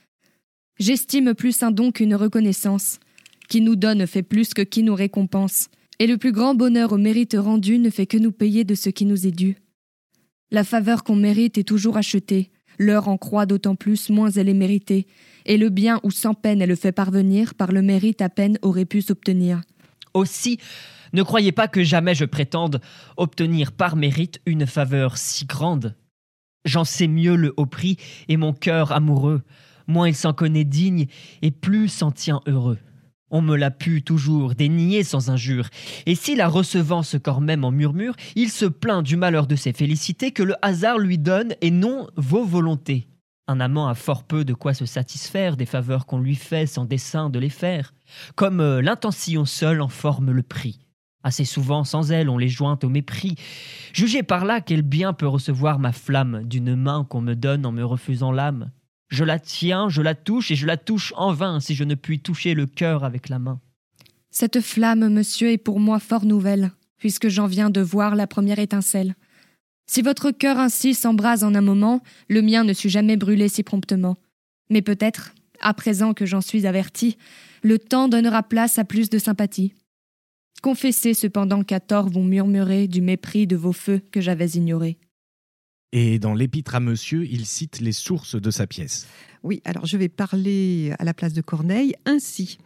J'estime 0.80 1.34
plus 1.34 1.62
un 1.62 1.72
don 1.72 1.92
qu'une 1.92 2.16
reconnaissance. 2.16 3.00
Qui 3.50 3.60
nous 3.60 3.76
donne 3.76 4.08
fait 4.08 4.24
plus 4.24 4.54
que 4.54 4.62
qui 4.62 4.82
nous 4.82 4.96
récompense, 4.96 5.68
et 6.00 6.08
le 6.08 6.18
plus 6.18 6.32
grand 6.32 6.56
bonheur 6.56 6.94
au 6.94 6.98
mérite 6.98 7.36
rendu 7.38 7.78
ne 7.78 7.90
fait 7.90 8.08
que 8.08 8.18
nous 8.18 8.32
payer 8.32 8.64
de 8.64 8.74
ce 8.74 8.90
qui 8.90 9.06
nous 9.06 9.28
est 9.28 9.32
dû. 9.32 9.58
La 10.52 10.64
faveur 10.64 11.04
qu'on 11.04 11.18
mérite 11.18 11.58
est 11.58 11.68
toujours 11.68 11.98
achetée, 11.98 12.50
L'heure 12.80 13.08
en 13.08 13.18
croit 13.18 13.46
d'autant 13.46 13.76
plus, 13.76 14.10
moins 14.10 14.32
elle 14.32 14.50
est 14.50 14.54
méritée, 14.54 15.08
et 15.46 15.58
le 15.58 15.70
bien 15.70 16.00
où 16.04 16.12
sans 16.12 16.34
peine 16.34 16.62
elle 16.62 16.70
le 16.70 16.76
fait 16.76 16.92
parvenir, 16.92 17.54
par 17.54 17.72
le 17.72 17.82
mérite 17.82 18.22
à 18.22 18.30
peine 18.30 18.58
aurait 18.62 18.86
pu 18.86 19.02
s'obtenir. 19.02 19.62
Aussi, 20.14 20.60
ne 21.14 21.24
croyez 21.24 21.52
pas 21.52 21.68
que 21.68 21.84
jamais 21.84 22.16
je 22.16 22.26
prétende 22.26 22.82
obtenir 23.18 23.72
par 23.72 23.96
mérite 23.96 24.42
une 24.46 24.66
faveur 24.66 25.18
si 25.18 25.46
grande. 25.46 25.96
J'en 26.66 26.86
sais 26.86 27.08
mieux 27.08 27.36
le 27.36 27.54
haut 27.58 27.66
prix, 27.66 27.98
et 28.30 28.38
mon 28.38 28.54
cœur 28.54 28.92
amoureux, 28.92 29.42
moins 29.88 30.08
il 30.08 30.16
s'en 30.16 30.34
connaît 30.34 30.64
digne, 30.64 31.08
et 31.42 31.52
plus 31.52 31.90
s'en 31.90 32.12
tient 32.12 32.42
heureux. 32.48 32.80
On 33.36 33.42
me 33.42 33.58
l'a 33.58 33.72
pu 33.72 34.04
toujours 34.04 34.54
dénier 34.54 35.04
sans 35.04 35.32
injure, 35.32 35.68
et 36.06 36.14
si 36.14 36.36
la 36.36 36.48
recevant 36.48 37.02
ce 37.02 37.18
corps 37.18 37.42
même 37.42 37.66
en 37.66 37.72
murmure, 37.72 38.16
il 38.36 38.52
se 38.52 38.66
plaint 38.66 39.04
du 39.04 39.18
malheur 39.18 39.48
de 39.48 39.56
ses 39.56 39.74
félicités 39.74 40.32
que 40.32 40.44
le 40.44 40.54
hasard 40.62 41.00
lui 41.00 41.18
donne 41.18 41.56
et 41.62 41.72
non 41.72 42.08
vos 42.16 42.46
volontés. 42.46 43.08
Un 43.48 43.60
amant 43.60 43.88
a 43.88 43.96
fort 43.96 44.24
peu 44.24 44.46
de 44.46 44.54
quoi 44.54 44.76
se 44.76 44.86
satisfaire 44.86 45.58
des 45.58 45.66
faveurs 45.66 46.06
qu'on 46.06 46.20
lui 46.20 46.36
fait 46.36 46.68
sans 46.68 46.86
dessein 46.86 47.32
de 47.32 47.40
les 47.40 47.50
faire, 47.50 47.96
comme 48.36 48.60
euh, 48.60 48.84
l'intention 48.84 49.46
seule 49.46 49.82
en 49.82 49.90
forme 49.90 50.30
le 50.30 50.44
prix. 50.44 50.86
Assez 51.24 51.46
souvent, 51.46 51.84
sans 51.84 52.12
elle, 52.12 52.30
on 52.30 52.38
les 52.38 52.50
joint 52.50 52.78
au 52.84 52.90
mépris. 52.90 53.34
Jugez 53.94 54.22
par 54.22 54.46
là 54.46 54.62
quel 54.62 54.84
bien 54.84 55.12
peut 55.12 55.28
recevoir 55.28 55.80
ma 55.80 55.92
flamme 55.92 56.44
d'une 56.44 56.76
main 56.76 57.04
qu'on 57.10 57.22
me 57.22 57.34
donne 57.34 57.66
en 57.66 57.72
me 57.72 57.84
refusant 57.84 58.32
l'âme. 58.32 58.70
Je 59.14 59.24
la 59.24 59.38
tiens, 59.38 59.90
je 59.90 60.02
la 60.02 60.16
touche, 60.16 60.50
et 60.50 60.56
je 60.56 60.66
la 60.66 60.76
touche 60.76 61.14
en 61.16 61.34
vain 61.34 61.60
si 61.60 61.76
je 61.76 61.84
ne 61.84 61.94
puis 61.94 62.20
toucher 62.20 62.56
le 62.56 62.66
cœur 62.66 63.04
avec 63.04 63.30
la 63.30 63.38
main. 63.38 63.62
Cette 64.32 64.60
flamme, 64.60 65.08
monsieur, 65.08 65.52
est 65.52 65.60
pour 65.60 65.80
moi 65.80 66.00
fort 66.00 66.26
nouvelle, 66.26 66.72
puisque 66.98 67.28
j'en 67.28 67.46
viens 67.46 67.70
de 67.70 67.80
voir 67.80 68.16
la 68.16 68.26
première 68.26 68.58
étincelle. 68.58 69.14
Si 69.86 70.02
votre 70.02 70.32
cœur 70.32 70.58
ainsi 70.58 70.96
s'embrase 70.96 71.44
en 71.44 71.54
un 71.54 71.62
moment, 71.62 72.02
le 72.28 72.42
mien 72.42 72.64
ne 72.64 72.74
sut 72.74 72.90
jamais 72.90 73.16
brûler 73.16 73.50
si 73.50 73.62
promptement. 73.62 74.18
Mais 74.72 74.82
peut-être, 74.82 75.36
à 75.60 75.76
présent 75.76 76.16
que 76.16 76.26
j'en 76.26 76.42
suis 76.42 76.66
averti, 76.66 77.16
le 77.62 77.78
temps 77.78 78.08
donnera 78.08 78.42
place 78.42 78.80
à 78.80 78.84
plus 78.84 79.12
de 79.12 79.20
sympathie. 79.20 79.76
Confessez 80.64 81.14
cependant 81.14 81.64
qu'à 81.64 81.80
tort 81.80 82.10
vous 82.10 82.24
murmurez 82.24 82.88
du 82.88 83.04
mépris 83.04 83.46
de 83.46 83.58
vos 83.58 83.74
feux 83.74 84.02
que 84.12 84.22
j'avais 84.22 84.50
ignorés. 84.50 84.98
Et 85.96 86.18
dans 86.18 86.34
l'Épître 86.34 86.74
à 86.74 86.80
Monsieur, 86.80 87.24
il 87.24 87.46
cite 87.46 87.80
les 87.80 87.92
sources 87.92 88.36
de 88.36 88.50
sa 88.50 88.66
pièce. 88.66 89.08
Oui, 89.44 89.62
alors 89.64 89.86
je 89.86 89.96
vais 89.96 90.10
parler 90.10 90.92
à 90.98 91.04
la 91.04 91.14
place 91.14 91.34
de 91.34 91.42
Corneille 91.42 91.94
ainsi. 92.06 92.58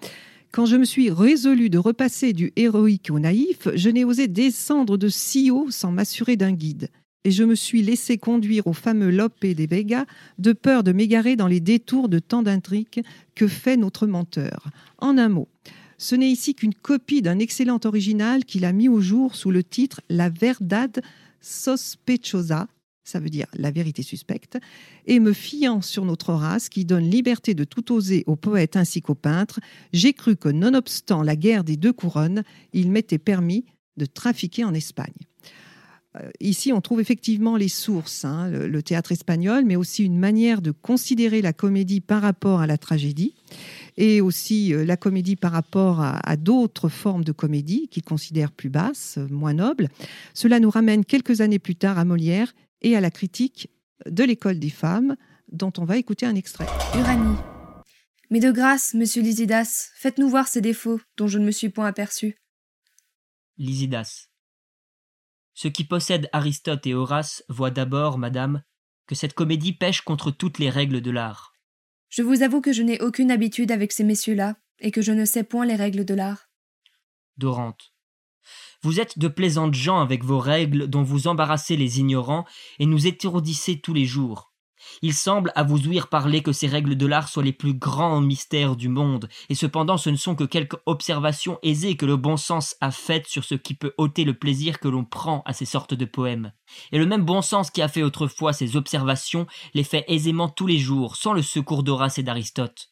Quand 0.53 0.65
je 0.65 0.77
me 0.77 0.85
suis 0.85 1.11
résolu 1.11 1.69
de 1.69 1.77
repasser 1.77 2.31
du 2.31 2.53
héroïque 2.55 3.09
au 3.11 3.19
naïf, 3.19 3.67
je 3.75 3.89
n'ai 3.89 4.05
osé 4.05 4.29
descendre 4.29 4.97
de 4.97 5.09
si 5.09 5.51
haut 5.51 5.69
sans 5.69 5.91
m'assurer 5.91 6.37
d'un 6.37 6.53
guide. 6.53 6.87
Et 7.25 7.31
je 7.31 7.43
me 7.43 7.55
suis 7.55 7.81
laissé 7.81 8.17
conduire 8.17 8.65
au 8.65 8.71
fameux 8.71 9.09
Lope 9.09 9.45
des 9.45 9.67
Vega, 9.67 10.05
de 10.39 10.53
peur 10.53 10.81
de 10.85 10.93
m'égarer 10.93 11.35
dans 11.35 11.47
les 11.47 11.59
détours 11.59 12.07
de 12.07 12.19
tant 12.19 12.43
d'intrigues 12.43 13.03
que 13.35 13.47
fait 13.49 13.75
notre 13.75 14.07
menteur. 14.07 14.69
En 14.99 15.17
un 15.17 15.27
mot, 15.27 15.49
Ce 15.97 16.15
n'est 16.15 16.29
ici 16.29 16.55
qu'une 16.55 16.75
copie 16.75 17.21
d'un 17.21 17.39
excellent 17.39 17.79
original 17.83 18.45
qu'il 18.45 18.63
a 18.63 18.71
mis 18.71 18.87
au 18.87 19.01
jour 19.01 19.35
sous 19.35 19.51
le 19.51 19.63
titre 19.63 19.99
La 20.07 20.29
Verdad 20.29 21.01
Sospechosa, 21.41 22.67
ça 23.07 23.19
veut 23.19 23.29
dire 23.29 23.47
la 23.53 23.71
vérité 23.71 24.03
suspecte, 24.03 24.57
et 25.05 25.19
me 25.19 25.33
fiant 25.33 25.81
sur 25.81 26.05
notre 26.05 26.33
race 26.33 26.69
qui 26.69 26.85
donne 26.85 27.09
liberté 27.09 27.53
de 27.53 27.63
tout 27.63 27.93
oser 27.93 28.23
aux 28.27 28.35
poètes 28.35 28.75
ainsi 28.75 29.01
qu'aux 29.01 29.15
peintres, 29.15 29.59
j'ai 29.93 30.13
cru 30.13 30.35
que 30.35 30.49
nonobstant 30.49 31.23
la 31.23 31.35
guerre 31.35 31.63
des 31.63 31.77
deux 31.77 31.93
couronnes, 31.93 32.43
il 32.73 32.91
m'était 32.91 33.17
permis 33.17 33.65
de 33.95 34.05
trafiquer 34.05 34.63
en 34.63 34.73
Espagne. 34.73 35.13
Euh, 36.15 36.29
ici, 36.39 36.71
on 36.73 36.81
trouve 36.81 37.01
effectivement 37.01 37.57
les 37.57 37.67
sources, 37.67 38.25
hein, 38.25 38.49
le, 38.49 38.83
théâtre 38.83 39.11
espagnol, 39.11 39.63
mais 39.65 39.75
aussi 39.75 40.03
une 40.03 40.17
manière 40.17 40.61
de 40.61 40.71
considérer 40.71 41.41
la 41.41 41.53
comédie 41.53 42.01
par 42.01 42.21
rapport 42.21 42.61
à 42.61 42.67
la 42.67 42.77
tragédie, 42.77 43.33
et 43.97 44.21
aussi 44.21 44.73
euh, 44.73 44.85
la 44.85 44.97
comédie 44.97 45.35
par 45.35 45.51
rapport 45.51 46.01
à, 46.01 46.19
à 46.27 46.35
d'autres 46.37 46.89
formes 46.89 47.23
de 47.23 47.31
comédie 47.31 47.87
qu'il 47.89 48.03
considère 48.03 48.51
plus 48.51 48.69
basses, 48.69 49.17
moins 49.29 49.53
nobles. 49.53 49.89
Cela 50.33 50.59
nous 50.59 50.69
ramène 50.69 51.05
quelques 51.05 51.41
années 51.41 51.59
plus 51.59 51.75
tard 51.75 51.97
à 51.97 52.05
Molière 52.05 52.53
et 52.81 52.95
à 52.95 53.01
la 53.01 53.11
critique 53.11 53.69
de 54.05 54.23
l'école 54.23 54.59
des 54.59 54.69
femmes, 54.69 55.15
dont 55.51 55.73
on 55.77 55.85
va 55.85 55.97
écouter 55.97 56.25
un 56.25 56.35
extrait. 56.35 56.67
Uranie. 56.95 57.37
Mais 58.29 58.39
de 58.39 58.51
grâce, 58.51 58.93
monsieur 58.93 59.21
Lysidas, 59.21 59.89
faites-nous 59.95 60.29
voir 60.29 60.47
ces 60.47 60.61
défauts 60.61 60.99
dont 61.15 61.27
je 61.27 61.39
ne 61.39 61.45
me 61.45 61.51
suis 61.51 61.69
point 61.69 61.87
aperçu. 61.87 62.37
Lysidas. 63.57 64.27
Ceux 65.53 65.69
qui 65.69 65.85
possèdent 65.85 66.29
Aristote 66.33 66.85
et 66.85 66.93
Horace 66.93 67.43
voient 67.49 67.71
d'abord, 67.71 68.17
madame, 68.17 68.61
que 69.07 69.15
cette 69.15 69.33
comédie 69.33 69.73
pêche 69.73 70.01
contre 70.01 70.29
toutes 70.29 70.59
les 70.59 70.69
règles 70.69 71.01
de 71.01 71.09
l'art. 71.09 71.53
Je 72.09 72.21
vous 72.21 72.43
avoue 72.43 72.61
que 72.61 72.73
je 72.73 72.83
n'ai 72.83 73.01
aucune 73.01 73.31
habitude 73.31 73.71
avec 73.71 73.91
ces 73.91 74.03
messieurs-là, 74.03 74.57
et 74.79 74.91
que 74.91 75.01
je 75.01 75.11
ne 75.11 75.25
sais 75.25 75.43
point 75.43 75.65
les 75.65 75.75
règles 75.75 76.05
de 76.05 76.13
l'art. 76.13 76.49
Dorante. 77.37 77.93
Vous 78.83 78.99
êtes 78.99 79.17
de 79.19 79.27
plaisantes 79.27 79.73
gens 79.73 79.99
avec 79.99 80.23
vos 80.23 80.39
règles 80.39 80.87
dont 80.87 81.03
vous 81.03 81.27
embarrassez 81.27 81.75
les 81.75 81.99
ignorants 81.99 82.45
et 82.79 82.85
nous 82.85 83.07
étourdissez 83.07 83.79
tous 83.79 83.93
les 83.93 84.05
jours. 84.05 84.51
Il 85.01 85.13
semble 85.13 85.51
à 85.55 85.63
vous 85.63 85.87
ouïr 85.87 86.07
parler 86.07 86.41
que 86.41 86.51
ces 86.51 86.67
règles 86.67 86.95
de 86.95 87.05
l'art 87.05 87.29
soient 87.29 87.43
les 87.43 87.53
plus 87.53 87.73
grands 87.73 88.21
mystères 88.21 88.75
du 88.75 88.89
monde, 88.89 89.27
et 89.49 89.55
cependant 89.55 89.97
ce 89.97 90.09
ne 90.09 90.15
sont 90.15 90.35
que 90.35 90.43
quelques 90.43 90.77
observations 90.85 91.59
aisées 91.63 91.97
que 91.97 92.05
le 92.05 92.15
bon 92.15 92.37
sens 92.37 92.75
a 92.81 92.91
faites 92.91 93.27
sur 93.27 93.43
ce 93.43 93.55
qui 93.55 93.73
peut 93.73 93.93
ôter 93.97 94.23
le 94.23 94.33
plaisir 94.33 94.79
que 94.79 94.87
l'on 94.87 95.05
prend 95.05 95.43
à 95.45 95.53
ces 95.53 95.65
sortes 95.65 95.93
de 95.93 96.05
poèmes. 96.05 96.51
Et 96.91 96.97
le 96.97 97.05
même 97.05 97.25
bon 97.25 97.41
sens 97.41 97.71
qui 97.71 97.81
a 97.81 97.87
fait 97.87 98.03
autrefois 98.03 98.53
ces 98.53 98.75
observations 98.75 99.47
les 99.73 99.83
fait 99.83 100.05
aisément 100.07 100.49
tous 100.49 100.67
les 100.67 100.79
jours, 100.79 101.15
sans 101.15 101.33
le 101.33 101.41
secours 101.41 101.83
d'Horace 101.83 102.17
et 102.17 102.23
d'Aristote. 102.23 102.91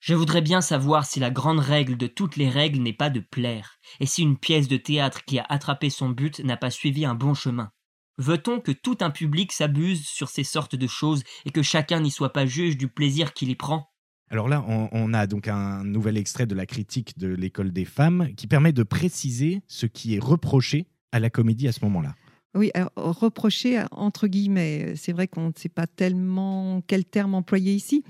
Je 0.00 0.14
voudrais 0.14 0.42
bien 0.42 0.60
savoir 0.60 1.04
si 1.04 1.18
la 1.18 1.30
grande 1.30 1.58
règle 1.58 1.96
de 1.96 2.06
toutes 2.06 2.36
les 2.36 2.48
règles 2.48 2.80
n'est 2.80 2.92
pas 2.92 3.10
de 3.10 3.20
plaire, 3.20 3.78
et 3.98 4.06
si 4.06 4.22
une 4.22 4.38
pièce 4.38 4.68
de 4.68 4.76
théâtre 4.76 5.24
qui 5.24 5.38
a 5.40 5.46
attrapé 5.48 5.90
son 5.90 6.08
but 6.08 6.38
n'a 6.40 6.56
pas 6.56 6.70
suivi 6.70 7.04
un 7.04 7.14
bon 7.14 7.34
chemin. 7.34 7.70
Veut-on 8.16 8.60
que 8.60 8.72
tout 8.72 8.98
un 9.00 9.10
public 9.10 9.52
s'abuse 9.52 10.06
sur 10.06 10.28
ces 10.28 10.44
sortes 10.44 10.76
de 10.76 10.86
choses 10.86 11.22
et 11.44 11.50
que 11.50 11.62
chacun 11.62 12.00
n'y 12.00 12.10
soit 12.10 12.32
pas 12.32 12.46
juge 12.46 12.76
du 12.76 12.88
plaisir 12.88 13.32
qu'il 13.32 13.48
y 13.48 13.56
prend? 13.56 13.90
Alors 14.30 14.48
là, 14.48 14.62
on, 14.66 15.14
a 15.14 15.26
donc 15.26 15.48
un 15.48 15.84
nouvel 15.84 16.18
extrait 16.18 16.46
de 16.46 16.54
la 16.54 16.66
critique 16.66 17.18
de 17.18 17.28
l'école 17.28 17.72
des 17.72 17.86
femmes 17.86 18.28
qui 18.36 18.46
permet 18.46 18.72
de 18.72 18.82
préciser 18.82 19.62
ce 19.68 19.86
qui 19.86 20.16
est 20.16 20.18
reproché 20.18 20.86
à 21.12 21.18
la 21.18 21.30
comédie 21.30 21.66
à 21.66 21.72
ce 21.72 21.82
moment-là. 21.84 22.14
Oui, 22.54 22.70
alors, 22.74 22.90
reproché 22.96 23.82
entre 23.90 24.26
guillemets, 24.26 24.94
c'est 24.96 25.12
vrai 25.12 25.28
qu'on 25.28 25.48
ne 25.48 25.52
sait 25.56 25.68
pas 25.70 25.86
tellement 25.86 26.82
quel 26.86 27.04
terme 27.04 27.34
employer 27.34 27.72
ici. 27.72 28.04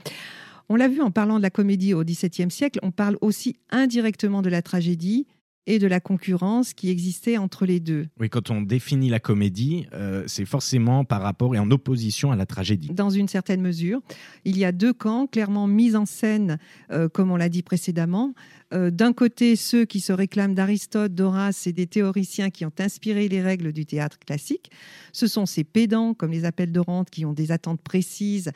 On 0.69 0.77
l'a 0.77 0.89
vu 0.89 1.01
en 1.01 1.11
parlant 1.11 1.39
de 1.39 1.43
la 1.43 1.51
comédie 1.51 1.95
au 1.95 2.05
XVIIe 2.05 2.51
siècle, 2.51 2.79
on 2.83 2.91
parle 2.91 3.17
aussi 3.23 3.57
indirectement 3.71 4.43
de 4.43 4.51
la 4.51 4.61
tragédie 4.61 5.27
et 5.69 5.79
de 5.79 5.87
la 5.87 6.01
concurrence 6.01 6.73
qui 6.73 6.89
existait 6.89 7.37
entre 7.37 7.67
les 7.67 7.79
deux. 7.79 8.07
Oui, 8.19 8.31
quand 8.31 8.51
on 8.51 8.63
définit 8.63 9.11
la 9.11 9.21
comédie, 9.21 9.87
euh, 9.93 10.25
c'est 10.27 10.47
forcément 10.47 11.05
par 11.05 11.21
rapport 11.21 11.55
et 11.55 11.59
en 11.59 11.71
opposition 11.71 12.33
à 12.33 12.37
la 12.37 12.47
tragédie. 12.47 12.89
Dans 12.89 13.11
une 13.11 13.29
certaine 13.29 13.61
mesure, 13.61 14.01
il 14.47 14.57
y 14.57 14.65
a 14.65 14.73
deux 14.73 14.95
camps 14.95 15.27
clairement 15.27 15.67
mis 15.67 15.95
en 15.95 16.07
scène, 16.07 16.59
euh, 16.91 17.11
comme 17.11 17.31
on 17.31 17.37
l'a 17.37 17.51
dit 17.51 17.63
précédemment. 17.63 18.35
Euh, 18.73 18.91
d'un 18.91 19.13
côté, 19.13 19.57
ceux 19.57 19.85
qui 19.85 20.01
se 20.01 20.13
réclament 20.13 20.55
d'Aristote, 20.55 21.15
d'Horace 21.15 21.67
et 21.67 21.75
des 21.75 21.87
théoriciens 21.87 22.49
qui 22.49 22.65
ont 22.65 22.73
inspiré 22.79 23.29
les 23.29 23.43
règles 23.43 23.73
du 23.73 23.85
théâtre 23.85 24.19
classique. 24.19 24.71
Ce 25.13 25.27
sont 25.27 25.45
ces 25.45 25.65
pédants, 25.65 26.15
comme 26.15 26.31
les 26.31 26.47
appels 26.47 26.73
de 26.73 26.81
rente, 26.81 27.11
qui 27.11 27.27
ont 27.27 27.35
des 27.35 27.53
attentes 27.53 27.83
précises 27.83 28.53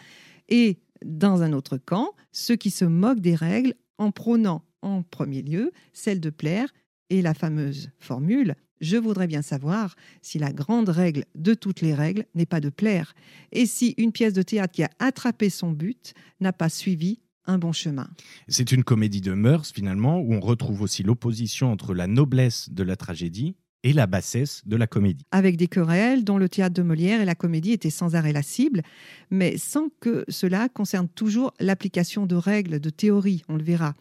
et 0.48 0.78
dans 1.04 1.42
un 1.42 1.52
autre 1.52 1.78
camp, 1.78 2.10
ceux 2.32 2.56
qui 2.56 2.70
se 2.70 2.84
moquent 2.84 3.20
des 3.20 3.34
règles 3.34 3.74
en 3.98 4.10
prônant 4.10 4.64
en 4.82 5.02
premier 5.02 5.42
lieu 5.42 5.72
celle 5.92 6.20
de 6.20 6.30
plaire 6.30 6.68
et 7.10 7.22
la 7.22 7.34
fameuse 7.34 7.90
formule 7.98 8.56
je 8.82 8.96
voudrais 8.96 9.28
bien 9.28 9.42
savoir 9.42 9.94
si 10.20 10.38
la 10.38 10.52
grande 10.52 10.90
règle 10.90 11.24
de 11.36 11.54
toutes 11.54 11.80
les 11.80 11.94
règles 11.94 12.26
n'est 12.34 12.46
pas 12.46 12.60
de 12.60 12.68
plaire, 12.68 13.14
et 13.52 13.64
si 13.64 13.94
une 13.96 14.12
pièce 14.12 14.34
de 14.34 14.42
théâtre 14.42 14.74
qui 14.74 14.82
a 14.82 14.90
attrapé 14.98 15.48
son 15.48 15.70
but 15.70 16.12
n'a 16.40 16.52
pas 16.52 16.68
suivi 16.68 17.20
un 17.46 17.58
bon 17.58 17.72
chemin. 17.72 18.08
C'est 18.48 18.72
une 18.72 18.84
comédie 18.84 19.20
de 19.20 19.32
mœurs 19.32 19.70
finalement, 19.72 20.18
où 20.18 20.34
on 20.34 20.40
retrouve 20.40 20.82
aussi 20.82 21.02
l'opposition 21.02 21.72
entre 21.72 21.94
la 21.94 22.06
noblesse 22.06 22.70
de 22.70 22.82
la 22.82 22.96
tragédie 22.96 23.54
et 23.84 23.92
la 23.92 24.06
bassesse 24.06 24.62
de 24.66 24.76
la 24.76 24.86
comédie. 24.86 25.24
Avec 25.30 25.56
des 25.56 25.68
querelles 25.68 26.24
dont 26.24 26.38
le 26.38 26.48
théâtre 26.48 26.74
de 26.74 26.82
Molière 26.82 27.20
et 27.20 27.24
la 27.24 27.34
comédie 27.34 27.72
étaient 27.72 27.90
sans 27.90 28.14
arrêt 28.14 28.32
la 28.32 28.42
cible, 28.42 28.82
mais 29.30 29.56
sans 29.58 29.88
que 30.00 30.24
cela 30.28 30.68
concerne 30.68 31.08
toujours 31.08 31.52
l'application 31.58 32.26
de 32.26 32.36
règles, 32.36 32.80
de 32.80 32.90
théories, 32.90 33.42
on 33.48 33.56
le 33.56 33.64
verra. 33.64 33.94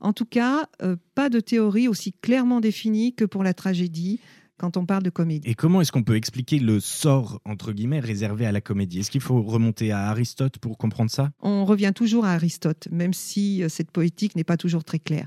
En 0.00 0.12
tout 0.12 0.26
cas, 0.26 0.68
euh, 0.82 0.96
pas 1.14 1.30
de 1.30 1.40
théorie 1.40 1.88
aussi 1.88 2.12
clairement 2.12 2.60
définie 2.60 3.14
que 3.14 3.24
pour 3.24 3.42
la 3.42 3.54
tragédie, 3.54 4.20
quand 4.58 4.76
on 4.76 4.86
parle 4.86 5.02
de 5.02 5.10
comédie. 5.10 5.48
Et 5.48 5.54
comment 5.54 5.80
est-ce 5.80 5.92
qu'on 5.92 6.02
peut 6.02 6.16
expliquer 6.16 6.58
le 6.58 6.80
sort, 6.80 7.40
entre 7.44 7.72
guillemets, 7.72 8.00
réservé 8.00 8.46
à 8.46 8.52
la 8.52 8.60
comédie? 8.60 9.00
Est-ce 9.00 9.10
qu'il 9.10 9.20
faut 9.20 9.42
remonter 9.42 9.92
à 9.92 10.08
Aristote 10.08 10.58
pour 10.58 10.78
comprendre 10.78 11.10
ça? 11.10 11.30
On 11.40 11.64
revient 11.64 11.92
toujours 11.94 12.24
à 12.24 12.32
Aristote, 12.32 12.88
même 12.90 13.12
si 13.12 13.62
euh, 13.62 13.68
cette 13.68 13.90
poétique 13.90 14.36
n'est 14.36 14.44
pas 14.44 14.56
toujours 14.56 14.84
très 14.84 14.98
claire. 14.98 15.26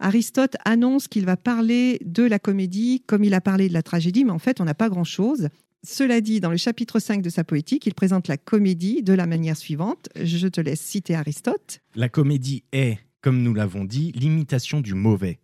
Aristote 0.00 0.56
annonce 0.64 1.08
qu'il 1.08 1.24
va 1.24 1.36
parler 1.36 2.00
de 2.04 2.22
la 2.22 2.38
comédie 2.38 3.02
comme 3.06 3.24
il 3.24 3.34
a 3.34 3.40
parlé 3.40 3.68
de 3.68 3.74
la 3.74 3.82
tragédie, 3.82 4.24
mais 4.24 4.32
en 4.32 4.38
fait, 4.38 4.60
on 4.60 4.64
n'a 4.64 4.74
pas 4.74 4.88
grand-chose. 4.88 5.48
Cela 5.86 6.20
dit, 6.22 6.40
dans 6.40 6.50
le 6.50 6.56
chapitre 6.56 6.98
5 6.98 7.20
de 7.20 7.28
sa 7.28 7.44
poétique, 7.44 7.86
il 7.86 7.94
présente 7.94 8.26
la 8.26 8.38
comédie 8.38 9.02
de 9.02 9.12
la 9.12 9.26
manière 9.26 9.56
suivante. 9.56 10.08
Je 10.20 10.48
te 10.48 10.60
laisse 10.60 10.80
citer 10.80 11.14
Aristote. 11.14 11.80
La 11.94 12.08
comédie 12.08 12.64
est, 12.72 12.98
comme 13.20 13.42
nous 13.42 13.52
l'avons 13.52 13.84
dit, 13.84 14.10
l'imitation 14.12 14.80
du 14.80 14.94
mauvais 14.94 15.40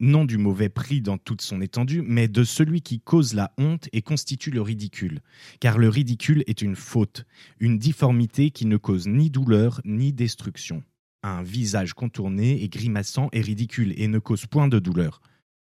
non 0.00 0.24
du 0.24 0.38
mauvais 0.38 0.68
prix 0.68 1.00
dans 1.00 1.18
toute 1.18 1.42
son 1.42 1.60
étendue, 1.60 2.02
mais 2.02 2.28
de 2.28 2.44
celui 2.44 2.82
qui 2.82 3.00
cause 3.00 3.34
la 3.34 3.52
honte 3.58 3.88
et 3.92 4.02
constitue 4.02 4.50
le 4.50 4.62
ridicule. 4.62 5.20
Car 5.60 5.78
le 5.78 5.88
ridicule 5.88 6.44
est 6.46 6.62
une 6.62 6.76
faute, 6.76 7.24
une 7.60 7.78
difformité 7.78 8.50
qui 8.50 8.66
ne 8.66 8.76
cause 8.76 9.06
ni 9.06 9.30
douleur 9.30 9.80
ni 9.84 10.12
destruction. 10.12 10.82
Un 11.22 11.42
visage 11.42 11.94
contourné 11.94 12.62
et 12.62 12.68
grimaçant 12.68 13.28
est 13.32 13.40
ridicule 13.40 13.94
et 13.96 14.08
ne 14.08 14.18
cause 14.18 14.46
point 14.46 14.68
de 14.68 14.78
douleur. 14.78 15.20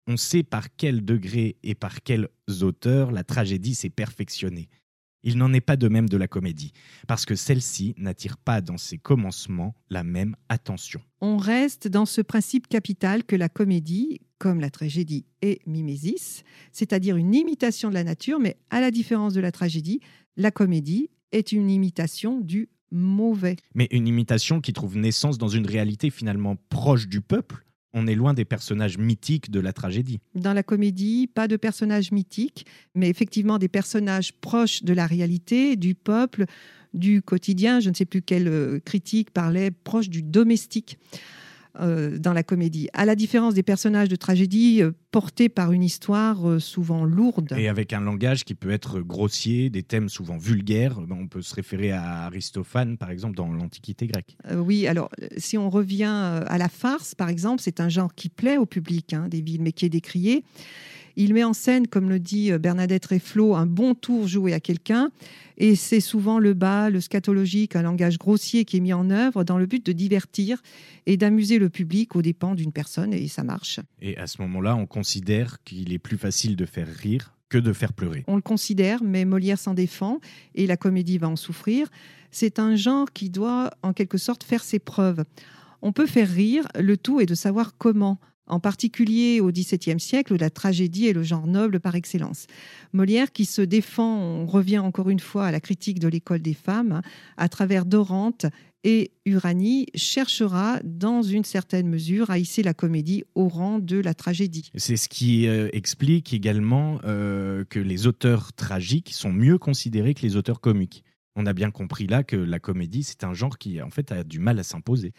On 0.08 0.18
sait 0.18 0.44
par 0.44 0.68
quel 0.76 1.06
degré 1.06 1.58
et 1.64 1.76
par 1.76 2.02
quels 2.02 2.28
auteurs 2.62 3.12
la 3.12 3.24
tragédie 3.24 3.76
s'est 3.76 3.90
perfectionnée. 3.90 4.70
Il 5.24 5.38
n'en 5.38 5.54
est 5.54 5.62
pas 5.62 5.78
de 5.78 5.88
même 5.88 6.10
de 6.10 6.18
la 6.18 6.28
comédie, 6.28 6.74
parce 7.08 7.26
que 7.26 7.36
celle-ci 7.36 7.96
n'attire 7.98 8.38
pas 8.38 8.62
dans 8.62 8.78
ses 8.78 8.98
commencements 8.98 9.76
la 9.90 10.04
même 10.04 10.36
attention. 10.50 11.02
On 11.22 11.38
reste 11.38 11.88
dans 11.88 12.06
ce 12.06 12.22
principe 12.22 12.68
capital 12.68 13.24
que 13.24 13.36
la 13.36 13.50
comédie, 13.50 14.20
comme 14.38 14.60
la 14.60 14.70
tragédie, 14.70 15.26
est 15.42 15.66
mimésis, 15.66 16.44
c'est-à-dire 16.72 17.16
une 17.16 17.34
imitation 17.34 17.90
de 17.90 17.94
la 17.94 18.04
nature, 18.04 18.40
mais 18.40 18.58
à 18.70 18.82
la 18.82 18.92
différence 18.92 19.34
de 19.34 19.42
la 19.42 19.52
tragédie, 19.52 20.02
la 20.36 20.52
comédie 20.52 21.10
est 21.32 21.52
une 21.52 21.70
imitation 21.70 22.42
du 22.42 22.70
mauvais. 22.92 23.56
Mais 23.74 23.88
une 23.92 24.08
imitation 24.08 24.62
qui 24.62 24.74
trouve 24.74 24.98
naissance 24.98 25.38
dans 25.38 25.48
une 25.48 25.66
réalité 25.66 26.10
finalement 26.10 26.58
proche 26.70 27.08
du 27.08 27.22
peuple, 27.22 27.66
on 27.94 28.08
est 28.08 28.16
loin 28.16 28.34
des 28.34 28.46
personnages 28.46 28.98
mythiques 28.98 29.52
de 29.52 29.60
la 29.60 29.74
tragédie. 29.74 30.20
Dans 30.36 30.54
la 30.54 30.64
comédie, 30.64 31.28
pas 31.28 31.48
de 31.48 31.56
personnages 31.56 32.12
mythiques, 32.12 32.66
mais 32.96 33.10
effectivement 33.10 33.60
des 33.60 33.68
personnages 33.68 34.34
proches 34.34 34.84
de 34.84 34.94
la 34.94 35.06
réalité, 35.06 35.76
du 35.76 35.96
peuple, 35.96 36.46
du 36.94 37.22
quotidien. 37.22 37.80
Je 37.80 37.90
ne 37.90 37.96
sais 37.96 38.06
plus 38.06 38.22
quelle 38.22 38.48
euh, 38.48 38.80
critique 38.80 39.32
parlait 39.32 39.72
proche 39.72 40.10
du 40.10 40.24
domestique. 40.24 40.98
Euh, 41.80 42.20
dans 42.20 42.34
la 42.34 42.44
comédie, 42.44 42.88
à 42.94 43.04
la 43.04 43.16
différence 43.16 43.56
des 43.56 43.64
personnages 43.64 44.08
de 44.08 44.16
tragédie 44.16 44.84
euh, 44.84 44.92
portés 45.10 45.50
par 45.50 45.72
une 45.72 45.82
histoire 45.82 46.48
euh, 46.48 46.60
souvent 46.60 47.04
lourde. 47.04 47.56
Et 47.58 47.68
avec 47.68 47.94
un 47.94 48.00
langage 48.00 48.44
qui 48.44 48.54
peut 48.54 48.70
être 48.70 49.00
grossier, 49.00 49.72
des 49.72 49.82
thèmes 49.82 50.08
souvent 50.08 50.38
vulgaires. 50.38 51.00
On 51.10 51.28
peut 51.28 51.42
se 51.42 51.56
référer 51.56 51.92
à 51.92 52.26
Aristophane, 52.26 52.98
par 52.98 53.10
exemple, 53.10 53.36
dans 53.36 53.52
l'Antiquité 53.52 54.06
grecque. 54.06 54.38
oui, 54.56 54.86
alors 54.86 55.10
si 55.38 55.58
on 55.58 55.72
revient 55.72 56.04
à 56.04 56.58
la 56.60 56.70
farce, 56.70 57.16
par 57.16 57.30
exemple, 57.30 57.60
c'est 57.64 57.80
un 57.80 57.90
genre 57.90 58.14
qui 58.14 58.30
plaît 58.30 58.58
au 58.58 58.68
public 58.68 59.14
hein, 59.14 59.28
des 59.28 59.42
villes, 59.42 59.64
mais 59.64 59.72
qui 59.72 59.86
est 59.86 59.90
décrié. 59.90 60.44
Il 61.16 61.34
met 61.34 61.44
en 61.44 61.54
scène, 61.54 61.88
comme 61.88 62.10
le 62.10 62.20
dit 62.20 62.52
euh, 62.52 62.58
Bernadette 62.58 63.06
Reflot, 63.06 63.56
un 63.56 63.66
bon 63.66 63.94
tour 63.94 64.28
joué 64.28 64.54
à 64.54 64.60
quelqu'un. 64.60 65.12
Et 65.58 65.76
c'est 65.76 66.00
souvent 66.00 66.40
le 66.40 66.54
bas, 66.54 66.90
le 66.90 67.00
scatologique, 67.00 67.76
un 67.76 67.84
langage 67.84 68.18
grossier 68.18 68.66
qui 68.66 68.78
est 68.78 68.80
mis 68.80 68.94
en 68.94 69.10
œuvre 69.10 69.44
dans 69.44 69.58
le 69.58 69.66
but 69.66 69.86
de 69.86 69.92
divertir 69.92 70.62
et 71.06 71.18
d'amuser 71.18 71.60
le 71.60 71.70
public 71.70 72.16
aux 72.16 72.22
dépens 72.22 72.56
d'une 72.56 72.72
personne, 72.72 73.14
et 73.14 73.28
ça 73.28 73.44
marche. 73.44 73.80
Et 74.02 74.18
à 74.18 74.28
ce 74.28 74.42
moment-là, 74.42 74.76
on 74.76 74.86
considère 74.86 75.62
qu'il 75.64 75.94
est 75.94 76.00
plus 76.00 76.18
facile 76.18 76.56
de 76.56 76.66
faire 76.66 76.88
rire 76.88 77.34
que 77.50 77.60
de 77.60 77.72
faire 77.72 77.94
pleurer. 77.94 78.24
On 78.28 78.36
le 78.36 78.42
considère, 78.42 79.04
mais 79.04 79.26
Molière 79.26 79.60
s'en 79.60 79.76
défend 79.76 80.20
et 80.56 80.66
la 80.66 80.76
comédie 80.76 81.20
va 81.20 81.30
en 81.30 81.36
souffrir. 81.36 81.88
C'est 82.32 82.58
un 82.58 82.76
genre 82.76 83.12
qui 83.14 83.30
doit 83.30 83.70
en 83.84 83.94
quelque 83.94 84.18
sorte 84.18 84.44
faire 84.44 84.64
ses 84.64 84.80
preuves. 84.80 85.24
On 85.84 85.92
peut 85.92 86.08
faire 86.08 86.30
rire, 86.30 86.68
le 86.80 86.98
tout 86.98 87.20
est 87.20 87.28
de 87.28 87.36
savoir 87.36 87.78
comment 87.78 88.20
en 88.48 88.60
particulier 88.60 89.40
au 89.40 89.52
XVIIe 89.52 90.00
siècle 90.00 90.34
où 90.34 90.38
la 90.38 90.50
tragédie 90.50 91.08
est 91.08 91.14
le 91.14 91.24
genre 91.24 91.48
noble 91.48 91.80
par 91.80 91.96
excellence. 91.96 92.48
Molière, 92.92 93.32
qui 93.32 93.46
se 93.46 93.62
défend, 93.62 94.18
on 94.18 94.46
revient 94.46 94.80
encore 94.80 95.10
une 95.10 95.20
fois 95.20 95.46
à 95.48 95.52
la 95.52 95.60
critique 95.60 96.00
de 96.00 96.08
l'école 96.08 96.42
des 96.42 96.54
femmes, 96.54 97.02
à 97.38 97.50
travers 97.50 97.86
Dorante 97.86 98.46
et 98.84 99.12
Uranie, 99.26 99.88
cherchera 99.96 100.80
dans 100.84 101.22
une 101.22 101.46
certaine 101.46 101.88
mesure 101.88 102.30
à 102.30 102.38
hisser 102.38 102.64
la 102.64 102.74
comédie 102.74 103.24
au 103.34 103.48
rang 103.48 103.80
de 103.80 103.98
la 103.98 104.14
tragédie. 104.14 104.72
C'est 104.76 104.98
ce 104.98 105.08
qui 105.08 105.48
euh, 105.48 105.70
explique 105.72 106.34
également 106.34 107.00
euh, 107.06 107.64
que 107.70 107.80
les 107.80 108.08
auteurs 108.08 108.52
tragiques 108.52 109.14
sont 109.14 109.32
mieux 109.32 109.58
considérés 109.58 110.14
que 110.14 110.22
les 110.22 110.36
auteurs 110.36 110.60
comiques. 110.60 111.06
On 111.36 111.46
a 111.46 111.54
bien 111.54 111.72
compris 111.72 112.08
là 112.08 112.24
que 112.24 112.36
la 112.36 112.60
comédie, 112.60 113.04
c'est 113.04 113.24
un 113.24 113.34
genre 113.34 113.58
qui 113.58 113.82
en 113.82 113.90
fait 113.90 114.12
a 114.12 114.24
du 114.24 114.40
mal 114.40 114.60
à 114.60 114.64
s'imposer 114.64 115.14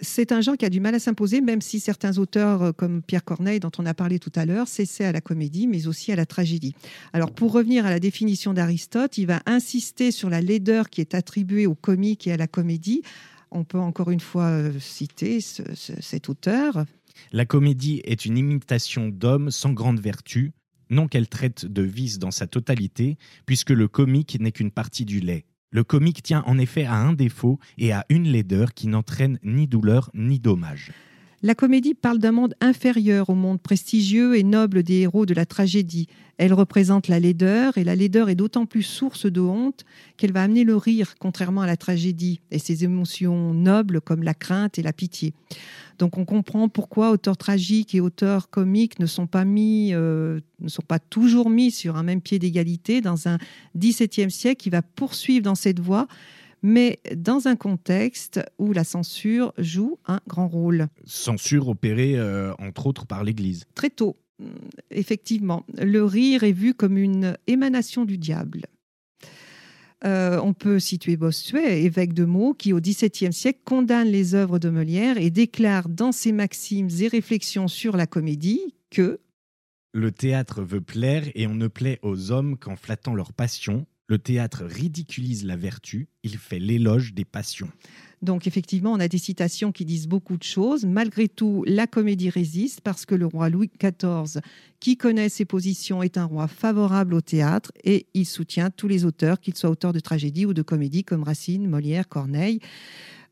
c'est 0.00 0.32
un 0.32 0.40
genre 0.40 0.56
qui 0.56 0.64
a 0.64 0.70
du 0.70 0.80
mal 0.80 0.94
à 0.94 0.98
s'imposer, 0.98 1.40
même 1.40 1.60
si 1.60 1.80
certains 1.80 2.18
auteurs 2.18 2.62
euh, 2.62 2.72
comme 2.72 3.02
Pierre 3.02 3.24
Corneille, 3.24 3.60
dont 3.60 3.70
on 3.78 3.86
a 3.86 3.94
parlé 3.94 4.18
tout 4.18 4.32
à 4.34 4.46
l'heure, 4.46 4.68
s'essaient 4.68 5.04
à 5.04 5.12
la 5.12 5.20
comédie, 5.20 5.66
mais 5.66 5.86
aussi 5.86 6.12
à 6.12 6.16
la 6.16 6.26
tragédie. 6.26 6.74
Alors, 7.12 7.32
pour 7.32 7.52
revenir 7.52 7.86
à 7.86 7.90
la 7.90 8.00
définition 8.00 8.54
d'Aristote, 8.54 9.18
il 9.18 9.26
va 9.26 9.40
insister 9.46 10.10
sur 10.10 10.30
la 10.30 10.40
laideur 10.40 10.90
qui 10.90 11.00
est 11.00 11.14
attribuée 11.14 11.66
au 11.66 11.74
comique 11.74 12.26
et 12.26 12.32
à 12.32 12.36
la 12.36 12.46
comédie. 12.46 13.02
On 13.50 13.64
peut 13.64 13.78
encore 13.78 14.10
une 14.10 14.20
fois 14.20 14.46
euh, 14.46 14.72
citer 14.78 15.40
cet 15.40 16.28
auteur. 16.28 16.84
La 17.32 17.44
comédie 17.44 18.00
est 18.04 18.24
une 18.24 18.38
imitation 18.38 19.08
d'homme 19.08 19.50
sans 19.50 19.72
grande 19.72 20.00
vertu, 20.00 20.52
non 20.88 21.08
qu'elle 21.08 21.28
traite 21.28 21.66
de 21.66 21.82
vice 21.82 22.18
dans 22.18 22.30
sa 22.30 22.46
totalité, 22.46 23.18
puisque 23.46 23.70
le 23.70 23.88
comique 23.88 24.38
n'est 24.40 24.52
qu'une 24.52 24.70
partie 24.70 25.04
du 25.04 25.20
lait. 25.20 25.44
Le 25.72 25.84
comique 25.84 26.22
tient 26.22 26.42
en 26.46 26.58
effet 26.58 26.84
à 26.84 26.94
un 26.94 27.12
défaut 27.12 27.58
et 27.78 27.92
à 27.92 28.04
une 28.08 28.26
laideur 28.26 28.74
qui 28.74 28.88
n'entraîne 28.88 29.38
ni 29.44 29.68
douleur 29.68 30.10
ni 30.14 30.40
dommage. 30.40 30.92
La 31.42 31.54
comédie 31.54 31.94
parle 31.94 32.18
d'un 32.18 32.32
monde 32.32 32.54
inférieur 32.60 33.30
au 33.30 33.34
monde 33.34 33.62
prestigieux 33.62 34.36
et 34.36 34.42
noble 34.42 34.82
des 34.82 35.00
héros 35.00 35.24
de 35.24 35.32
la 35.32 35.46
tragédie. 35.46 36.06
Elle 36.36 36.52
représente 36.52 37.08
la 37.08 37.18
laideur, 37.18 37.78
et 37.78 37.84
la 37.84 37.96
laideur 37.96 38.28
est 38.28 38.34
d'autant 38.34 38.66
plus 38.66 38.82
source 38.82 39.24
de 39.24 39.40
honte 39.40 39.86
qu'elle 40.18 40.32
va 40.32 40.42
amener 40.42 40.64
le 40.64 40.76
rire, 40.76 41.14
contrairement 41.18 41.62
à 41.62 41.66
la 41.66 41.78
tragédie, 41.78 42.42
et 42.50 42.58
ses 42.58 42.84
émotions 42.84 43.54
nobles 43.54 44.02
comme 44.02 44.22
la 44.22 44.34
crainte 44.34 44.78
et 44.78 44.82
la 44.82 44.92
pitié. 44.92 45.32
Donc 45.98 46.18
on 46.18 46.26
comprend 46.26 46.68
pourquoi 46.68 47.10
auteurs 47.10 47.38
tragiques 47.38 47.94
et 47.94 48.02
auteurs 48.02 48.50
comiques 48.50 48.98
ne 48.98 49.06
sont 49.06 49.26
pas 49.26 49.46
mis, 49.46 49.94
euh, 49.94 50.40
ne 50.60 50.68
sont 50.68 50.84
pas 50.86 50.98
toujours 50.98 51.48
mis 51.48 51.70
sur 51.70 51.96
un 51.96 52.02
même 52.02 52.20
pied 52.20 52.38
d'égalité 52.38 53.00
dans 53.00 53.28
un 53.28 53.38
XVIIe 53.76 54.30
siècle 54.30 54.62
qui 54.62 54.70
va 54.70 54.82
poursuivre 54.82 55.44
dans 55.44 55.54
cette 55.54 55.80
voie 55.80 56.06
mais 56.62 57.00
dans 57.14 57.48
un 57.48 57.56
contexte 57.56 58.40
où 58.58 58.72
la 58.72 58.84
censure 58.84 59.52
joue 59.58 59.98
un 60.06 60.20
grand 60.26 60.48
rôle. 60.48 60.88
Censure 61.04 61.68
opérée 61.68 62.16
euh, 62.16 62.52
entre 62.58 62.86
autres 62.86 63.06
par 63.06 63.24
l'Église. 63.24 63.64
Très 63.74 63.90
tôt, 63.90 64.16
mm, 64.38 64.44
effectivement. 64.90 65.64
Le 65.78 66.04
rire 66.04 66.44
est 66.44 66.52
vu 66.52 66.74
comme 66.74 66.98
une 66.98 67.36
émanation 67.46 68.04
du 68.04 68.18
diable. 68.18 68.62
Euh, 70.04 70.40
on 70.42 70.54
peut 70.54 70.78
situer 70.78 71.16
Bossuet, 71.16 71.82
évêque 71.82 72.14
de 72.14 72.24
Meaux, 72.24 72.54
qui 72.54 72.72
au 72.72 72.80
XVIIe 72.80 73.34
siècle 73.34 73.60
condamne 73.64 74.08
les 74.08 74.34
œuvres 74.34 74.58
de 74.58 74.70
Molière 74.70 75.18
et 75.18 75.30
déclare 75.30 75.90
dans 75.90 76.12
ses 76.12 76.32
maximes 76.32 76.88
et 77.00 77.08
réflexions 77.08 77.68
sur 77.68 77.96
la 77.96 78.06
comédie 78.06 78.74
que 78.90 79.20
le 79.92 80.12
théâtre 80.12 80.62
veut 80.62 80.80
plaire 80.80 81.24
et 81.34 81.46
on 81.48 81.54
ne 81.54 81.66
plaît 81.66 81.98
aux 82.02 82.30
hommes 82.30 82.56
qu'en 82.56 82.76
flattant 82.76 83.14
leur 83.14 83.32
passion, 83.32 83.86
le 84.10 84.18
théâtre 84.18 84.64
ridiculise 84.64 85.44
la 85.44 85.56
vertu, 85.56 86.08
il 86.24 86.36
fait 86.36 86.58
l'éloge 86.58 87.14
des 87.14 87.24
passions. 87.24 87.70
Donc 88.22 88.48
effectivement, 88.48 88.92
on 88.92 88.98
a 88.98 89.06
des 89.06 89.18
citations 89.18 89.70
qui 89.70 89.84
disent 89.84 90.08
beaucoup 90.08 90.36
de 90.36 90.42
choses. 90.42 90.84
Malgré 90.84 91.28
tout, 91.28 91.62
la 91.66 91.86
comédie 91.86 92.28
résiste 92.28 92.80
parce 92.80 93.06
que 93.06 93.14
le 93.14 93.26
roi 93.26 93.48
Louis 93.50 93.70
XIV, 93.80 94.42
qui 94.80 94.96
connaît 94.96 95.28
ses 95.28 95.44
positions, 95.44 96.02
est 96.02 96.18
un 96.18 96.24
roi 96.24 96.48
favorable 96.48 97.14
au 97.14 97.20
théâtre 97.20 97.70
et 97.84 98.06
il 98.14 98.26
soutient 98.26 98.70
tous 98.70 98.88
les 98.88 99.04
auteurs, 99.04 99.40
qu'ils 99.40 99.56
soient 99.56 99.70
auteurs 99.70 99.92
de 99.92 100.00
tragédie 100.00 100.44
ou 100.44 100.54
de 100.54 100.62
comédie 100.62 101.04
comme 101.04 101.22
Racine, 101.22 101.68
Molière, 101.68 102.08
Corneille. 102.08 102.58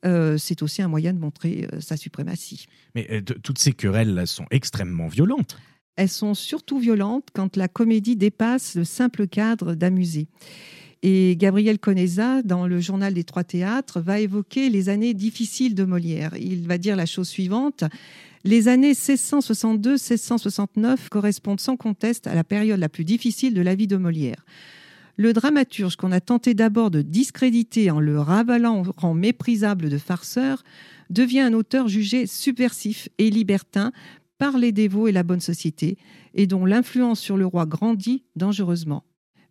Euh, 0.04 0.38
c'est 0.38 0.62
aussi 0.62 0.80
un 0.80 0.88
moyen 0.88 1.12
de 1.12 1.18
montrer 1.18 1.68
euh, 1.72 1.80
sa 1.80 1.96
suprématie. 1.96 2.66
Mais 2.94 3.08
euh, 3.10 3.20
toutes 3.20 3.58
ces 3.58 3.72
querelles 3.72 4.28
sont 4.28 4.46
extrêmement 4.52 5.08
violentes. 5.08 5.58
Elles 5.98 6.08
sont 6.08 6.32
surtout 6.34 6.78
violentes 6.78 7.28
quand 7.34 7.56
la 7.56 7.66
comédie 7.66 8.14
dépasse 8.14 8.76
le 8.76 8.84
simple 8.84 9.26
cadre 9.26 9.74
d'amuser. 9.74 10.28
Et 11.02 11.34
Gabriel 11.36 11.80
Conesa, 11.80 12.40
dans 12.42 12.68
le 12.68 12.78
journal 12.78 13.14
des 13.14 13.24
trois 13.24 13.42
théâtres, 13.42 14.00
va 14.00 14.20
évoquer 14.20 14.70
les 14.70 14.90
années 14.90 15.12
difficiles 15.12 15.74
de 15.74 15.82
Molière. 15.82 16.36
Il 16.36 16.68
va 16.68 16.78
dire 16.78 16.94
la 16.94 17.04
chose 17.04 17.28
suivante. 17.28 17.82
Les 18.44 18.68
années 18.68 18.92
1662-1669 18.92 21.08
correspondent 21.10 21.58
sans 21.58 21.76
conteste 21.76 22.28
à 22.28 22.36
la 22.36 22.44
période 22.44 22.78
la 22.78 22.88
plus 22.88 23.04
difficile 23.04 23.52
de 23.52 23.60
la 23.60 23.74
vie 23.74 23.88
de 23.88 23.96
Molière. 23.96 24.46
Le 25.16 25.32
dramaturge 25.32 25.96
qu'on 25.96 26.12
a 26.12 26.20
tenté 26.20 26.54
d'abord 26.54 26.92
de 26.92 27.02
discréditer 27.02 27.90
en 27.90 27.98
le 27.98 28.20
ravalant 28.20 28.82
au 28.82 28.84
rang 28.96 29.14
méprisable 29.14 29.90
de 29.90 29.98
farceur 29.98 30.62
devient 31.10 31.40
un 31.40 31.54
auteur 31.54 31.88
jugé 31.88 32.28
subversif 32.28 33.08
et 33.18 33.28
libertin 33.28 33.90
par 34.38 34.56
les 34.58 34.72
dévots 34.72 35.08
et 35.08 35.12
la 35.12 35.22
bonne 35.22 35.40
société, 35.40 35.98
et 36.34 36.46
dont 36.46 36.64
l'influence 36.64 37.20
sur 37.20 37.36
le 37.36 37.46
roi 37.46 37.66
grandit 37.66 38.24
dangereusement. 38.36 39.04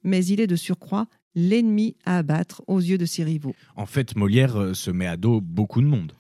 Mais 0.04 0.26
il 0.26 0.40
est 0.40 0.48
de 0.48 0.56
surcroît 0.56 1.08
l'ennemi 1.36 1.96
à 2.06 2.18
abattre 2.18 2.64
aux 2.68 2.80
yeux 2.80 2.98
de 2.98 3.06
ses 3.06 3.24
rivaux. 3.24 3.54
En 3.76 3.86
fait, 3.86 4.16
Molière 4.16 4.60
euh, 4.60 4.74
se 4.74 4.90
met 4.90 5.06
à 5.06 5.18
dos 5.18 5.40
beaucoup 5.40 5.82
de 5.82 5.88
monde. 5.88 6.14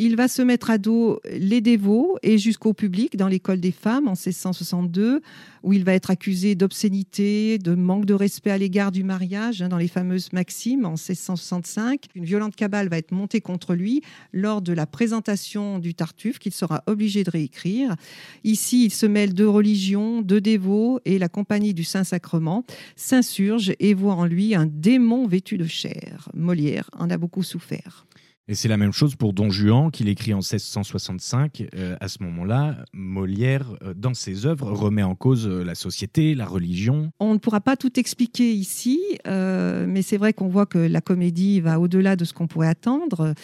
Il 0.00 0.16
va 0.16 0.26
se 0.26 0.42
mettre 0.42 0.70
à 0.70 0.78
dos 0.78 1.20
les 1.30 1.60
dévots 1.60 2.18
et 2.24 2.36
jusqu'au 2.36 2.72
public 2.72 3.16
dans 3.16 3.28
l'école 3.28 3.60
des 3.60 3.70
femmes 3.70 4.08
en 4.08 4.14
1662, 4.14 5.22
où 5.62 5.72
il 5.72 5.84
va 5.84 5.94
être 5.94 6.10
accusé 6.10 6.56
d'obscénité, 6.56 7.58
de 7.58 7.76
manque 7.76 8.04
de 8.04 8.12
respect 8.12 8.50
à 8.50 8.58
l'égard 8.58 8.90
du 8.90 9.04
mariage, 9.04 9.62
hein, 9.62 9.68
dans 9.68 9.78
les 9.78 9.86
fameuses 9.86 10.32
Maximes 10.32 10.84
en 10.84 10.96
1665. 10.96 12.06
Une 12.16 12.24
violente 12.24 12.56
cabale 12.56 12.88
va 12.88 12.98
être 12.98 13.12
montée 13.12 13.40
contre 13.40 13.74
lui 13.74 14.02
lors 14.32 14.62
de 14.62 14.72
la 14.72 14.86
présentation 14.86 15.78
du 15.78 15.94
Tartuffe 15.94 16.40
qu'il 16.40 16.52
sera 16.52 16.82
obligé 16.88 17.22
de 17.22 17.30
réécrire. 17.30 17.94
Ici, 18.42 18.86
il 18.86 18.90
se 18.90 19.06
mêle 19.06 19.32
de 19.32 19.44
religion, 19.44 20.22
de 20.22 20.40
dévots 20.40 20.98
et 21.04 21.20
la 21.20 21.28
compagnie 21.28 21.72
du 21.72 21.84
Saint-Sacrement 21.84 22.64
s'insurge 22.96 23.72
et 23.78 23.94
voit 23.94 24.14
en 24.14 24.26
lui 24.26 24.56
un 24.56 24.66
démon 24.66 25.28
vêtu 25.28 25.56
de 25.56 25.66
chair. 25.66 26.30
Molière 26.34 26.90
en 26.98 27.10
a 27.10 27.16
beaucoup 27.16 27.44
souffert. 27.44 28.06
Et 28.46 28.54
c'est 28.54 28.68
la 28.68 28.76
même 28.76 28.92
chose 28.92 29.16
pour 29.16 29.32
Don 29.32 29.48
Juan, 29.48 29.90
qu'il 29.90 30.06
écrit 30.08 30.34
en 30.34 30.38
1665. 30.38 31.66
Euh, 31.74 31.96
à 31.98 32.08
ce 32.08 32.22
moment-là, 32.24 32.84
Molière, 32.92 33.74
euh, 33.82 33.94
dans 33.96 34.12
ses 34.12 34.44
œuvres, 34.44 34.70
remet 34.70 35.02
en 35.02 35.14
cause 35.14 35.46
euh, 35.46 35.64
la 35.64 35.74
société, 35.74 36.34
la 36.34 36.44
religion. 36.44 37.10
On 37.20 37.32
ne 37.32 37.38
pourra 37.38 37.62
pas 37.62 37.78
tout 37.78 37.98
expliquer 37.98 38.52
ici, 38.52 39.00
mais 39.24 40.02
c'est 40.02 40.18
vrai 40.18 40.34
qu'on 40.34 40.48
voit 40.48 40.66
que 40.66 40.78
la 40.78 41.00
comédie 41.00 41.60
va 41.60 41.80
au-delà 41.80 42.16
de 42.16 42.24
ce 42.26 42.34
qu'on 42.34 42.46
pourrait 42.46 42.68
attendre. 42.68 43.34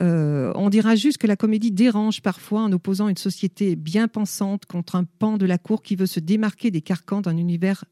On 0.00 0.68
dira 0.68 0.94
juste 0.96 1.18
que 1.18 1.26
la 1.26 1.36
comédie 1.36 1.70
dérange 1.70 2.20
parfois 2.20 2.62
en 2.62 2.72
opposant 2.72 3.08
une 3.08 3.16
société 3.16 3.76
bien 3.76 4.08
pensante 4.08 4.66
contre 4.66 4.96
un 4.96 5.04
pan 5.04 5.38
de 5.38 5.46
la 5.46 5.58
cour 5.58 5.82
qui 5.82 5.96
veut 5.96 6.06
se 6.06 6.20
démarquer 6.20 6.70
des 6.70 6.82
carcans 6.82 7.20
d'un 7.20 7.36
univers 7.36 7.84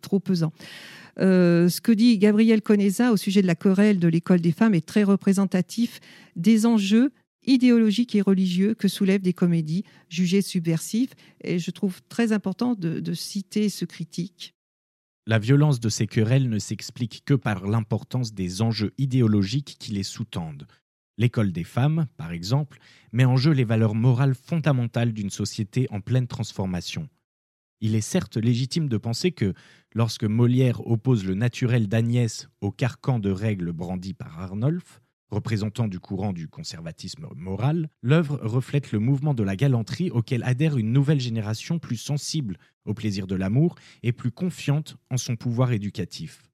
trop 0.00 0.20
pesant. 0.20 0.52
Euh, 1.20 1.68
ce 1.68 1.80
que 1.80 1.92
dit 1.92 2.18
Gabriel 2.18 2.62
Conesa 2.62 3.12
au 3.12 3.16
sujet 3.16 3.42
de 3.42 3.46
la 3.46 3.54
querelle 3.54 3.98
de 3.98 4.08
l'école 4.08 4.40
des 4.40 4.52
femmes 4.52 4.74
est 4.74 4.86
très 4.86 5.04
représentatif 5.04 6.00
des 6.36 6.66
enjeux 6.66 7.12
idéologiques 7.46 8.14
et 8.14 8.22
religieux 8.22 8.74
que 8.74 8.88
soulèvent 8.88 9.22
des 9.22 9.32
comédies 9.32 9.84
jugées 10.08 10.42
subversives. 10.42 11.12
Et 11.42 11.58
je 11.58 11.70
trouve 11.70 12.00
très 12.08 12.32
important 12.32 12.74
de 12.74 13.14
citer 13.14 13.68
ce 13.68 13.84
critique. 13.84 14.54
La 15.26 15.38
violence 15.38 15.80
de 15.80 15.88
ces 15.88 16.06
querelles 16.06 16.48
ne 16.48 16.58
s'explique 16.58 17.22
que 17.24 17.34
par 17.34 17.66
l'importance 17.66 18.34
des 18.34 18.60
enjeux 18.60 18.92
idéologiques 18.98 19.76
qui 19.78 19.92
les 19.92 20.02
sous-tendent. 20.02 20.66
L'école 21.16 21.52
des 21.52 21.64
femmes, 21.64 22.06
par 22.16 22.32
exemple, 22.32 22.78
met 23.12 23.24
en 23.24 23.36
jeu 23.36 23.52
les 23.52 23.64
valeurs 23.64 23.94
morales 23.94 24.34
fondamentales 24.34 25.12
d'une 25.12 25.30
société 25.30 25.86
en 25.90 26.00
pleine 26.00 26.26
transformation. 26.26 27.08
Il 27.80 27.94
est 27.94 28.00
certes 28.00 28.36
légitime 28.36 28.88
de 28.88 28.96
penser 28.96 29.30
que, 29.30 29.54
lorsque 29.94 30.24
Molière 30.24 30.84
oppose 30.86 31.24
le 31.24 31.34
naturel 31.34 31.86
d'Agnès 31.86 32.48
au 32.60 32.72
carcan 32.72 33.18
de 33.18 33.30
règles 33.30 33.72
brandi 33.72 34.14
par 34.14 34.40
Arnolphe, 34.40 35.00
représentant 35.30 35.86
du 35.86 36.00
courant 36.00 36.32
du 36.32 36.48
conservatisme 36.48 37.28
moral, 37.36 37.90
l'œuvre 38.02 38.38
reflète 38.42 38.92
le 38.92 38.98
mouvement 38.98 39.34
de 39.34 39.42
la 39.42 39.56
galanterie 39.56 40.10
auquel 40.10 40.42
adhère 40.44 40.78
une 40.78 40.92
nouvelle 40.92 41.20
génération 41.20 41.78
plus 41.78 41.96
sensible 41.96 42.56
au 42.84 42.94
plaisir 42.94 43.26
de 43.26 43.34
l'amour 43.34 43.74
et 44.02 44.12
plus 44.12 44.30
confiante 44.30 44.96
en 45.10 45.16
son 45.16 45.36
pouvoir 45.36 45.72
éducatif. 45.72 46.50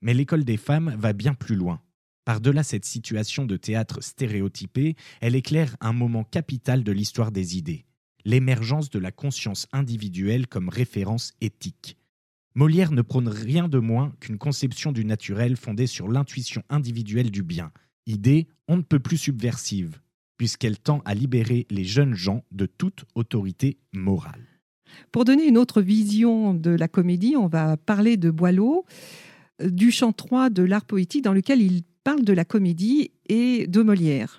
Mais 0.00 0.14
l'école 0.14 0.44
des 0.44 0.56
femmes 0.56 0.96
va 0.98 1.12
bien 1.12 1.34
plus 1.34 1.56
loin. 1.56 1.83
Par-delà 2.24 2.62
cette 2.62 2.86
situation 2.86 3.44
de 3.44 3.56
théâtre 3.56 4.02
stéréotypé, 4.02 4.96
elle 5.20 5.36
éclaire 5.36 5.76
un 5.80 5.92
moment 5.92 6.24
capital 6.24 6.82
de 6.82 6.92
l'histoire 6.92 7.32
des 7.32 7.58
idées, 7.58 7.84
l'émergence 8.24 8.88
de 8.88 8.98
la 8.98 9.12
conscience 9.12 9.66
individuelle 9.72 10.46
comme 10.46 10.70
référence 10.70 11.34
éthique. 11.40 11.98
Molière 12.54 12.92
ne 12.92 13.02
prône 13.02 13.28
rien 13.28 13.68
de 13.68 13.78
moins 13.78 14.12
qu'une 14.20 14.38
conception 14.38 14.92
du 14.92 15.04
naturel 15.04 15.56
fondée 15.56 15.86
sur 15.86 16.08
l'intuition 16.08 16.62
individuelle 16.70 17.30
du 17.30 17.42
bien, 17.42 17.72
idée 18.06 18.48
on 18.68 18.78
ne 18.78 18.82
peut 18.82 19.00
plus 19.00 19.18
subversive, 19.18 20.00
puisqu'elle 20.38 20.78
tend 20.78 21.02
à 21.04 21.14
libérer 21.14 21.66
les 21.68 21.84
jeunes 21.84 22.14
gens 22.14 22.44
de 22.52 22.66
toute 22.66 23.04
autorité 23.14 23.76
morale. 23.92 24.46
Pour 25.12 25.24
donner 25.24 25.46
une 25.46 25.58
autre 25.58 25.82
vision 25.82 26.54
de 26.54 26.70
la 26.70 26.88
comédie, 26.88 27.36
on 27.36 27.48
va 27.48 27.76
parler 27.76 28.16
de 28.16 28.30
Boileau, 28.30 28.86
du 29.62 29.90
chant 29.90 30.12
3 30.12 30.50
de 30.50 30.62
l'art 30.62 30.84
poétique 30.84 31.24
dans 31.24 31.32
lequel 31.32 31.60
il 31.60 31.82
parle 32.04 32.22
de 32.22 32.34
la 32.34 32.44
comédie 32.44 33.12
et 33.28 33.66
de 33.66 33.82
Molière. 33.82 34.38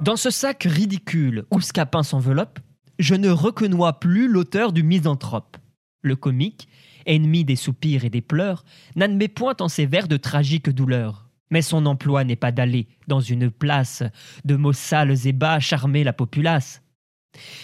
Dans 0.00 0.16
ce 0.16 0.30
sac 0.30 0.62
ridicule 0.62 1.44
où 1.50 1.60
Scapin 1.60 2.04
s'enveloppe, 2.04 2.60
je 3.00 3.16
ne 3.16 3.28
reconnois 3.28 3.98
plus 3.98 4.28
l'auteur 4.28 4.72
du 4.72 4.84
misanthrope. 4.84 5.56
Le 6.02 6.14
comique, 6.14 6.68
ennemi 7.06 7.44
des 7.44 7.56
soupirs 7.56 8.04
et 8.04 8.10
des 8.10 8.20
pleurs, 8.20 8.64
n'admet 8.94 9.26
point 9.26 9.56
en 9.58 9.68
ses 9.68 9.86
vers 9.86 10.06
de 10.06 10.16
tragiques 10.16 10.70
douleurs. 10.70 11.28
Mais 11.50 11.60
son 11.60 11.86
emploi 11.86 12.22
n'est 12.22 12.36
pas 12.36 12.52
d'aller, 12.52 12.86
dans 13.08 13.20
une 13.20 13.50
place, 13.50 14.04
de 14.44 14.54
mots 14.54 14.72
sales 14.72 15.26
et 15.26 15.32
bas 15.32 15.58
charmer 15.58 16.04
la 16.04 16.12
populace. 16.12 16.82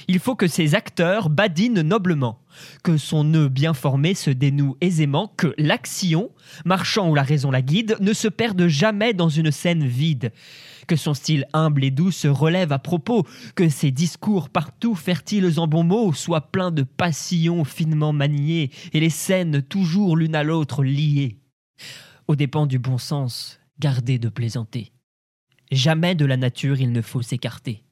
Il 0.09 0.19
faut 0.19 0.35
que 0.35 0.47
ses 0.47 0.75
acteurs 0.75 1.31
badinent 1.31 1.83
noblement, 1.83 2.41
que 2.83 2.97
son 2.97 3.25
nœud 3.25 3.49
bien 3.49 3.75
formé 3.75 4.15
se 4.15 4.31
dénoue 4.31 4.77
aisément, 4.81 5.33
que 5.37 5.55
l'action, 5.59 6.31
marchant 6.65 7.09
où 7.09 7.15
la 7.15 7.23
raison 7.23 7.51
la 7.51 7.63
guide, 7.63 7.97
ne 8.01 8.13
se 8.13 8.29
perde 8.29 8.67
jamais 8.67 9.13
dans 9.13 9.29
une 9.29 9.51
scène 9.51 9.87
vide, 9.87 10.33
que 10.87 10.97
son 10.97 11.15
style 11.15 11.47
humble 11.53 11.85
et 11.85 11.91
doux 11.91 12.11
se 12.11 12.29
relève 12.29 12.73
à 12.73 12.79
propos, 12.79 13.27
que 13.55 13.69
ses 13.69 13.91
discours 13.91 14.49
partout 14.49 14.95
fertiles 14.95 15.59
en 15.59 15.67
bons 15.67 15.85
mots 15.85 16.13
soient 16.13 16.51
pleins 16.51 16.73
de 16.73 16.83
passions 16.83 17.65
finement 17.65 18.13
maniées, 18.13 18.71
et 18.93 19.01
les 19.01 19.11
scènes 19.11 19.63
toujours 19.63 20.17
l'une 20.17 20.35
à 20.35 20.43
l'autre 20.43 20.83
liées. 20.83 21.39
Aux 22.29 22.37
dépens 22.37 22.67
du 22.67 22.79
bon 22.79 22.99
sens, 22.99 23.61
gardez 23.79 24.19
de 24.19 24.29
plaisanter. 24.29 24.93
Jamais 25.71 26.15
de 26.17 26.25
la 26.25 26.37
nature 26.37 26.81
il 26.81 26.91
ne 26.93 27.03
faut 27.03 27.23
s'écarter. 27.23 27.85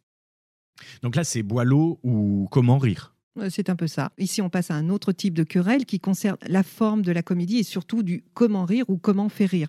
Donc 1.02 1.16
là, 1.16 1.24
c'est 1.24 1.42
Boileau 1.42 1.98
ou 2.02 2.48
Comment 2.50 2.78
rire? 2.78 3.14
Euh, 3.38 3.48
C'est 3.50 3.70
un 3.70 3.76
peu 3.76 3.86
ça. 3.86 4.12
Ici, 4.18 4.42
on 4.42 4.50
passe 4.50 4.70
à 4.70 4.74
un 4.74 4.88
autre 4.88 5.12
type 5.12 5.34
de 5.34 5.44
querelle 5.44 5.86
qui 5.86 6.00
concerne 6.00 6.36
la 6.46 6.62
forme 6.62 7.02
de 7.02 7.12
la 7.12 7.22
comédie 7.22 7.58
et 7.58 7.62
surtout 7.62 8.02
du 8.02 8.24
comment 8.34 8.64
rire 8.64 8.84
ou 8.88 8.96
comment 8.96 9.28
faire 9.28 9.50
rire. 9.50 9.68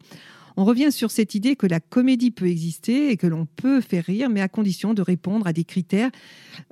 On 0.58 0.66
revient 0.66 0.92
sur 0.92 1.10
cette 1.12 1.36
idée 1.36 1.56
que 1.56 1.68
la 1.68 1.80
comédie 1.80 2.32
peut 2.32 2.48
exister 2.48 3.12
et 3.12 3.18
que 3.18 3.28
l'on 3.28 3.46
peut 3.46 3.80
faire 3.82 4.04
rire, 4.04 4.30
mais 4.30 4.42
à 4.42 4.50
condition 4.50 4.94
de 4.94 5.02
répondre 5.02 5.48
à 5.48 5.54
des 5.54 5.64
critères 5.64 6.12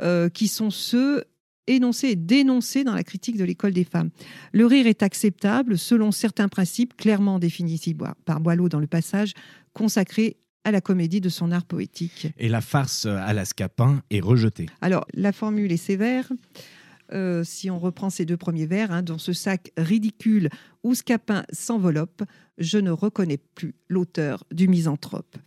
euh, 0.02 0.28
qui 0.30 0.48
sont 0.48 0.72
ceux 0.72 1.24
énoncés 1.68 2.10
et 2.10 2.16
dénoncés 2.16 2.84
dans 2.84 2.94
la 2.94 3.04
critique 3.04 3.38
de 3.38 3.44
l'école 3.44 3.74
des 3.74 3.84
femmes. 3.84 4.10
Le 4.52 4.66
rire 4.66 4.88
est 4.88 5.04
acceptable 5.04 5.78
selon 5.78 6.12
certains 6.12 6.48
principes 6.48 6.96
clairement 6.98 7.40
définis 7.40 7.96
par 8.26 8.40
Boileau 8.40 8.70
dans 8.70 8.80
le 8.80 8.88
passage 8.88 9.34
consacré 9.74 10.38
à 10.68 10.72
la 10.72 10.82
comédie 10.82 11.22
de 11.22 11.30
son 11.30 11.54
art 11.54 11.64
poétique. 11.64 12.28
Et 12.38 12.50
la 12.50 12.60
farce 12.60 13.06
à 13.06 13.32
la 13.32 13.46
Scapin 13.46 14.04
est 14.10 14.20
rejetée. 14.20 14.66
Alors, 14.82 15.06
la 15.14 15.32
formule 15.32 15.72
est 15.72 15.78
sévère. 15.78 16.30
Euh, 17.14 17.46
si 17.46 17.72
on 17.72 17.80
reprend 17.80 18.10
ces 18.10 18.26
deux 18.26 18.36
premiers 18.36 18.66
vers, 18.66 18.92
hein, 18.92 19.02
dans 19.02 19.18
ce 19.18 19.32
sac 19.32 19.72
ridicule 19.78 20.50
où 20.84 20.94
Scapin 20.94 21.46
s'enveloppe, 21.54 22.22
je 22.58 22.80
ne 22.80 22.92
reconnais 22.92 23.38
plus 23.38 23.76
l'auteur 23.88 24.44
du 24.52 24.68
misanthrope. 24.68 25.38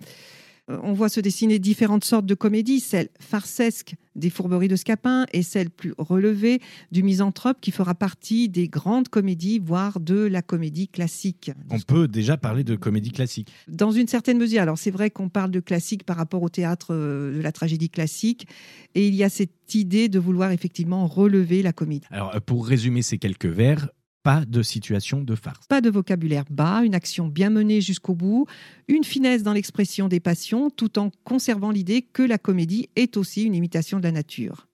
Euh, 0.71 0.79
on 0.83 0.93
voit 0.93 1.09
se 1.09 1.21
dessiner 1.21 1.59
différentes 1.59 2.05
sortes 2.05 2.27
de 2.27 2.35
comédies, 2.35 2.81
celle 2.81 3.09
farcesque 3.19 3.95
des 4.17 4.31
fourberies 4.31 4.69
de 4.69 4.77
Scapin 4.77 5.27
et 5.33 5.43
celle 5.43 5.71
plus 5.71 5.95
relevée 5.97 6.61
du 6.91 7.03
misanthrope 7.03 7.59
qui 7.61 7.71
fera 7.71 7.95
partie 7.95 8.49
des 8.49 8.69
grandes 8.69 9.09
comédies, 9.09 9.59
voire 9.59 10.01
de 10.01 10.27
la 10.27 10.43
comédie 10.43 10.89
classique. 10.89 11.53
On 11.71 11.79
peut 11.79 12.09
déjà 12.09 12.37
parler 12.37 12.65
de 12.65 12.77
comédie 12.77 13.13
classique. 13.13 13.53
Dans 13.69 13.93
une 13.93 14.09
certaine 14.09 14.39
mesure, 14.39 14.63
alors 14.63 14.79
c'est 14.79 14.91
vrai 14.91 15.11
qu'on 15.11 15.29
parle 15.29 15.51
de 15.51 15.61
classique 15.61 16.05
par 16.05 16.17
rapport 16.17 16.43
au 16.43 16.49
théâtre 16.49 16.89
euh, 16.91 17.37
de 17.37 17.41
la 17.41 17.53
tragédie 17.53 17.91
classique, 17.91 18.47
et 18.95 19.07
il 19.07 19.15
y 19.15 19.25
a 19.25 19.29
cette 19.29 19.75
idée 19.75 20.09
de 20.09 20.19
vouloir 20.19 20.51
effectivement 20.51 21.07
relever 21.07 21.63
la 21.63 21.73
comédie. 21.73 22.07
Alors, 22.11 22.33
pour 22.43 22.67
résumer 22.67 23.03
ces 23.03 23.19
quelques 23.19 23.47
vers, 23.47 23.89
pas 24.23 24.45
de 24.45 24.63
situation 24.63 25.23
de 25.23 25.35
farce. 25.35 25.67
Pas 25.67 25.81
de 25.81 25.91
vocabulaire 25.91 26.45
bas, 26.51 26.83
une 26.85 26.95
action 26.95 27.29
bien 27.29 27.51
menée 27.51 27.81
jusqu'au 27.81 28.15
bout, 28.15 28.47
une 28.89 29.05
finesse 29.05 29.43
dans 29.43 29.53
l'expression 29.53 30.09
des 30.09 30.21
passions, 30.21 30.71
tout 30.71 30.99
en 30.99 31.11
conservant 31.25 31.71
l'idée 31.71 32.03
que 32.03 32.23
la 32.23 32.39
comédie 32.39 32.89
est 32.97 33.17
aussi 33.17 33.45
une 33.45 33.55
imitation 33.55 33.99
de 33.99 34.05
la 34.05 34.13
nature. 34.13 34.69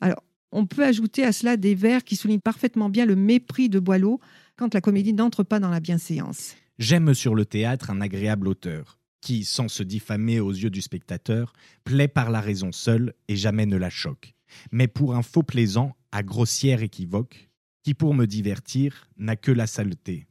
Alors, 0.00 0.22
on 0.52 0.66
peut 0.66 0.84
ajouter 0.84 1.24
à 1.24 1.32
cela 1.32 1.56
des 1.56 1.74
vers 1.74 2.04
qui 2.04 2.16
soulignent 2.16 2.40
parfaitement 2.40 2.88
bien 2.88 3.06
le 3.06 3.16
mépris 3.16 3.68
de 3.68 3.78
Boileau 3.78 4.20
quand 4.56 4.74
la 4.74 4.80
comédie 4.80 5.12
n'entre 5.12 5.42
pas 5.42 5.60
dans 5.60 5.70
la 5.70 5.80
bienséance. 5.80 6.54
J'aime 6.78 7.14
sur 7.14 7.34
le 7.34 7.44
théâtre 7.44 7.90
un 7.90 8.00
agréable 8.00 8.48
auteur, 8.48 8.98
qui, 9.20 9.44
sans 9.44 9.68
se 9.68 9.82
diffamer 9.82 10.40
aux 10.40 10.52
yeux 10.52 10.70
du 10.70 10.80
spectateur, 10.80 11.52
plaît 11.84 12.08
par 12.08 12.30
la 12.30 12.40
raison 12.40 12.72
seule 12.72 13.14
et 13.28 13.36
jamais 13.36 13.66
ne 13.66 13.76
la 13.76 13.90
choque. 13.90 14.34
Mais 14.72 14.88
pour 14.88 15.14
un 15.14 15.22
faux 15.22 15.42
plaisant, 15.42 15.94
à 16.10 16.22
grossière 16.22 16.82
équivoque, 16.82 17.49
qui 17.82 17.94
pour 17.94 18.14
me 18.14 18.26
divertir 18.26 19.08
n'a 19.16 19.36
que 19.36 19.52
la 19.52 19.66
saleté. 19.66 20.26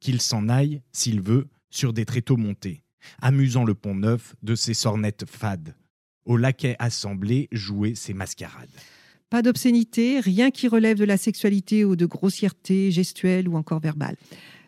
Qu'il 0.00 0.20
s'en 0.20 0.48
aille, 0.48 0.82
s'il 0.92 1.20
veut, 1.20 1.48
sur 1.70 1.92
des 1.92 2.04
tréteaux 2.04 2.36
montés, 2.36 2.82
amusant 3.20 3.64
le 3.64 3.74
pont 3.74 3.94
neuf 3.94 4.34
de 4.42 4.54
ses 4.54 4.74
sornettes 4.74 5.24
fades, 5.26 5.74
au 6.24 6.36
laquais 6.36 6.76
assemblés 6.78 7.48
jouer 7.52 7.94
ses 7.94 8.14
mascarades. 8.14 8.68
Pas 9.30 9.42
d'obscénité, 9.42 10.18
rien 10.18 10.50
qui 10.50 10.66
relève 10.66 10.98
de 10.98 11.04
la 11.04 11.16
sexualité 11.16 11.84
ou 11.84 11.94
de 11.94 12.06
grossièreté 12.06 12.90
gestuelle 12.90 13.48
ou 13.48 13.56
encore 13.56 13.80
verbale. 13.80 14.16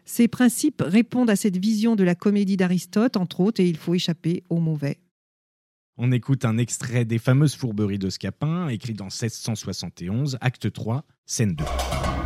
Ces 0.04 0.28
principes 0.28 0.82
répondent 0.84 1.30
à 1.30 1.36
cette 1.36 1.56
vision 1.56 1.96
de 1.96 2.04
la 2.04 2.14
comédie 2.14 2.56
d'Aristote, 2.56 3.16
entre 3.16 3.40
autres, 3.40 3.60
et 3.60 3.68
il 3.68 3.76
faut 3.76 3.94
échapper 3.94 4.44
au 4.50 4.60
mauvais. 4.60 4.98
On 5.98 6.10
écoute 6.10 6.46
un 6.46 6.56
extrait 6.56 7.04
des 7.04 7.18
fameuses 7.18 7.54
fourberies 7.54 7.98
de 7.98 8.08
Scapin, 8.08 8.68
écrit 8.68 8.94
dans 8.94 9.06
1671, 9.06 10.38
acte 10.40 10.72
3, 10.72 11.04
scène 11.26 11.54
2. 11.54 11.64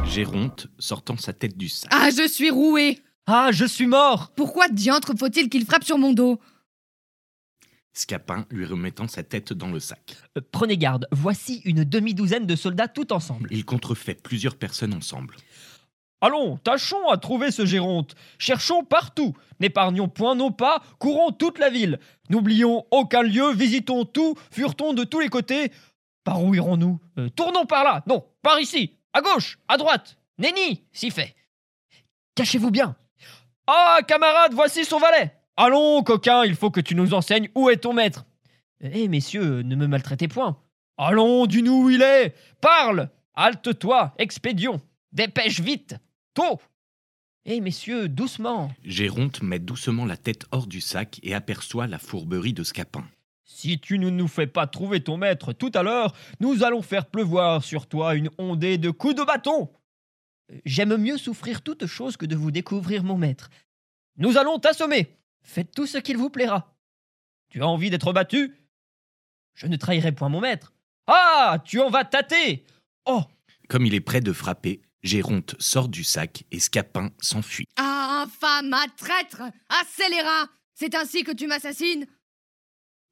Géronte 0.05 0.69
sortant 0.79 1.17
sa 1.17 1.33
tête 1.33 1.57
du 1.59 1.69
sac. 1.69 1.91
Ah, 1.93 2.11
je 2.11 2.29
suis 2.29 2.51
roué 2.51 3.01
Ah, 3.27 3.51
je 3.53 3.65
suis 3.65 3.89
mort 3.89 4.33
Pourquoi 4.37 4.69
diantre 4.69 5.15
faut-il 5.19 5.49
qu'il 5.49 5.65
frappe 5.65 5.83
sur 5.83 5.99
mon 5.99 6.13
dos? 6.13 6.39
Scapin 7.93 8.47
lui 8.51 8.67
remettant 8.67 9.09
sa 9.09 9.25
tête 9.25 9.53
dans 9.53 9.71
le 9.73 9.81
sac. 9.81 10.17
Euh, 10.37 10.43
Prenez 10.53 10.77
garde, 10.79 11.09
voici 11.11 11.63
une 11.65 11.83
demi-douzaine 11.83 12.47
de 12.47 12.55
soldats 12.55 12.89
tout 12.89 13.13
ensemble. 13.13 13.49
Il 13.51 13.65
contrefait 13.65 14.15
plusieurs 14.15 14.57
personnes 14.57 14.95
ensemble. 14.95 15.35
Allons, 16.21 16.57
tâchons 16.57 17.09
à 17.11 17.19
trouver 17.19 17.51
ce 17.51 17.67
Géronte. 17.67 18.15
Cherchons 18.39 18.85
partout. 18.85 19.35
N'épargnons 19.61 20.09
point 20.09 20.35
nos 20.35 20.51
pas, 20.51 20.83
courons 20.99 21.31
toute 21.31 21.59
la 21.59 21.69
ville. 21.71 21.99
N'oublions 22.31 22.87
aucun 22.91 23.23
lieu, 23.23 23.53
visitons 23.53 24.05
tout, 24.05 24.35
furetons 24.51 24.95
de 24.95 25.05
tous 25.05 25.21
les 25.21 25.29
côtés. 25.29 25.73
Par 26.25 26.43
où 26.43 26.55
irons-nous? 26.55 26.99
Euh, 27.19 27.29
Tournons 27.29 27.67
par 27.67 27.85
là. 27.85 28.03
Non, 28.07 28.25
par 28.43 28.59
ici. 28.61 28.97
À 29.13 29.21
gauche, 29.21 29.59
à 29.69 29.77
droite. 29.77 30.17
Nenni, 30.39 30.85
si 30.93 31.11
fait. 31.11 31.35
Cachez-vous 32.35 32.71
bien. 32.71 32.97
Ah, 33.67 33.99
camarade, 34.07 34.53
voici 34.55 34.85
son 34.85 34.99
valet. 34.99 35.33
Allons, 35.57 36.03
coquin, 36.03 36.45
il 36.45 36.55
faut 36.55 36.71
que 36.71 36.81
tu 36.81 36.95
nous 36.95 37.15
enseignes 37.15 37.49
où 37.55 37.71
est 37.71 37.79
ton 37.79 37.93
maître. 37.93 38.25
Eh, 38.81 39.09
messieurs, 39.09 39.63
ne 39.63 39.75
me 39.77 39.87
maltraitez 39.87 40.29
point. 40.29 40.59
Allons, 40.99 41.47
dis-nous 41.47 41.85
où 41.85 41.91
il 41.91 42.03
est. 42.03 42.35
Parle. 42.61 43.09
Halte-toi, 43.35 44.15
expédions. 44.19 44.81
Dépêche 45.13 45.61
vite. 45.61 45.97
Tôt. 46.37 46.61
Eh, 47.47 47.63
messieurs, 47.63 48.11
doucement. 48.11 48.71
Géronte 48.85 49.41
met 49.43 49.59
doucement 49.59 50.05
la 50.05 50.19
tête 50.19 50.45
hors 50.51 50.67
du 50.67 50.83
sac 50.83 51.19
et 51.23 51.35
aperçoit 51.35 51.87
la 51.87 51.99
fourberie 51.99 52.53
de 52.53 52.63
Scapin. 52.63 53.09
Si 53.47 53.81
tu 53.81 53.99
ne 53.99 54.11
nous 54.11 54.29
fais 54.29 54.47
pas 54.47 54.67
trouver 54.67 55.03
ton 55.03 55.17
maître 55.17 55.55
tout 55.55 55.71
à 55.73 55.83
l'heure, 55.83 56.15
nous 56.41 56.63
allons 56.63 56.83
faire 56.83 57.07
pleuvoir 57.07 57.65
sur 57.65 57.87
toi 57.87 58.17
une 58.17 58.29
ondée 58.37 58.77
de 58.77 58.91
coups 58.91 59.15
de 59.15 59.25
bâton. 59.25 59.71
J'aime 60.67 60.99
mieux 60.99 61.17
souffrir 61.17 61.63
toute 61.63 61.87
chose 61.87 62.19
que 62.19 62.27
de 62.27 62.37
vous 62.37 62.51
découvrir 62.51 63.03
mon 63.03 63.17
maître. 63.17 63.49
Nous 64.19 64.37
allons 64.37 64.59
t'assommer. 64.59 65.17
Faites 65.43 65.73
tout 65.73 65.87
ce 65.87 65.97
qu'il 65.97 66.19
vous 66.19 66.29
plaira. 66.29 66.77
Tu 67.49 67.63
as 67.63 67.67
envie 67.67 67.89
d'être 67.89 68.13
battu? 68.13 68.55
Je 69.55 69.69
ne 69.69 69.77
trahirai 69.77 70.13
point 70.13 70.29
mon 70.29 70.43
maître. 70.43 70.75
Ah, 71.07 71.63
tu 71.65 71.81
en 71.81 71.89
vas 71.89 72.05
tâter 72.05 72.67
Oh, 73.07 73.23
Comme 73.71 73.87
il 73.87 73.95
est 73.95 74.01
prêt 74.01 74.21
de 74.21 74.35
frapper, 74.35 74.83
Géronte 75.07 75.55
sort 75.59 75.89
du 75.89 76.05
sac 76.05 76.45
et 76.51 76.59
Scapin 76.59 77.11
s'enfuit. 77.21 77.67
Ah, 77.77 78.25
infâme, 78.27 78.75
ah, 78.75 78.87
traître, 78.97 79.43
ah, 79.69 79.83
scélérat 79.89 80.49
C'est 80.75 80.95
ainsi 80.95 81.23
que 81.23 81.33
tu 81.33 81.47
m'assassines 81.47 82.07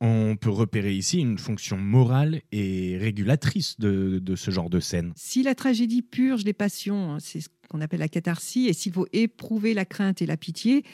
On 0.01 0.37
peut 0.37 0.51
repérer 0.51 0.93
ici 0.93 1.21
une 1.21 1.39
fonction 1.39 1.77
morale 1.77 2.43
et 2.53 2.99
régulatrice 2.99 3.79
de, 3.79 4.19
de 4.19 4.37
ce 4.37 4.51
genre 4.51 4.71
de 4.71 4.81
scène. 4.81 5.13
Si 5.17 5.43
la 5.43 5.55
tragédie 5.55 6.03
purge 6.03 6.45
les 6.45 6.53
passions, 6.53 7.13
hein, 7.13 7.19
c'est 7.21 7.41
ce 7.41 7.49
qu'on 7.69 7.81
appelle 7.81 8.01
la 8.01 8.09
catharsis, 8.09 8.69
et 8.69 8.73
s'il 8.73 8.93
faut 8.93 9.07
éprouver 9.13 9.73
la 9.73 9.85
crainte 9.85 10.21
et 10.21 10.27
la 10.27 10.37
pitié, 10.37 10.85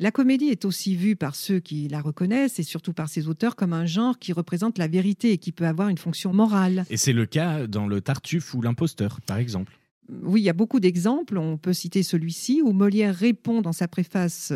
la 0.00 0.10
comédie 0.10 0.48
est 0.48 0.64
aussi 0.64 0.96
vue 0.96 1.14
par 1.14 1.34
ceux 1.34 1.60
qui 1.60 1.86
la 1.86 2.00
reconnaissent 2.00 2.58
et 2.58 2.62
surtout 2.62 2.94
par 2.94 3.10
ses 3.10 3.28
auteurs 3.28 3.54
comme 3.54 3.74
un 3.74 3.84
genre 3.84 4.18
qui 4.18 4.32
représente 4.32 4.78
la 4.78 4.88
vérité 4.88 5.32
et 5.32 5.38
qui 5.38 5.52
peut 5.52 5.66
avoir 5.66 5.90
une 5.90 5.98
fonction 5.98 6.32
morale. 6.32 6.86
Et 6.88 6.96
c'est 6.96 7.12
le 7.12 7.26
cas 7.26 7.66
dans 7.66 7.86
le 7.86 8.00
Tartuffe 8.00 8.54
ou 8.54 8.62
l'imposteur, 8.62 9.20
par 9.20 9.36
exemple. 9.36 9.78
Oui, 10.22 10.40
il 10.42 10.44
y 10.44 10.50
a 10.50 10.54
beaucoup 10.54 10.80
d'exemples. 10.80 11.38
On 11.38 11.56
peut 11.56 11.72
citer 11.72 12.02
celui-ci 12.02 12.62
où 12.62 12.72
Molière 12.72 13.14
répond 13.14 13.62
dans 13.62 13.72
sa 13.72 13.88
préface 13.88 14.52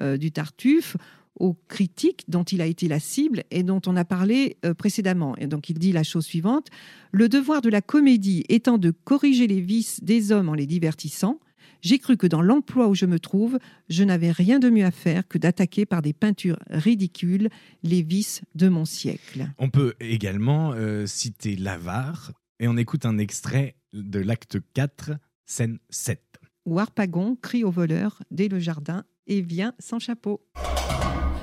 euh, 0.00 0.16
du 0.16 0.32
Tartuffe 0.32 0.96
aux 1.38 1.54
critiques 1.68 2.24
dont 2.28 2.44
il 2.44 2.60
a 2.60 2.66
été 2.66 2.88
la 2.88 2.98
cible 2.98 3.44
et 3.50 3.62
dont 3.62 3.80
on 3.86 3.96
a 3.96 4.04
parlé 4.04 4.56
euh, 4.64 4.74
précédemment. 4.74 5.36
Et 5.36 5.46
donc 5.46 5.68
il 5.68 5.78
dit 5.78 5.92
la 5.92 6.02
chose 6.02 6.24
suivante 6.24 6.68
Le 7.12 7.28
devoir 7.28 7.60
de 7.60 7.68
la 7.68 7.82
comédie 7.82 8.44
étant 8.48 8.78
de 8.78 8.90
corriger 8.90 9.46
les 9.46 9.60
vices 9.60 10.02
des 10.02 10.32
hommes 10.32 10.48
en 10.48 10.54
les 10.54 10.66
divertissant, 10.66 11.38
j'ai 11.82 11.98
cru 11.98 12.16
que 12.16 12.26
dans 12.26 12.42
l'emploi 12.42 12.88
où 12.88 12.94
je 12.94 13.06
me 13.06 13.20
trouve, 13.20 13.58
je 13.88 14.02
n'avais 14.02 14.30
rien 14.30 14.58
de 14.58 14.70
mieux 14.70 14.84
à 14.84 14.90
faire 14.90 15.28
que 15.28 15.38
d'attaquer 15.38 15.86
par 15.86 16.02
des 16.02 16.12
peintures 16.12 16.58
ridicules 16.70 17.48
les 17.82 18.02
vices 18.02 18.42
de 18.54 18.68
mon 18.68 18.84
siècle. 18.84 19.48
On 19.58 19.68
peut 19.68 19.94
également 20.00 20.72
euh, 20.72 21.06
citer 21.06 21.54
l'avare 21.54 22.32
et 22.60 22.68
on 22.68 22.76
écoute 22.76 23.04
un 23.04 23.18
extrait 23.18 23.76
de 24.02 24.20
l'acte 24.20 24.58
4, 24.74 25.12
scène 25.44 25.78
7. 25.90 26.20
Où 26.64 26.78
Harpagon 26.78 27.36
crie 27.36 27.64
au 27.64 27.70
voleur 27.70 28.22
dès 28.30 28.48
le 28.48 28.58
jardin 28.58 29.04
et 29.26 29.40
vient 29.40 29.72
sans 29.78 29.98
chapeau. 29.98 30.44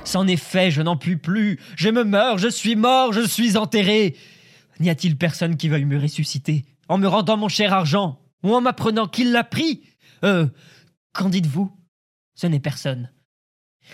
C'en 0.04 0.26
est 0.26 0.36
fait, 0.36 0.70
je 0.70 0.82
n'en 0.82 0.96
puis 0.96 1.16
plus. 1.16 1.58
Je 1.76 1.88
me 1.88 2.04
meurs, 2.04 2.38
je 2.38 2.48
suis 2.48 2.76
mort, 2.76 3.12
je 3.12 3.26
suis 3.26 3.56
enterré. 3.56 4.16
N'y 4.80 4.90
a-t-il 4.90 5.16
personne 5.16 5.56
qui 5.56 5.68
veuille 5.68 5.86
me 5.86 5.98
ressusciter 5.98 6.64
En 6.88 6.98
me 6.98 7.06
rendant 7.06 7.36
mon 7.36 7.48
cher 7.48 7.72
argent 7.72 8.20
Ou 8.42 8.54
en 8.54 8.60
m'apprenant 8.60 9.08
qu'il 9.08 9.32
l'a 9.32 9.44
pris? 9.44 9.82
Euh. 10.24 10.48
Qu'en 11.12 11.28
dites-vous? 11.28 11.70
Ce 12.34 12.46
n'est 12.46 12.60
personne. 12.60 13.10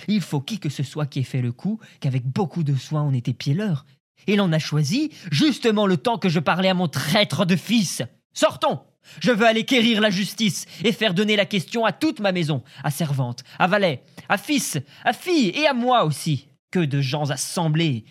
Il 0.09 0.21
faut 0.21 0.41
qui 0.41 0.59
que 0.59 0.69
ce 0.69 0.83
soit 0.83 1.07
qui 1.07 1.21
ait 1.21 1.25
fait 1.25 1.43
le 1.43 1.53
coup, 1.53 1.79
qu'avec 2.01 2.25
beaucoup 2.25 2.63
de 2.63 2.75
soin 2.75 3.03
on 3.03 3.13
ait 3.13 3.23
épié 3.27 3.55
l'heure. 3.55 3.85
Et 4.27 4.37
l'on 4.37 4.53
a 4.53 4.59
choisi 4.59 5.11
justement 5.31 5.87
le 5.87 5.97
temps 5.97 6.19
que 6.19 6.29
je 6.29 6.41
parlais 6.41 6.69
à 6.69 6.75
mon 6.75 6.89
traître 6.89 7.47
de 7.47 7.57
fils. 7.57 8.03
Sortons. 8.33 8.81
Je 9.21 9.31
veux 9.31 9.47
aller 9.47 9.65
quérir 9.65 10.01
la 10.01 10.11
justice 10.11 10.67
et 10.85 10.93
faire 10.93 11.15
donner 11.15 11.37
la 11.37 11.47
question 11.47 11.85
à 11.85 11.93
toute 11.93 12.21
ma 12.21 12.33
maison, 12.33 12.63
à 12.85 12.91
servante, 12.91 13.43
à 13.59 13.67
valet, 13.67 14.03
à 14.29 14.39
fils, 14.39 14.79
à 15.05 15.13
fille 15.13 15.49
et 15.49 15.67
à 15.67 15.75
moi 15.75 16.05
aussi. 16.05 16.49
Que 16.71 16.81
de 16.81 17.01
gens 17.01 17.31
assemblés. 17.31 18.05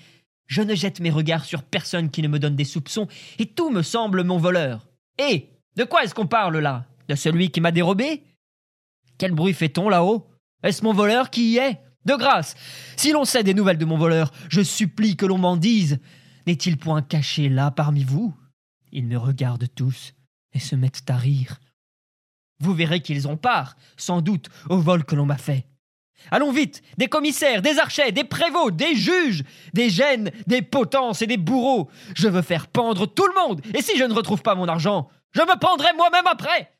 Je 0.47 0.61
ne 0.61 0.75
jette 0.75 0.99
mes 0.99 1.11
regards 1.11 1.45
sur 1.45 1.63
personne 1.63 2.09
qui 2.09 2.21
ne 2.21 2.27
me 2.27 2.39
donne 2.39 2.55
des 2.55 2.65
soupçons, 2.65 3.07
et 3.37 3.45
tout 3.45 3.69
me 3.69 3.83
semble 3.83 4.23
mon 4.23 4.37
voleur. 4.37 4.87
Et 5.17 5.49
de 5.77 5.83
quoi 5.83 6.03
est-ce 6.03 6.15
qu'on 6.15 6.27
parle 6.27 6.57
là? 6.57 6.85
De 7.07 7.15
celui 7.15 7.51
qui 7.51 7.61
m'a 7.61 7.71
dérobé? 7.71 8.23
Quel 9.17 9.31
bruit 9.31 9.53
fait-on 9.53 9.89
là-haut? 9.89 10.27
Est-ce 10.63 10.83
mon 10.83 10.93
voleur 10.93 11.29
qui 11.29 11.51
y 11.51 11.57
est? 11.57 11.79
De 12.05 12.15
grâce 12.15 12.55
Si 12.97 13.11
l'on 13.11 13.25
sait 13.25 13.43
des 13.43 13.53
nouvelles 13.53 13.77
de 13.77 13.85
mon 13.85 13.97
voleur, 13.97 14.31
je 14.49 14.61
supplie 14.61 15.15
que 15.15 15.25
l'on 15.25 15.37
m'en 15.37 15.55
dise. 15.55 15.99
N'est-il 16.47 16.77
point 16.77 17.01
caché 17.01 17.47
là 17.47 17.71
parmi 17.71 18.03
vous? 18.03 18.33
Ils 18.91 19.05
me 19.05 19.17
regardent 19.17 19.67
tous 19.75 20.13
et 20.53 20.59
se 20.59 20.75
mettent 20.75 21.09
à 21.09 21.17
rire. 21.17 21.59
Vous 22.59 22.73
verrez 22.73 23.01
qu'ils 23.01 23.27
ont 23.27 23.37
part, 23.37 23.75
sans 23.97 24.21
doute, 24.21 24.49
au 24.69 24.79
vol 24.79 25.05
que 25.05 25.15
l'on 25.15 25.25
m'a 25.25 25.37
fait. 25.37 25.65
Allons 26.31 26.51
vite 26.51 26.81
Des 26.97 27.07
commissaires, 27.07 27.61
des 27.61 27.79
archets, 27.79 28.11
des 28.11 28.25
prévôts, 28.25 28.71
des 28.71 28.95
juges, 28.95 29.43
des 29.73 29.89
gènes, 29.89 30.31
des 30.47 30.61
potences 30.61 31.21
et 31.21 31.27
des 31.27 31.37
bourreaux. 31.37 31.89
Je 32.15 32.27
veux 32.27 32.41
faire 32.41 32.67
pendre 32.67 33.05
tout 33.05 33.25
le 33.25 33.47
monde, 33.47 33.61
et 33.73 33.81
si 33.81 33.97
je 33.97 34.03
ne 34.03 34.13
retrouve 34.13 34.41
pas 34.41 34.55
mon 34.55 34.67
argent, 34.67 35.09
je 35.31 35.41
me 35.41 35.59
pendrai 35.59 35.93
moi-même 35.95 36.27
après 36.27 36.71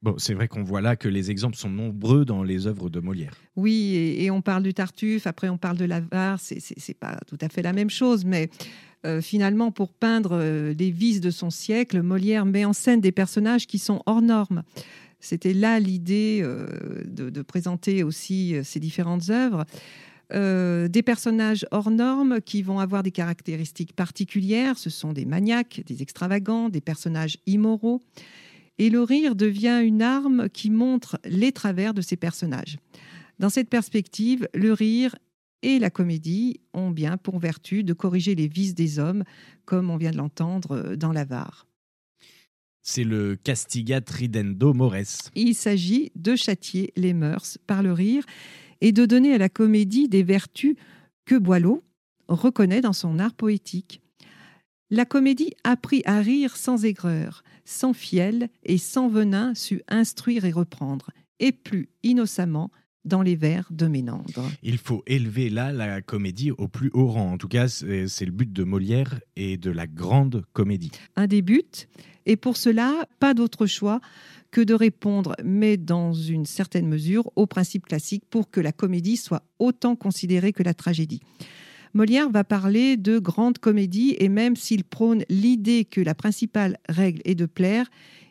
Bon, 0.00 0.14
c'est 0.16 0.34
vrai 0.34 0.46
qu'on 0.46 0.62
voit 0.62 0.80
là 0.80 0.94
que 0.94 1.08
les 1.08 1.32
exemples 1.32 1.56
sont 1.56 1.70
nombreux 1.70 2.24
dans 2.24 2.44
les 2.44 2.68
œuvres 2.68 2.88
de 2.88 3.00
Molière. 3.00 3.32
Oui, 3.56 3.96
et, 3.96 4.24
et 4.24 4.30
on 4.30 4.42
parle 4.42 4.62
du 4.62 4.72
Tartuffe, 4.72 5.26
après 5.26 5.48
on 5.48 5.58
parle 5.58 5.76
de 5.76 5.86
l'avare, 5.86 6.38
c'est 6.38 6.94
pas 6.94 7.18
tout 7.26 7.38
à 7.40 7.48
fait 7.48 7.62
la 7.62 7.72
même 7.72 7.90
chose, 7.90 8.24
mais 8.24 8.48
euh, 9.06 9.20
finalement, 9.20 9.70
pour 9.70 9.92
peindre 9.92 10.32
euh, 10.32 10.74
les 10.76 10.90
vices 10.90 11.20
de 11.20 11.30
son 11.30 11.50
siècle, 11.50 12.02
Molière 12.02 12.44
met 12.44 12.64
en 12.64 12.72
scène 12.72 13.00
des 13.00 13.12
personnages 13.12 13.66
qui 13.66 13.78
sont 13.78 14.02
hors 14.06 14.22
normes. 14.22 14.62
C'était 15.20 15.54
là 15.54 15.78
l'idée 15.78 16.40
euh, 16.42 16.66
de, 17.04 17.42
présenter 17.42 18.02
aussi 18.02 18.54
ces 18.64 18.80
différentes 18.80 19.30
œuvres. 19.30 19.64
Des 20.30 21.02
personnages 21.02 21.66
hors 21.70 21.90
normes 21.90 22.42
qui 22.42 22.60
vont 22.60 22.80
avoir 22.80 23.02
des 23.02 23.10
caractéristiques 23.10 23.96
particulières. 23.96 24.76
Ce 24.76 24.90
sont 24.90 25.14
des 25.14 25.24
maniaques, 25.24 25.82
des 25.86 26.02
extravagants, 26.02 26.68
des 26.68 26.82
personnages 26.82 27.38
immoraux. 27.46 28.02
Et 28.76 28.90
le 28.90 29.02
rire 29.02 29.34
devient 29.34 29.80
une 29.82 30.02
arme 30.02 30.50
qui 30.50 30.68
montre 30.68 31.18
les 31.24 31.50
travers 31.52 31.94
de 31.94 32.02
ces 32.02 32.16
personnages. 32.16 32.76
Dans 33.38 33.48
cette 33.48 33.70
perspective, 33.70 34.46
le 34.52 34.74
rire 34.74 35.16
et 35.62 35.78
la 35.78 35.90
comédie 35.90 36.60
ont 36.72 36.90
bien 36.90 37.16
pour 37.16 37.38
vertu 37.38 37.84
de 37.84 37.92
corriger 37.92 38.34
les 38.34 38.48
vices 38.48 38.74
des 38.74 38.98
hommes, 38.98 39.24
comme 39.64 39.90
on 39.90 39.96
vient 39.96 40.10
de 40.10 40.16
l'entendre 40.16 40.72
euh, 40.72 40.96
dans 40.96 41.12
l'avare. 41.12 41.66
C'est 42.82 43.04
le 43.04 43.36
castigat 43.36 44.00
ridendo 44.08 44.72
mores. 44.72 45.30
Il 45.34 45.54
s'agit 45.54 46.10
de 46.14 46.36
châtier 46.36 46.92
les 46.96 47.12
mœurs 47.12 47.58
par 47.66 47.82
le 47.82 47.92
rire 47.92 48.24
et 48.80 48.92
de 48.92 49.04
donner 49.04 49.34
à 49.34 49.38
la 49.38 49.48
comédie 49.48 50.08
des 50.08 50.22
vertus 50.22 50.76
que 51.26 51.34
Boileau 51.34 51.82
reconnaît 52.28 52.80
dans 52.80 52.92
son 52.92 53.18
art 53.18 53.34
poétique. 53.34 54.00
La 54.90 55.04
comédie 55.04 55.52
apprit 55.64 56.02
à 56.06 56.20
rire 56.20 56.56
sans 56.56 56.84
aigreur, 56.84 57.42
sans 57.66 57.92
fiel 57.92 58.48
et 58.62 58.78
sans 58.78 59.08
venin 59.08 59.54
sut 59.54 59.82
instruire 59.88 60.46
et 60.46 60.50
reprendre, 60.50 61.10
et 61.40 61.52
plus 61.52 61.90
innocemment 62.02 62.70
dans 63.04 63.22
les 63.22 63.36
vers 63.36 63.68
de 63.70 63.86
Ménandre. 63.86 64.44
Il 64.62 64.78
faut 64.78 65.02
élever 65.06 65.50
là 65.50 65.72
la 65.72 66.02
comédie 66.02 66.50
au 66.50 66.68
plus 66.68 66.90
haut 66.92 67.08
rang. 67.08 67.32
En 67.32 67.38
tout 67.38 67.48
cas, 67.48 67.68
c'est 67.68 68.24
le 68.24 68.32
but 68.32 68.52
de 68.52 68.64
Molière 68.64 69.20
et 69.36 69.56
de 69.56 69.70
la 69.70 69.86
grande 69.86 70.44
comédie. 70.52 70.90
un 71.16 71.26
des 71.26 71.42
buts. 71.42 71.62
Et 72.26 72.36
pour 72.36 72.56
cela, 72.58 73.06
pas 73.20 73.32
d'autre 73.32 73.66
choix 73.66 74.00
que 74.50 74.60
de 74.60 74.74
répondre, 74.74 75.34
mais 75.44 75.76
dans 75.76 76.12
une 76.12 76.46
certaine 76.46 76.86
mesure, 76.86 77.30
aux 77.36 77.46
principes 77.46 77.86
classiques 77.86 78.24
pour 78.28 78.50
que 78.50 78.60
la 78.60 78.72
comédie 78.72 79.16
soit 79.16 79.42
autant 79.58 79.96
considérée 79.96 80.52
que 80.52 80.62
la 80.62 80.74
tragédie. 80.74 81.20
Molière 81.94 82.28
va 82.30 82.44
parler 82.44 82.96
de 82.96 83.18
grande 83.18 83.58
comédie 83.58 84.14
et 84.18 84.28
même 84.28 84.56
s'il 84.56 84.84
prône 84.84 85.24
l'idée 85.30 85.84
que 85.84 86.00
la 86.00 86.14
principale 86.14 86.76
règle 86.88 87.22
est 87.24 87.34
de 87.34 87.46
plaire, 87.46 87.88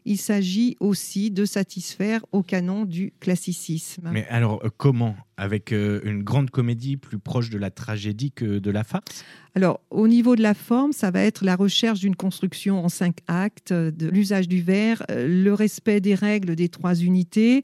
il 0.08 0.18
s'agit 0.18 0.76
aussi 0.80 1.30
de 1.30 1.46
satisfaire 1.46 2.26
au 2.32 2.42
canon 2.42 2.86
du 2.86 3.14
classicisme. 3.20 4.10
Mais 4.12 4.26
alors, 4.30 4.62
euh, 4.64 4.70
comment? 4.76 5.16
Avec 5.40 5.72
euh, 5.72 6.00
une 6.04 6.24
grande 6.24 6.50
comédie 6.50 6.98
plus 6.98 7.20
proche 7.20 7.52
de 7.52 7.60
la 7.60 7.70
tragédie 7.70 8.32
que 8.32 8.58
de 8.58 8.72
la 8.72 8.84
farce? 8.84 9.24
Alors, 9.54 9.82
au 9.92 10.08
niveau 10.08 10.36
de 10.36 10.42
la 10.42 10.56
forme, 10.56 10.94
ça 10.94 11.12
va 11.12 11.22
être 11.22 11.44
la 11.44 11.56
recherche 11.56 12.00
d'une 12.00 12.16
construction 12.16 12.84
en 12.84 12.90
cinq 12.90 13.18
actes, 13.28 13.72
euh, 13.72 13.92
de 13.92 14.08
l'usage 14.08 14.48
du 14.48 14.62
vers, 14.62 15.04
euh, 15.12 15.28
le 15.28 15.54
respect 15.54 16.02
des 16.02 16.16
règles 16.16 16.56
des 16.56 16.70
trois 16.70 16.96
unités, 16.96 17.64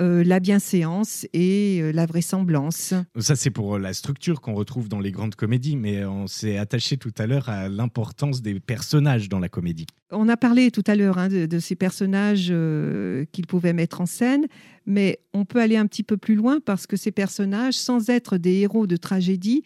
euh, 0.00 0.24
la 0.24 0.40
bienséance 0.40 1.24
et 1.32 1.78
euh, 1.80 1.92
la 1.92 2.06
vraisemblance. 2.06 2.94
Ça, 3.16 3.36
c'est 3.36 3.50
pour 3.50 3.78
la 3.78 3.92
structure 3.92 4.40
qu'on 4.40 4.54
retrouve 4.54 4.88
dans 4.88 4.98
les 4.98 5.12
grandes 5.12 5.36
comédies, 5.36 5.76
mais 5.76 6.04
on 6.04 6.26
s'est 6.26 6.58
attaché 6.58 6.96
tout 6.96 7.14
à 7.16 7.26
l'heure 7.26 7.48
à 7.48 7.68
l'importance 7.68 8.42
des 8.42 8.58
personnages 8.58 9.28
dans 9.28 9.38
la 9.38 9.48
comédie. 9.48 9.86
On 10.10 10.28
a 10.28 10.36
parlé 10.36 10.72
tout 10.72 10.82
à 10.86 10.96
l'heure 10.96 11.18
hein, 11.18 11.28
de, 11.28 11.46
de 11.46 11.58
ces 11.60 11.73
personnages 11.76 12.48
euh, 12.50 13.24
qu'il 13.32 13.46
pouvait 13.46 13.72
mettre 13.72 14.00
en 14.00 14.06
scène, 14.06 14.46
mais 14.86 15.20
on 15.32 15.44
peut 15.44 15.60
aller 15.60 15.76
un 15.76 15.86
petit 15.86 16.02
peu 16.02 16.16
plus 16.16 16.34
loin 16.34 16.60
parce 16.60 16.86
que 16.86 16.96
ces 16.96 17.12
personnages, 17.12 17.74
sans 17.74 18.10
être 18.10 18.36
des 18.36 18.60
héros 18.60 18.86
de 18.86 18.96
tragédie, 18.96 19.62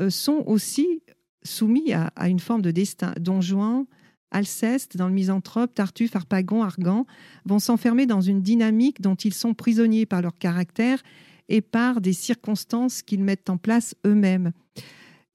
euh, 0.00 0.10
sont 0.10 0.44
aussi 0.46 1.02
soumis 1.42 1.92
à, 1.92 2.28
une 2.28 2.40
forme 2.40 2.62
de 2.62 2.70
destin. 2.70 3.12
Don 3.18 3.40
Juan, 3.40 3.86
Alceste, 4.30 4.96
dans 4.96 5.08
le 5.08 5.14
Misanthrope, 5.14 5.74
Tartuffe, 5.74 6.14
Harpagon, 6.14 6.62
Argan 6.62 7.06
vont 7.44 7.58
s'enfermer 7.58 8.06
dans 8.06 8.20
une 8.20 8.42
dynamique 8.42 9.00
dont 9.00 9.14
ils 9.14 9.34
sont 9.34 9.54
prisonniers 9.54 10.06
par 10.06 10.22
leur 10.22 10.36
caractère 10.38 11.02
et 11.48 11.60
par 11.60 12.00
des 12.00 12.12
circonstances 12.12 13.02
qu'ils 13.02 13.24
mettent 13.24 13.50
en 13.50 13.56
place 13.56 13.94
eux-mêmes. 14.06 14.52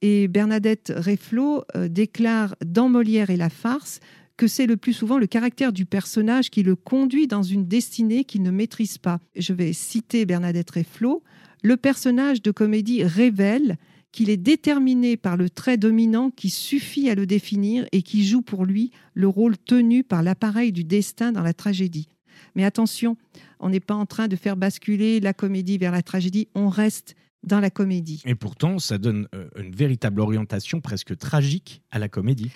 Et 0.01 0.27
Bernadette 0.27 0.93
Reflot 0.95 1.63
euh, 1.75 1.87
déclare 1.87 2.55
dans 2.63 2.89
Molière 2.89 3.29
et 3.29 3.37
la 3.37 3.49
farce 3.49 3.99
que 4.37 4.47
c'est 4.47 4.65
le 4.65 4.77
plus 4.77 4.93
souvent 4.93 5.17
le 5.17 5.27
caractère 5.27 5.71
du 5.71 5.85
personnage 5.85 6.49
qui 6.49 6.63
le 6.63 6.75
conduit 6.75 7.27
dans 7.27 7.43
une 7.43 7.67
destinée 7.67 8.23
qu'il 8.23 8.41
ne 8.43 8.51
maîtrise 8.51 8.97
pas. 8.97 9.19
Je 9.35 9.53
vais 9.53 9.73
citer 9.73 10.25
Bernadette 10.25 10.71
Reflot. 10.71 11.23
Le 11.63 11.77
personnage 11.77 12.41
de 12.41 12.51
comédie 12.51 13.03
révèle 13.03 13.77
qu'il 14.11 14.29
est 14.29 14.37
déterminé 14.37 15.17
par 15.17 15.35
le 15.35 15.49
trait 15.49 15.77
dominant 15.77 16.29
qui 16.29 16.49
suffit 16.49 17.09
à 17.09 17.15
le 17.15 17.25
définir 17.25 17.85
et 17.91 18.01
qui 18.01 18.25
joue 18.25 18.41
pour 18.41 18.65
lui 18.65 18.91
le 19.13 19.27
rôle 19.27 19.57
tenu 19.57 20.03
par 20.03 20.23
l'appareil 20.23 20.71
du 20.71 20.83
destin 20.83 21.31
dans 21.31 21.41
la 21.41 21.53
tragédie. 21.53 22.07
Mais 22.55 22.63
attention, 22.63 23.17
on 23.59 23.69
n'est 23.69 23.79
pas 23.81 23.95
en 23.95 24.05
train 24.05 24.27
de 24.27 24.35
faire 24.35 24.55
basculer 24.55 25.19
la 25.19 25.33
comédie 25.33 25.77
vers 25.77 25.91
la 25.91 26.01
tragédie, 26.01 26.47
on 26.55 26.69
reste 26.69 27.15
dans 27.43 27.59
la 27.59 27.69
comédie. 27.69 28.23
Et 28.25 28.35
pourtant, 28.35 28.79
ça 28.79 28.97
donne 28.97 29.27
euh, 29.35 29.47
une 29.57 29.75
véritable 29.75 30.19
orientation 30.19 30.81
presque 30.81 31.17
tragique 31.17 31.81
à 31.91 31.99
la 31.99 32.09
comédie. 32.09 32.51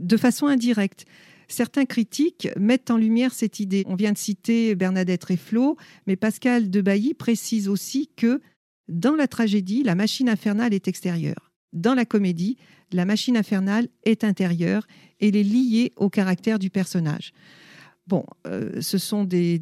De 0.00 0.16
façon 0.16 0.46
indirecte. 0.46 1.04
Certains 1.48 1.84
critiques 1.84 2.48
mettent 2.58 2.90
en 2.90 2.96
lumière 2.96 3.34
cette 3.34 3.60
idée. 3.60 3.84
On 3.86 3.94
vient 3.94 4.12
de 4.12 4.18
citer 4.18 4.74
Bernadette 4.74 5.24
Reflot, 5.24 5.76
mais 6.06 6.16
Pascal 6.16 6.70
Debailly 6.70 7.14
précise 7.14 7.68
aussi 7.68 8.10
que 8.16 8.40
dans 8.88 9.14
la 9.14 9.28
tragédie, 9.28 9.82
la 9.82 9.94
machine 9.94 10.28
infernale 10.28 10.74
est 10.74 10.88
extérieure. 10.88 11.52
Dans 11.72 11.94
la 11.94 12.04
comédie, 12.04 12.56
la 12.92 13.04
machine 13.04 13.36
infernale 13.36 13.88
est 14.04 14.24
intérieure 14.24 14.86
et 15.20 15.28
elle 15.28 15.36
est 15.36 15.42
liée 15.42 15.92
au 15.96 16.08
caractère 16.08 16.58
du 16.58 16.70
personnage. 16.70 17.32
Bon, 18.06 18.26
euh, 18.46 18.82
ce 18.82 18.98
sont 18.98 19.24
des, 19.24 19.58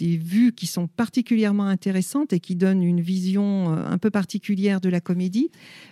vues 0.00 0.52
qui 0.52 0.66
sont 0.66 0.86
particulièrement 0.86 1.66
intéressantes 1.66 2.32
et 2.32 2.40
qui 2.40 2.56
donnent 2.56 2.82
une 2.82 3.02
vision 3.02 3.74
euh, 3.74 3.84
un 3.86 3.98
peu 3.98 4.10
particulière 4.10 4.80
de 4.80 4.88
la 4.88 5.02
comédie, 5.02 5.50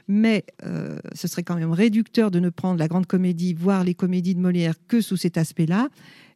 mais 0.08 0.46
euh, 0.64 0.98
ce 1.14 1.28
serait 1.28 1.42
quand 1.42 1.56
même 1.56 1.72
réducteur 1.72 2.30
de 2.30 2.40
ne 2.40 2.48
prendre 2.48 2.78
la 2.78 2.88
grande 2.88 3.06
comédie, 3.06 3.52
voire 3.52 3.84
les 3.84 3.94
comédies 3.94 4.34
de 4.34 4.40
Molière, 4.40 4.74
que 4.88 5.02
sous 5.02 5.18
cet 5.18 5.36
aspect-là. 5.36 5.90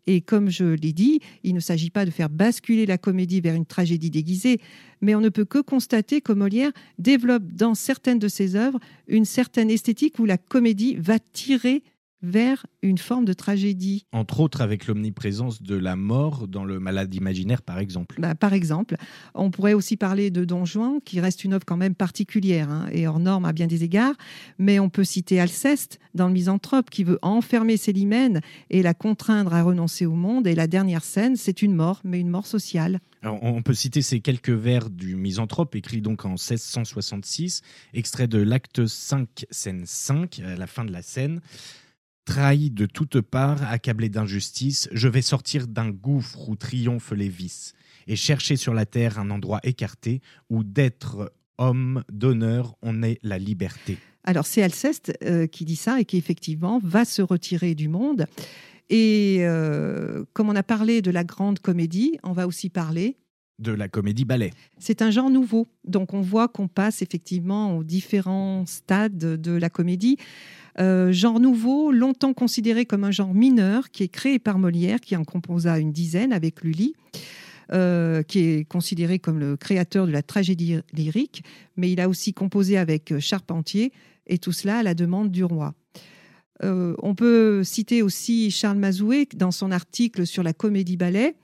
Et 0.07 0.21
comme 0.21 0.51
je 0.51 0.65
l'ai 0.65 0.93
dit, 0.93 1.21
il 1.43 1.55
ne 1.55 1.61
s'agit 1.61 1.91
pas 1.91 2.05
de 2.05 2.11
faire 2.11 2.29
basculer 2.29 2.85
la 2.85 2.99
comédie 2.99 3.41
vers 3.41 3.55
une 3.55 3.67
tragédie 3.67 4.11
déguisée, 4.11 4.61
mais 5.01 5.15
on 5.15 5.21
ne 5.21 5.31
peut 5.31 5.47
que 5.47 5.59
constater 5.59 6.21
que 6.21 6.33
Molière 6.33 6.71
développe 6.99 7.51
dans 7.53 7.75
certaines 7.75 8.19
de 8.19 8.29
ses 8.29 8.57
œuvres 8.57 8.79
une 9.09 9.25
certaine 9.25 9.71
esthétique 9.71 10.19
où 10.19 10.27
la 10.27 10.37
comédie 10.37 10.97
va 10.97 11.19
tirer 11.19 11.83
vers 12.23 12.67
une 12.83 12.99
forme 12.99 13.25
de 13.25 13.33
tragédie. 13.33 14.07
Entre 14.13 14.41
autres 14.41 14.61
avec 14.61 14.87
l'omniprésence 14.87 15.63
de 15.63 15.77
la 15.77 15.97
mort 15.97 16.49
dans 16.49 16.65
le 16.65 16.81
malade 16.81 17.15
imaginaire, 17.15 17.63
par 17.63 17.79
exemple. 17.79 18.17
Bah, 18.21 18.35
par 18.35 18.53
exemple, 18.53 18.97
on 19.35 19.51
pourrait 19.51 19.75
aussi 19.75 19.97
parler 19.97 20.31
de 20.31 20.45
Don 20.45 20.65
Juan, 20.65 21.01
qui 21.05 21.21
reste 21.21 21.45
une 21.45 21.53
œuvre 21.53 21.65
quand 21.65 21.77
même 21.77 21.95
particulière 21.95 22.71
hein, 22.71 22.87
et 22.93 23.07
hors 23.07 23.21
norme 23.21 23.45
à 23.45 23.53
bien 23.53 23.67
des 23.67 23.85
égards, 23.85 24.15
mais 24.59 24.79
on 24.79 24.89
peut 24.89 25.05
citer 25.05 25.41
Alceste 25.41 25.99
dans 26.15 26.27
le 26.27 26.33
Misanthrope, 26.33 26.91
qui 26.91 27.05
veut 27.05 27.19
enfermer 27.23 27.77
Célimène 27.77 28.41
et 28.71 28.83
la 28.83 28.95
contraindre 28.95 29.55
à 29.55 29.63
renoncer 29.63 30.07
au 30.07 30.15
monde, 30.15 30.47
et 30.47 30.55
la 30.55 30.67
dernière 30.67 31.05
scène, 31.05 31.37
c'est 31.37 31.63
une 31.63 31.75
mort, 31.75 32.01
mais 32.05 32.21
une 32.21 32.31
mort 32.31 32.47
sociale. 32.47 33.01
on 33.23 33.63
peut 33.63 33.75
citer 33.75 34.03
ces 34.03 34.21
quelques 34.21 34.51
vers 34.51 34.91
du 34.91 35.17
Misanthrope, 35.17 35.75
écrit 35.75 36.01
donc 36.01 36.25
en 36.25 36.31
1666, 36.31 37.63
extrait 37.93 38.29
de 38.29 38.39
l'acte 38.39 38.87
5, 38.87 39.47
scène 39.51 39.83
5, 39.85 40.41
à 40.41 40.57
la 40.57 40.67
fin 40.67 40.85
de 40.85 40.93
la 40.93 41.03
scène. 41.03 41.41
Trahi 42.27 42.71
de 42.71 42.87
toutes 42.87 43.21
parts, 43.21 43.63
accablé 43.63 44.09
d'injustice, 44.09 44.89
je 44.91 45.07
vais 45.07 45.23
sortir 45.23 45.69
d'un 45.69 45.91
gouffre 45.91 46.49
où 46.49 46.57
triomphent 46.57 47.13
les 47.13 47.29
vices, 47.29 47.73
et 48.09 48.17
chercher 48.17 48.57
sur 48.57 48.75
la 48.75 48.85
terre 48.85 49.21
un 49.21 49.31
endroit 49.31 49.61
écarté 49.63 50.21
où 50.51 50.65
d'être 50.65 51.33
homme 51.57 52.03
d'honneur 52.11 52.75
on 52.83 53.05
est 53.05 53.21
la 53.23 53.39
liberté. 53.39 53.99
Alors 54.25 54.45
c'est 54.45 54.61
Alceste 54.61 55.17
euh, 55.23 55.47
qui 55.47 55.65
dit 55.65 55.77
ça 55.77 56.01
et 56.01 56.05
qui 56.05 56.17
effectivement 56.17 56.81
va 56.83 57.05
se 57.05 57.23
retirer 57.23 57.77
du 57.77 57.89
monde. 57.89 58.27
Et 58.91 59.39
euh, 59.43 60.25
comme 60.33 60.49
on 60.49 60.57
a 60.57 60.65
parlé 60.65 61.03
de 61.03 61.13
la 61.13 61.23
grande 61.23 61.61
comédie, 61.61 62.19
on 62.25 62.33
va 62.33 62.49
aussi 62.49 62.71
parler 62.71 63.17
de 63.61 63.73
la 63.73 63.89
comédie 63.89 64.25
ballet. 64.25 64.51
C'est 64.79 65.01
un 65.01 65.11
genre 65.11 65.31
nouveau, 65.31 65.69
donc 65.85 66.13
on 66.13 66.21
voit 66.21 66.49
qu'on 66.49 66.69
passe 66.69 67.03
effectivement 67.03 67.77
aux 67.77 67.85
différents 67.85 68.67
stades 68.67 69.17
de 69.17 69.53
la 69.53 69.71
comédie. 69.71 70.19
Euh, 70.79 71.13
genre 71.13 71.41
nouveau, 71.41 71.91
longtemps 71.91 72.35
considéré 72.35 72.85
comme 72.85 73.05
un 73.05 73.11
genre 73.11 73.35
mineur, 73.35 73.91
qui 73.91 74.03
est 74.03 74.09
créé 74.09 74.39
par 74.39 74.59
Molière, 74.59 75.01
qui 75.01 75.17
en 75.17 75.25
composa 75.25 75.79
une 75.79 75.93
dizaine 75.93 76.33
avec 76.33 76.63
Lully. 76.63 76.95
Euh, 77.73 78.23
qui 78.23 78.39
est 78.39 78.65
considéré 78.65 79.19
comme 79.19 79.41
le 79.41 79.57
créateur 79.57 80.07
de 80.07 80.13
la 80.13 80.23
tragédie 80.23 80.77
lyrique, 80.93 81.43
mais 81.77 81.91
il 81.91 82.01
a 82.01 82.09
aussi 82.09 82.33
composé 82.33 82.79
avec 82.79 83.19
Charpentier, 83.19 83.91
et 84.29 84.39
tout 84.39 84.53
cela 84.53 84.79
à 84.79 84.83
la 84.85 84.95
demande 84.95 85.33
du 85.33 85.43
roi. 85.43 85.75
Euh, 86.63 86.95
on 87.03 87.17
peut 87.17 87.65
citer 87.65 88.03
aussi 88.03 88.53
Charles 88.53 88.79
Mazoué 88.79 89.29
dans 89.35 89.51
son 89.51 89.73
article 89.73 90.27
sur 90.27 90.45
la 90.45 90.53
comédie-ballet, 90.53 91.35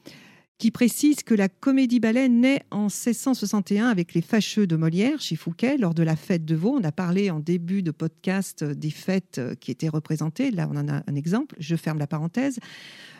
qui 0.62 0.70
précise 0.70 1.24
que 1.24 1.34
la 1.34 1.48
comédie-ballet 1.48 2.28
naît 2.28 2.62
en 2.70 2.82
1661 2.82 3.88
avec 3.88 4.14
les 4.14 4.22
Fâcheux 4.22 4.68
de 4.68 4.76
Molière 4.76 5.20
chez 5.20 5.34
Fouquet 5.34 5.76
lors 5.76 5.92
de 5.92 6.04
la 6.04 6.14
fête 6.14 6.44
de 6.44 6.54
Vaux. 6.54 6.78
On 6.80 6.84
a 6.84 6.92
parlé 6.92 7.32
en 7.32 7.40
début 7.40 7.82
de 7.82 7.90
podcast 7.90 8.62
des 8.62 8.90
fêtes 8.90 9.40
qui 9.58 9.72
étaient 9.72 9.88
représentées. 9.88 10.52
Là, 10.52 10.68
on 10.70 10.76
en 10.76 10.86
a 10.86 11.02
un 11.04 11.16
exemple. 11.16 11.56
Je 11.58 11.74
ferme 11.74 11.98
la 11.98 12.06
parenthèse. 12.06 12.60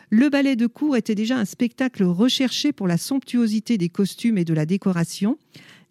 Le 0.09 0.29
ballet 0.29 0.55
de 0.55 0.67
cour 0.67 0.95
était 0.95 1.15
déjà 1.15 1.37
un 1.37 1.43
spectacle 1.43 2.05
recherché 2.05 2.71
pour 2.71 2.87
la 2.87 2.97
somptuosité 2.97 3.77
des 3.77 3.89
costumes 3.89 4.37
et 4.37 4.45
de 4.45 4.53
la 4.53 4.65
décoration, 4.65 5.37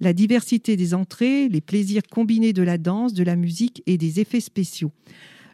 la 0.01 0.15
diversité 0.15 0.79
des 0.79 0.95
entrées, 0.95 1.51
les 1.51 1.61
plaisirs 1.61 2.05
combinés 2.11 2.55
de 2.55 2.63
la 2.63 2.79
danse, 2.79 3.13
de 3.13 3.25
la 3.25 3.37
musique 3.37 3.83
et 3.85 3.99
des 3.99 4.21
effets 4.21 4.41
spéciaux. 4.41 4.91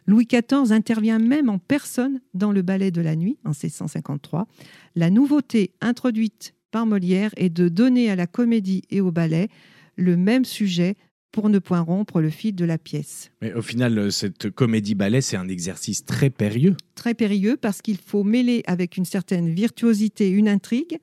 Louis 0.09 0.25
XIV 0.25 0.71
intervient 0.71 1.19
même 1.19 1.49
en 1.49 1.59
personne 1.59 2.19
dans 2.33 2.51
le 2.51 2.63
ballet 2.63 2.89
de 2.89 2.99
la 2.99 3.15
nuit 3.15 3.37
en 3.45 3.49
1653. 3.49 4.47
La 4.95 5.11
nouveauté 5.11 5.75
introduite 5.81 6.55
par 6.71 6.87
Molière 6.87 7.29
est 7.37 7.51
de 7.51 7.69
donner 7.69 8.09
à 8.09 8.15
la 8.15 8.25
comédie 8.25 8.81
et 8.89 9.01
au 9.01 9.11
ballet 9.11 9.49
le 9.97 10.17
même 10.17 10.45
sujet 10.45 10.95
pour 11.31 11.47
ne 11.49 11.59
point 11.59 11.81
rompre 11.81 12.21
le 12.21 12.31
fil 12.31 12.55
de 12.55 12.65
la 12.65 12.79
pièce. 12.79 13.29
Mais 13.43 13.53
au 13.53 13.61
final, 13.61 13.99
euh, 13.99 14.09
cette 14.09 14.49
comédie-ballet, 14.49 15.21
c'est 15.21 15.37
un 15.37 15.47
exercice 15.47 16.03
très 16.03 16.31
périlleux. 16.31 16.75
Très 16.95 17.13
périlleux 17.13 17.55
parce 17.55 17.83
qu'il 17.83 17.97
faut 17.97 18.23
mêler 18.23 18.63
avec 18.65 18.97
une 18.97 19.05
certaine 19.05 19.53
virtuosité 19.53 20.27
une 20.31 20.49
intrigue 20.49 20.97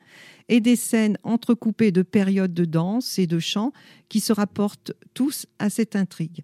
et 0.49 0.61
des 0.61 0.75
scènes 0.75 1.17
entrecoupées 1.23 1.93
de 1.93 2.03
périodes 2.03 2.55
de 2.55 2.65
danse 2.65 3.21
et 3.21 3.29
de 3.29 3.39
chant 3.39 3.73
qui 4.09 4.19
se 4.19 4.33
rapportent 4.33 4.95
tous 5.15 5.47
à 5.61 5.71
cette 5.71 5.95
intrigue. 5.95 6.43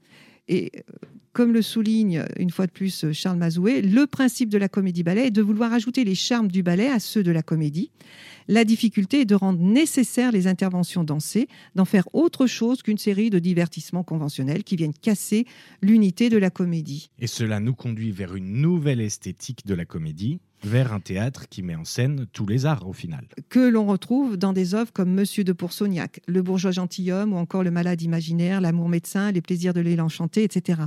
Et 0.52 0.70
euh, 0.76 0.80
comme 1.32 1.54
le 1.54 1.62
souligne 1.62 2.26
une 2.38 2.50
fois 2.50 2.66
de 2.66 2.72
plus 2.72 3.10
Charles 3.12 3.38
Mazoué, 3.38 3.80
le 3.80 4.06
principe 4.06 4.50
de 4.50 4.58
la 4.58 4.68
comédie-ballet 4.68 5.28
est 5.28 5.30
de 5.30 5.40
vouloir 5.40 5.72
ajouter 5.72 6.04
les 6.04 6.14
charmes 6.14 6.48
du 6.48 6.62
ballet 6.62 6.90
à 6.90 7.00
ceux 7.00 7.22
de 7.22 7.30
la 7.30 7.42
comédie. 7.42 7.90
La 8.48 8.64
difficulté 8.64 9.22
est 9.22 9.24
de 9.24 9.34
rendre 9.34 9.60
nécessaires 9.60 10.30
les 10.30 10.46
interventions 10.46 11.04
dansées, 11.04 11.48
d'en 11.74 11.86
faire 11.86 12.06
autre 12.12 12.46
chose 12.46 12.82
qu'une 12.82 12.98
série 12.98 13.30
de 13.30 13.38
divertissements 13.38 14.02
conventionnels 14.02 14.62
qui 14.62 14.76
viennent 14.76 14.92
casser 14.92 15.46
l'unité 15.80 16.28
de 16.28 16.36
la 16.36 16.50
comédie. 16.50 17.10
Et 17.18 17.28
cela 17.28 17.60
nous 17.60 17.74
conduit 17.74 18.10
vers 18.10 18.34
une 18.34 18.60
nouvelle 18.60 19.00
esthétique 19.00 19.64
de 19.64 19.74
la 19.74 19.86
comédie, 19.86 20.38
vers 20.64 20.92
un 20.92 21.00
théâtre 21.00 21.48
qui 21.48 21.62
met 21.62 21.74
en 21.74 21.84
scène 21.84 22.26
tous 22.32 22.46
les 22.46 22.66
arts 22.66 22.88
au 22.88 22.92
final. 22.92 23.26
Que 23.48 23.68
l'on 23.68 23.86
retrouve 23.86 24.36
dans 24.36 24.52
des 24.52 24.74
œuvres 24.74 24.92
comme 24.92 25.12
Monsieur 25.12 25.44
de 25.44 25.52
Pourceaugnac, 25.52 26.20
Le 26.26 26.42
bourgeois 26.42 26.70
gentilhomme 26.70 27.32
ou 27.32 27.36
encore 27.36 27.62
Le 27.62 27.70
malade 27.70 28.02
imaginaire, 28.02 28.60
L'amour 28.60 28.88
médecin, 28.88 29.32
Les 29.32 29.40
plaisirs 29.40 29.74
de 29.74 29.80
l'élan 29.80 30.08
chanté, 30.08 30.44
etc. 30.44 30.82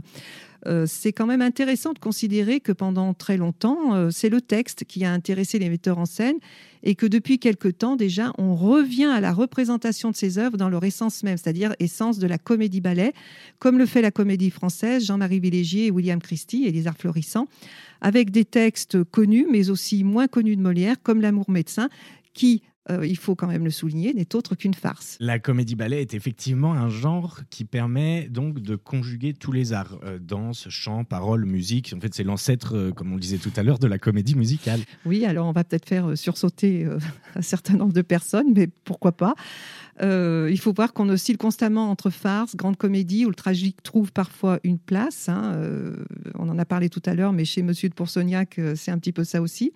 Euh, 0.68 0.86
c'est 0.88 1.14
quand 1.14 1.28
même 1.28 1.42
intéressant 1.42 1.94
de 1.94 2.00
considérer 2.00 2.60
que 2.60 2.72
pendant 2.72 3.14
très 3.14 3.38
longtemps, 3.38 3.94
euh, 3.94 4.10
c'est 4.12 4.30
le 4.30 4.42
texte 4.42 4.86
qui 4.86 5.06
a 5.06 5.12
intéressé 5.12 5.60
les 5.60 5.70
metteurs 5.70 6.00
en 6.00 6.06
scène 6.06 6.38
et 6.84 6.96
que 6.96 7.06
depuis 7.06 7.40
quelque 7.40 7.68
temps 7.68 7.96
déjà, 7.96 8.32
on 8.38 8.56
revient 8.56 9.06
à 9.06 9.20
la 9.20 9.32
représentation 9.32 10.12
de 10.12 10.16
ces 10.16 10.38
œuvres 10.38 10.58
dans 10.58 10.70
leur 10.70 10.84
essence 10.84 11.24
même, 11.24 11.38
c'est-à-dire 11.38 11.74
essence 11.80 12.20
de 12.20 12.28
la 12.28 12.38
comédie-ballet, 12.38 13.14
comme 13.60 13.78
le 13.78 13.86
fait 13.86 14.02
la 14.02 14.12
comédie 14.12 14.50
française, 14.50 15.06
Jean-Marie 15.06 15.40
Villégier 15.40 15.88
et 15.88 15.92
William 15.92 16.22
Christie 16.22 16.66
et 16.66 16.72
les 16.72 16.88
arts 16.88 16.98
florissants, 16.98 17.48
avec 18.02 18.32
des 18.32 18.46
textes 18.46 19.04
connus 19.04 19.48
mais 19.50 19.70
aussi 19.70 20.04
moins 20.04 20.28
connus 20.28 20.56
de 20.56 20.62
Molière, 20.62 20.96
comme 21.02 21.22
L'amour 21.22 21.50
médecin, 21.50 21.90
qui 22.34 22.62
euh, 22.92 23.06
il 23.06 23.18
faut 23.18 23.36
quand 23.36 23.48
même 23.48 23.64
le 23.64 23.72
souligner, 23.72 24.14
n'est 24.14 24.36
autre 24.36 24.56
qu'une 24.56 24.76
farce. 24.76 25.18
La 25.20 25.40
comédie-ballet 25.40 26.02
est 26.02 26.14
effectivement 26.14 26.74
un 26.74 26.90
genre 26.90 27.40
qui 27.50 27.66
permet 27.66 28.30
donc 28.30 28.60
de 28.60 28.76
conjuguer 28.76 29.34
tous 29.34 29.52
les 29.52 29.74
arts, 29.74 29.98
euh, 30.04 30.20
danse, 30.20 30.70
chant, 30.70 31.04
parole, 31.04 31.46
musique. 31.46 31.94
En 31.96 32.00
fait, 32.00 32.14
c'est 32.14 32.24
l'ancêtre, 32.24 32.76
euh, 32.76 32.92
comme 32.92 33.12
on 33.12 33.16
le 33.16 33.22
disait 33.22 33.40
tout 33.40 33.52
à 33.56 33.64
l'heure, 33.64 33.80
de 33.80 33.88
la 33.88 33.98
comédie 33.98 34.36
musicale. 34.36 34.82
Oui, 35.06 35.26
alors 35.26 35.48
on 35.48 35.52
va 35.52 35.64
peut-être 35.64 35.88
faire 35.88 36.16
sursauter 36.16 36.88
un 37.36 37.42
certain 37.42 37.76
nombre 37.76 37.94
de 37.94 38.04
personnes, 38.04 38.54
mais 38.54 38.68
pourquoi 38.68 39.14
pas 39.14 39.36
il 40.02 40.60
faut 40.60 40.74
voir 40.74 40.92
qu'on 40.92 41.08
oscille 41.08 41.38
constamment 41.38 41.90
entre 41.90 42.10
farce, 42.10 42.58
grande 42.58 42.76
comédie, 42.76 43.26
où 43.26 43.30
le 43.30 43.36
tragique 43.36 43.82
trouve 43.82 44.12
parfois 44.12 44.60
une 44.66 44.78
place. 44.78 45.30
Hein, 45.30 45.58
on 46.38 46.50
en 46.50 46.60
a 46.60 46.66
parlé 46.66 46.90
tout 46.90 47.02
à 47.06 47.14
l'heure, 47.14 47.32
mais 47.32 47.46
chez 47.46 47.62
Monsieur 47.62 47.88
de 47.88 47.94
Pourceaugnac, 47.94 48.60
c'est 48.76 48.92
un 48.92 49.00
petit 49.00 49.14
peu 49.14 49.24
ça 49.24 49.42
aussi 49.42 49.72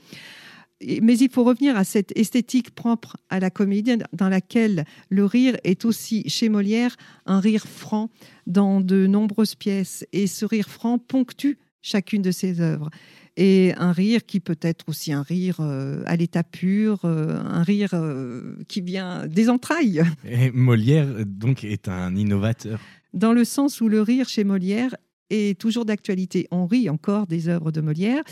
mais 1.01 1.17
il 1.17 1.29
faut 1.29 1.43
revenir 1.43 1.75
à 1.75 1.83
cette 1.83 2.17
esthétique 2.17 2.71
propre 2.71 3.17
à 3.29 3.39
la 3.39 3.49
comédie, 3.49 3.97
dans 4.13 4.29
laquelle 4.29 4.85
le 5.09 5.25
rire 5.25 5.57
est 5.63 5.85
aussi, 5.85 6.27
chez 6.29 6.49
Molière, 6.49 6.95
un 7.25 7.39
rire 7.39 7.67
franc 7.67 8.09
dans 8.47 8.81
de 8.81 9.07
nombreuses 9.07 9.55
pièces. 9.55 10.05
Et 10.13 10.27
ce 10.27 10.45
rire 10.45 10.69
franc 10.69 10.97
ponctue 10.97 11.57
chacune 11.81 12.21
de 12.21 12.31
ses 12.31 12.61
œuvres. 12.61 12.89
Et 13.37 13.73
un 13.77 13.93
rire 13.93 14.25
qui 14.25 14.39
peut 14.39 14.57
être 14.61 14.89
aussi 14.89 15.13
un 15.13 15.21
rire 15.21 15.57
euh, 15.61 16.03
à 16.05 16.15
l'état 16.17 16.43
pur, 16.43 17.05
euh, 17.05 17.39
un 17.39 17.63
rire 17.63 17.91
euh, 17.93 18.57
qui 18.67 18.81
vient 18.81 19.27
des 19.27 19.49
entrailles. 19.49 20.03
Et 20.25 20.51
Molière, 20.51 21.07
donc, 21.25 21.63
est 21.63 21.87
un 21.87 22.15
innovateur. 22.15 22.79
Dans 23.13 23.31
le 23.31 23.45
sens 23.45 23.79
où 23.81 23.87
le 23.87 24.01
rire 24.01 24.27
chez 24.27 24.43
Molière 24.43 24.95
est 25.29 25.59
toujours 25.59 25.85
d'actualité. 25.85 26.47
On 26.51 26.65
rit 26.65 26.89
encore 26.89 27.27
des 27.27 27.47
œuvres 27.47 27.71
de 27.71 27.81
Molière, 27.81 28.23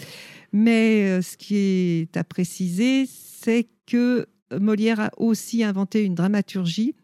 mais 0.52 1.04
euh, 1.04 1.22
ce 1.22 1.38
qui 1.38 1.56
est 1.56 2.18
à 2.18 2.24
préciser, 2.24 3.06
c'est 3.08 3.68
que 3.86 4.28
Molière 4.52 5.00
a 5.00 5.12
aussi 5.18 5.64
inventé 5.64 6.04
une 6.04 6.16
dramaturgie 6.16 6.96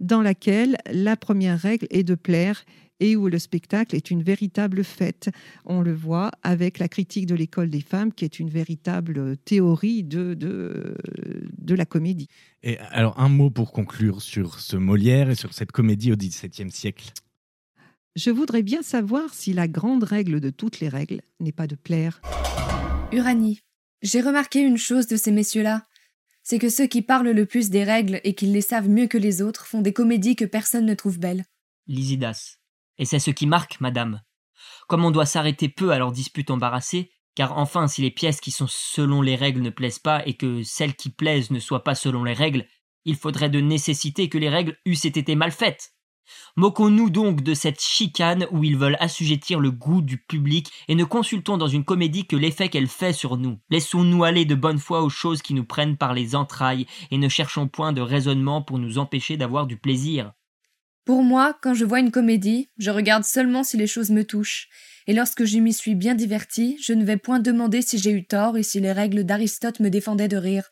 dans 0.00 0.22
laquelle 0.22 0.76
la 0.90 1.16
première 1.16 1.58
règle 1.58 1.86
est 1.90 2.04
de 2.04 2.14
plaire 2.14 2.64
et 3.00 3.16
où 3.16 3.28
le 3.28 3.38
spectacle 3.38 3.96
est 3.96 4.10
une 4.10 4.22
véritable 4.22 4.84
fête. 4.84 5.30
On 5.64 5.80
le 5.80 5.94
voit 5.94 6.30
avec 6.42 6.78
la 6.78 6.88
critique 6.88 7.26
de 7.26 7.34
l'école 7.34 7.70
des 7.70 7.80
femmes, 7.80 8.12
qui 8.12 8.24
est 8.24 8.38
une 8.38 8.50
véritable 8.50 9.36
théorie 9.38 10.04
de, 10.04 10.34
de, 10.34 10.94
de 11.58 11.74
la 11.74 11.86
comédie. 11.86 12.28
Et 12.62 12.78
alors, 12.90 13.18
un 13.18 13.30
mot 13.30 13.50
pour 13.50 13.72
conclure 13.72 14.20
sur 14.20 14.60
ce 14.60 14.76
Molière 14.76 15.30
et 15.30 15.34
sur 15.34 15.54
cette 15.54 15.72
comédie 15.72 16.12
au 16.12 16.16
XVIIe 16.16 16.70
siècle. 16.70 17.12
Je 18.16 18.30
voudrais 18.30 18.62
bien 18.62 18.82
savoir 18.82 19.32
si 19.34 19.52
la 19.52 19.68
grande 19.68 20.02
règle 20.02 20.40
de 20.40 20.50
toutes 20.50 20.80
les 20.80 20.88
règles 20.88 21.22
n'est 21.38 21.52
pas 21.52 21.68
de 21.68 21.76
plaire. 21.76 22.20
Uranie, 23.12 23.60
j'ai 24.02 24.20
remarqué 24.20 24.60
une 24.60 24.78
chose 24.78 25.06
de 25.06 25.16
ces 25.16 25.30
messieurs-là. 25.30 25.86
C'est 26.42 26.58
que 26.58 26.70
ceux 26.70 26.88
qui 26.88 27.02
parlent 27.02 27.30
le 27.30 27.46
plus 27.46 27.70
des 27.70 27.84
règles 27.84 28.20
et 28.24 28.34
qui 28.34 28.46
les 28.46 28.62
savent 28.62 28.88
mieux 28.88 29.06
que 29.06 29.18
les 29.18 29.42
autres 29.42 29.64
font 29.64 29.80
des 29.80 29.92
comédies 29.92 30.34
que 30.34 30.44
personne 30.44 30.86
ne 30.86 30.94
trouve 30.94 31.20
belles. 31.20 31.44
Lysidas. 31.86 32.56
Et 32.98 33.04
c'est 33.04 33.20
ce 33.20 33.30
qui 33.30 33.46
marque, 33.46 33.80
madame. 33.80 34.20
Comme 34.88 35.04
on 35.04 35.12
doit 35.12 35.26
s'arrêter 35.26 35.68
peu 35.68 35.92
à 35.92 35.98
leurs 35.98 36.12
disputes 36.12 36.50
embarrassées, 36.50 37.12
car 37.36 37.56
enfin, 37.56 37.86
si 37.86 38.02
les 38.02 38.10
pièces 38.10 38.40
qui 38.40 38.50
sont 38.50 38.66
selon 38.68 39.22
les 39.22 39.36
règles 39.36 39.62
ne 39.62 39.70
plaisent 39.70 40.00
pas 40.00 40.26
et 40.26 40.34
que 40.34 40.64
celles 40.64 40.96
qui 40.96 41.10
plaisent 41.10 41.52
ne 41.52 41.60
soient 41.60 41.84
pas 41.84 41.94
selon 41.94 42.24
les 42.24 42.32
règles, 42.32 42.66
il 43.04 43.14
faudrait 43.14 43.50
de 43.50 43.60
nécessité 43.60 44.28
que 44.28 44.38
les 44.38 44.48
règles 44.48 44.76
eussent 44.84 45.04
été 45.04 45.36
mal 45.36 45.52
faites. 45.52 45.92
Moquons-nous 46.56 47.10
donc 47.10 47.42
de 47.42 47.54
cette 47.54 47.80
chicane 47.80 48.46
où 48.50 48.64
ils 48.64 48.76
veulent 48.76 48.96
assujettir 49.00 49.60
le 49.60 49.70
goût 49.70 50.02
du 50.02 50.18
public 50.18 50.70
et 50.88 50.94
ne 50.94 51.04
consultons 51.04 51.56
dans 51.56 51.68
une 51.68 51.84
comédie 51.84 52.26
que 52.26 52.36
l'effet 52.36 52.68
qu'elle 52.68 52.88
fait 52.88 53.12
sur 53.12 53.36
nous. 53.36 53.58
Laissons-nous 53.70 54.24
aller 54.24 54.44
de 54.44 54.54
bonne 54.54 54.78
foi 54.78 55.02
aux 55.02 55.10
choses 55.10 55.42
qui 55.42 55.54
nous 55.54 55.64
prennent 55.64 55.96
par 55.96 56.14
les 56.14 56.34
entrailles 56.34 56.86
et 57.10 57.18
ne 57.18 57.28
cherchons 57.28 57.68
point 57.68 57.92
de 57.92 58.00
raisonnement 58.00 58.62
pour 58.62 58.78
nous 58.78 58.98
empêcher 58.98 59.36
d'avoir 59.36 59.66
du 59.66 59.76
plaisir. 59.76 60.32
Pour 61.04 61.22
moi, 61.22 61.58
quand 61.62 61.74
je 61.74 61.84
vois 61.84 62.00
une 62.00 62.10
comédie, 62.10 62.68
je 62.78 62.90
regarde 62.90 63.24
seulement 63.24 63.64
si 63.64 63.76
les 63.76 63.86
choses 63.86 64.10
me 64.10 64.24
touchent, 64.24 64.68
et 65.06 65.12
lorsque 65.12 65.44
je 65.44 65.58
m'y 65.58 65.72
suis 65.72 65.94
bien 65.94 66.14
diverti, 66.14 66.78
je 66.80 66.92
ne 66.92 67.04
vais 67.04 67.16
point 67.16 67.40
demander 67.40 67.82
si 67.82 67.98
j'ai 67.98 68.12
eu 68.12 68.26
tort 68.26 68.56
et 68.56 68.62
si 68.62 68.80
les 68.80 68.92
règles 68.92 69.24
d'Aristote 69.24 69.80
me 69.80 69.88
défendaient 69.88 70.28
de 70.28 70.36
rire. 70.36 70.70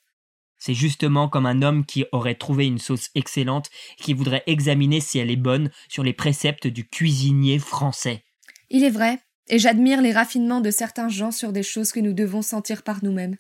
C'est 0.59 0.75
justement 0.75 1.29
comme 1.29 1.47
un 1.47 1.63
homme 1.63 1.85
qui 1.85 2.05
aurait 2.13 2.35
trouvé 2.35 2.67
une 2.67 2.79
sauce 2.79 3.11
excellente 3.15 3.71
et 3.99 4.03
qui 4.03 4.15
voudrait 4.15 4.43
examiner 4.47 5.01
si 5.01 5.19
elle 5.19 5.31
est 5.31 5.37
bonne 5.37 5.71
sur 5.89 6.03
les 6.03 6.13
préceptes 6.13 6.67
du 6.67 6.87
cuisinier 6.87 7.59
français. 7.59 8.25
Il 8.71 8.85
est 8.85 8.91
vrai, 8.91 9.21
et 9.49 9.59
j'admire 9.59 10.03
les 10.03 10.13
raffinements 10.13 10.61
de 10.61 10.71
certains 10.71 11.09
gens 11.09 11.31
sur 11.31 11.53
des 11.53 11.63
choses 11.63 11.93
que 11.93 12.01
nous 12.01 12.13
devons 12.13 12.43
sentir 12.43 12.83
par 12.83 13.03
nous-mêmes. 13.03 13.37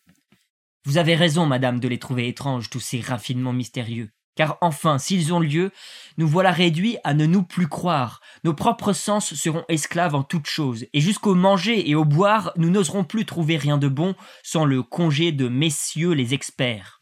Vous 0.84 0.96
avez 0.96 1.16
raison, 1.16 1.44
madame, 1.44 1.80
de 1.80 1.88
les 1.88 1.98
trouver 1.98 2.28
étranges, 2.28 2.70
tous 2.70 2.80
ces 2.80 3.00
raffinements 3.00 3.52
mystérieux. 3.52 4.10
Car 4.36 4.56
enfin, 4.60 4.98
s'ils 4.98 5.34
ont 5.34 5.40
lieu, 5.40 5.72
nous 6.16 6.28
voilà 6.28 6.52
réduits 6.52 6.96
à 7.02 7.12
ne 7.12 7.26
nous 7.26 7.42
plus 7.42 7.66
croire. 7.66 8.20
Nos 8.44 8.54
propres 8.54 8.92
sens 8.92 9.34
seront 9.34 9.64
esclaves 9.68 10.14
en 10.14 10.22
toutes 10.22 10.46
choses, 10.46 10.86
et 10.92 11.00
jusqu'au 11.00 11.34
manger 11.34 11.90
et 11.90 11.96
au 11.96 12.04
boire, 12.04 12.52
nous 12.56 12.70
n'oserons 12.70 13.02
plus 13.02 13.26
trouver 13.26 13.56
rien 13.56 13.78
de 13.78 13.88
bon 13.88 14.14
sans 14.44 14.64
le 14.64 14.84
congé 14.84 15.32
de 15.32 15.48
messieurs 15.48 16.12
les 16.12 16.34
experts. 16.34 16.97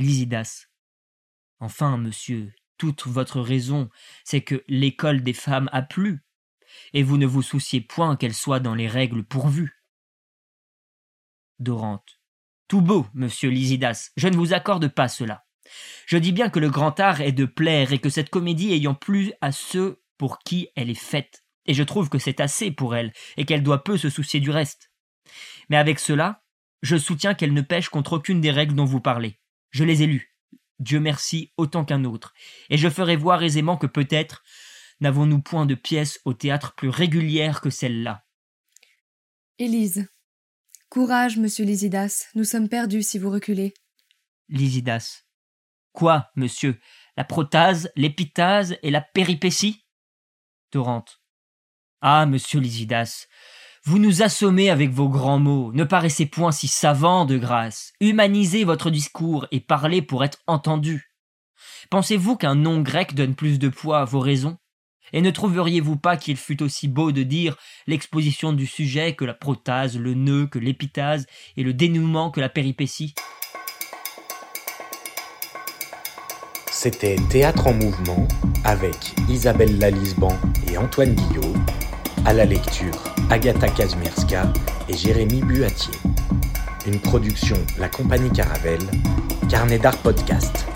Lysidas. 0.00 0.68
Enfin, 1.58 1.98
monsieur, 1.98 2.54
toute 2.78 3.06
votre 3.06 3.42
raison, 3.42 3.90
c'est 4.24 4.40
que 4.40 4.64
l'école 4.66 5.22
des 5.22 5.34
femmes 5.34 5.68
a 5.72 5.82
plu, 5.82 6.24
et 6.94 7.02
vous 7.02 7.18
ne 7.18 7.26
vous 7.26 7.42
souciez 7.42 7.82
point 7.82 8.16
qu'elle 8.16 8.32
soit 8.32 8.60
dans 8.60 8.74
les 8.74 8.88
règles 8.88 9.24
pourvues. 9.24 9.84
Dorante. 11.58 12.18
Tout 12.66 12.80
beau, 12.80 13.06
monsieur 13.12 13.50
Lysidas, 13.50 14.10
je 14.16 14.28
ne 14.28 14.36
vous 14.36 14.54
accorde 14.54 14.88
pas 14.88 15.08
cela. 15.08 15.44
Je 16.06 16.16
dis 16.16 16.32
bien 16.32 16.48
que 16.48 16.60
le 16.60 16.70
grand 16.70 16.98
art 16.98 17.20
est 17.20 17.32
de 17.32 17.44
plaire 17.44 17.92
et 17.92 17.98
que 17.98 18.08
cette 18.08 18.30
comédie 18.30 18.72
ayant 18.72 18.94
plu 18.94 19.34
à 19.42 19.52
ceux 19.52 20.02
pour 20.16 20.38
qui 20.38 20.68
elle 20.76 20.88
est 20.88 20.94
faite, 20.94 21.44
et 21.66 21.74
je 21.74 21.82
trouve 21.82 22.08
que 22.08 22.18
c'est 22.18 22.40
assez 22.40 22.70
pour 22.70 22.96
elle, 22.96 23.12
et 23.36 23.44
qu'elle 23.44 23.62
doit 23.62 23.84
peu 23.84 23.98
se 23.98 24.08
soucier 24.08 24.40
du 24.40 24.50
reste. 24.50 24.90
Mais 25.68 25.76
avec 25.76 25.98
cela, 25.98 26.42
je 26.80 26.96
soutiens 26.96 27.34
qu'elle 27.34 27.52
ne 27.52 27.60
pêche 27.60 27.90
contre 27.90 28.14
aucune 28.14 28.40
des 28.40 28.50
règles 28.50 28.74
dont 28.74 28.86
vous 28.86 29.02
parlez. 29.02 29.39
Je 29.70 29.84
les 29.84 30.02
ai 30.02 30.06
lus, 30.06 30.36
Dieu 30.78 31.00
merci, 31.00 31.52
autant 31.56 31.84
qu'un 31.84 32.04
autre, 32.04 32.34
et 32.70 32.76
je 32.76 32.88
ferai 32.88 33.16
voir 33.16 33.42
aisément 33.42 33.76
que 33.76 33.86
peut-être 33.86 34.42
n'avons-nous 35.00 35.40
point 35.40 35.66
de 35.66 35.74
pièces 35.74 36.20
au 36.24 36.34
théâtre 36.34 36.74
plus 36.74 36.88
régulières 36.88 37.60
que 37.60 37.70
celle-là. 37.70 38.24
Élise. 39.58 40.08
Courage, 40.88 41.36
monsieur 41.36 41.64
Lysidas, 41.64 42.26
nous 42.34 42.44
sommes 42.44 42.68
perdus 42.68 43.02
si 43.02 43.18
vous 43.18 43.30
reculez. 43.30 43.74
Lysidas. 44.48 45.24
Quoi, 45.92 46.30
monsieur? 46.34 46.80
La 47.16 47.24
protase, 47.24 47.90
l'épitase 47.94 48.76
et 48.82 48.90
la 48.90 49.00
péripétie? 49.00 49.86
Torrente. 50.70 51.20
Ah, 52.00 52.26
monsieur 52.26 52.60
Lysidas, 52.60 53.26
vous 53.84 53.98
nous 53.98 54.22
assommez 54.22 54.68
avec 54.68 54.90
vos 54.90 55.08
grands 55.08 55.38
mots, 55.38 55.72
ne 55.72 55.84
paraissez 55.84 56.26
point 56.26 56.52
si 56.52 56.68
savant 56.68 57.24
de 57.24 57.38
grâce. 57.38 57.92
Humanisez 58.00 58.64
votre 58.64 58.90
discours 58.90 59.46
et 59.52 59.60
parlez 59.60 60.02
pour 60.02 60.22
être 60.22 60.38
entendu. 60.46 61.14
Pensez-vous 61.88 62.36
qu'un 62.36 62.54
nom 62.54 62.82
grec 62.82 63.14
donne 63.14 63.34
plus 63.34 63.58
de 63.58 63.68
poids 63.68 64.00
à 64.00 64.04
vos 64.04 64.20
raisons? 64.20 64.58
Et 65.12 65.22
ne 65.22 65.30
trouveriez-vous 65.30 65.96
pas 65.96 66.16
qu'il 66.16 66.36
fût 66.36 66.62
aussi 66.62 66.88
beau 66.88 67.10
de 67.10 67.22
dire 67.22 67.56
l'exposition 67.86 68.52
du 68.52 68.66
sujet 68.66 69.14
que 69.14 69.24
la 69.24 69.34
protase, 69.34 69.98
le 69.98 70.14
nœud 70.14 70.46
que 70.46 70.58
l'épitase 70.58 71.26
et 71.56 71.62
le 71.62 71.72
dénouement 71.72 72.30
que 72.30 72.40
la 72.40 72.50
péripétie? 72.50 73.14
C'était 76.70 77.16
Théâtre 77.30 77.66
en 77.66 77.74
mouvement 77.74 78.28
avec 78.64 79.14
Isabelle 79.28 79.78
Lalisban 79.78 80.36
et 80.70 80.78
Antoine 80.78 81.14
Guillot. 81.14 81.54
À 82.26 82.34
la 82.34 82.44
lecture, 82.44 82.92
Agatha 83.30 83.68
Kazmierska 83.68 84.52
et 84.88 84.96
Jérémy 84.96 85.40
Buatier. 85.42 85.94
Une 86.86 87.00
production 87.00 87.56
La 87.78 87.88
Compagnie 87.88 88.30
Caravelle, 88.30 88.86
Carnet 89.48 89.78
d'art 89.78 89.96
podcast. 89.98 90.69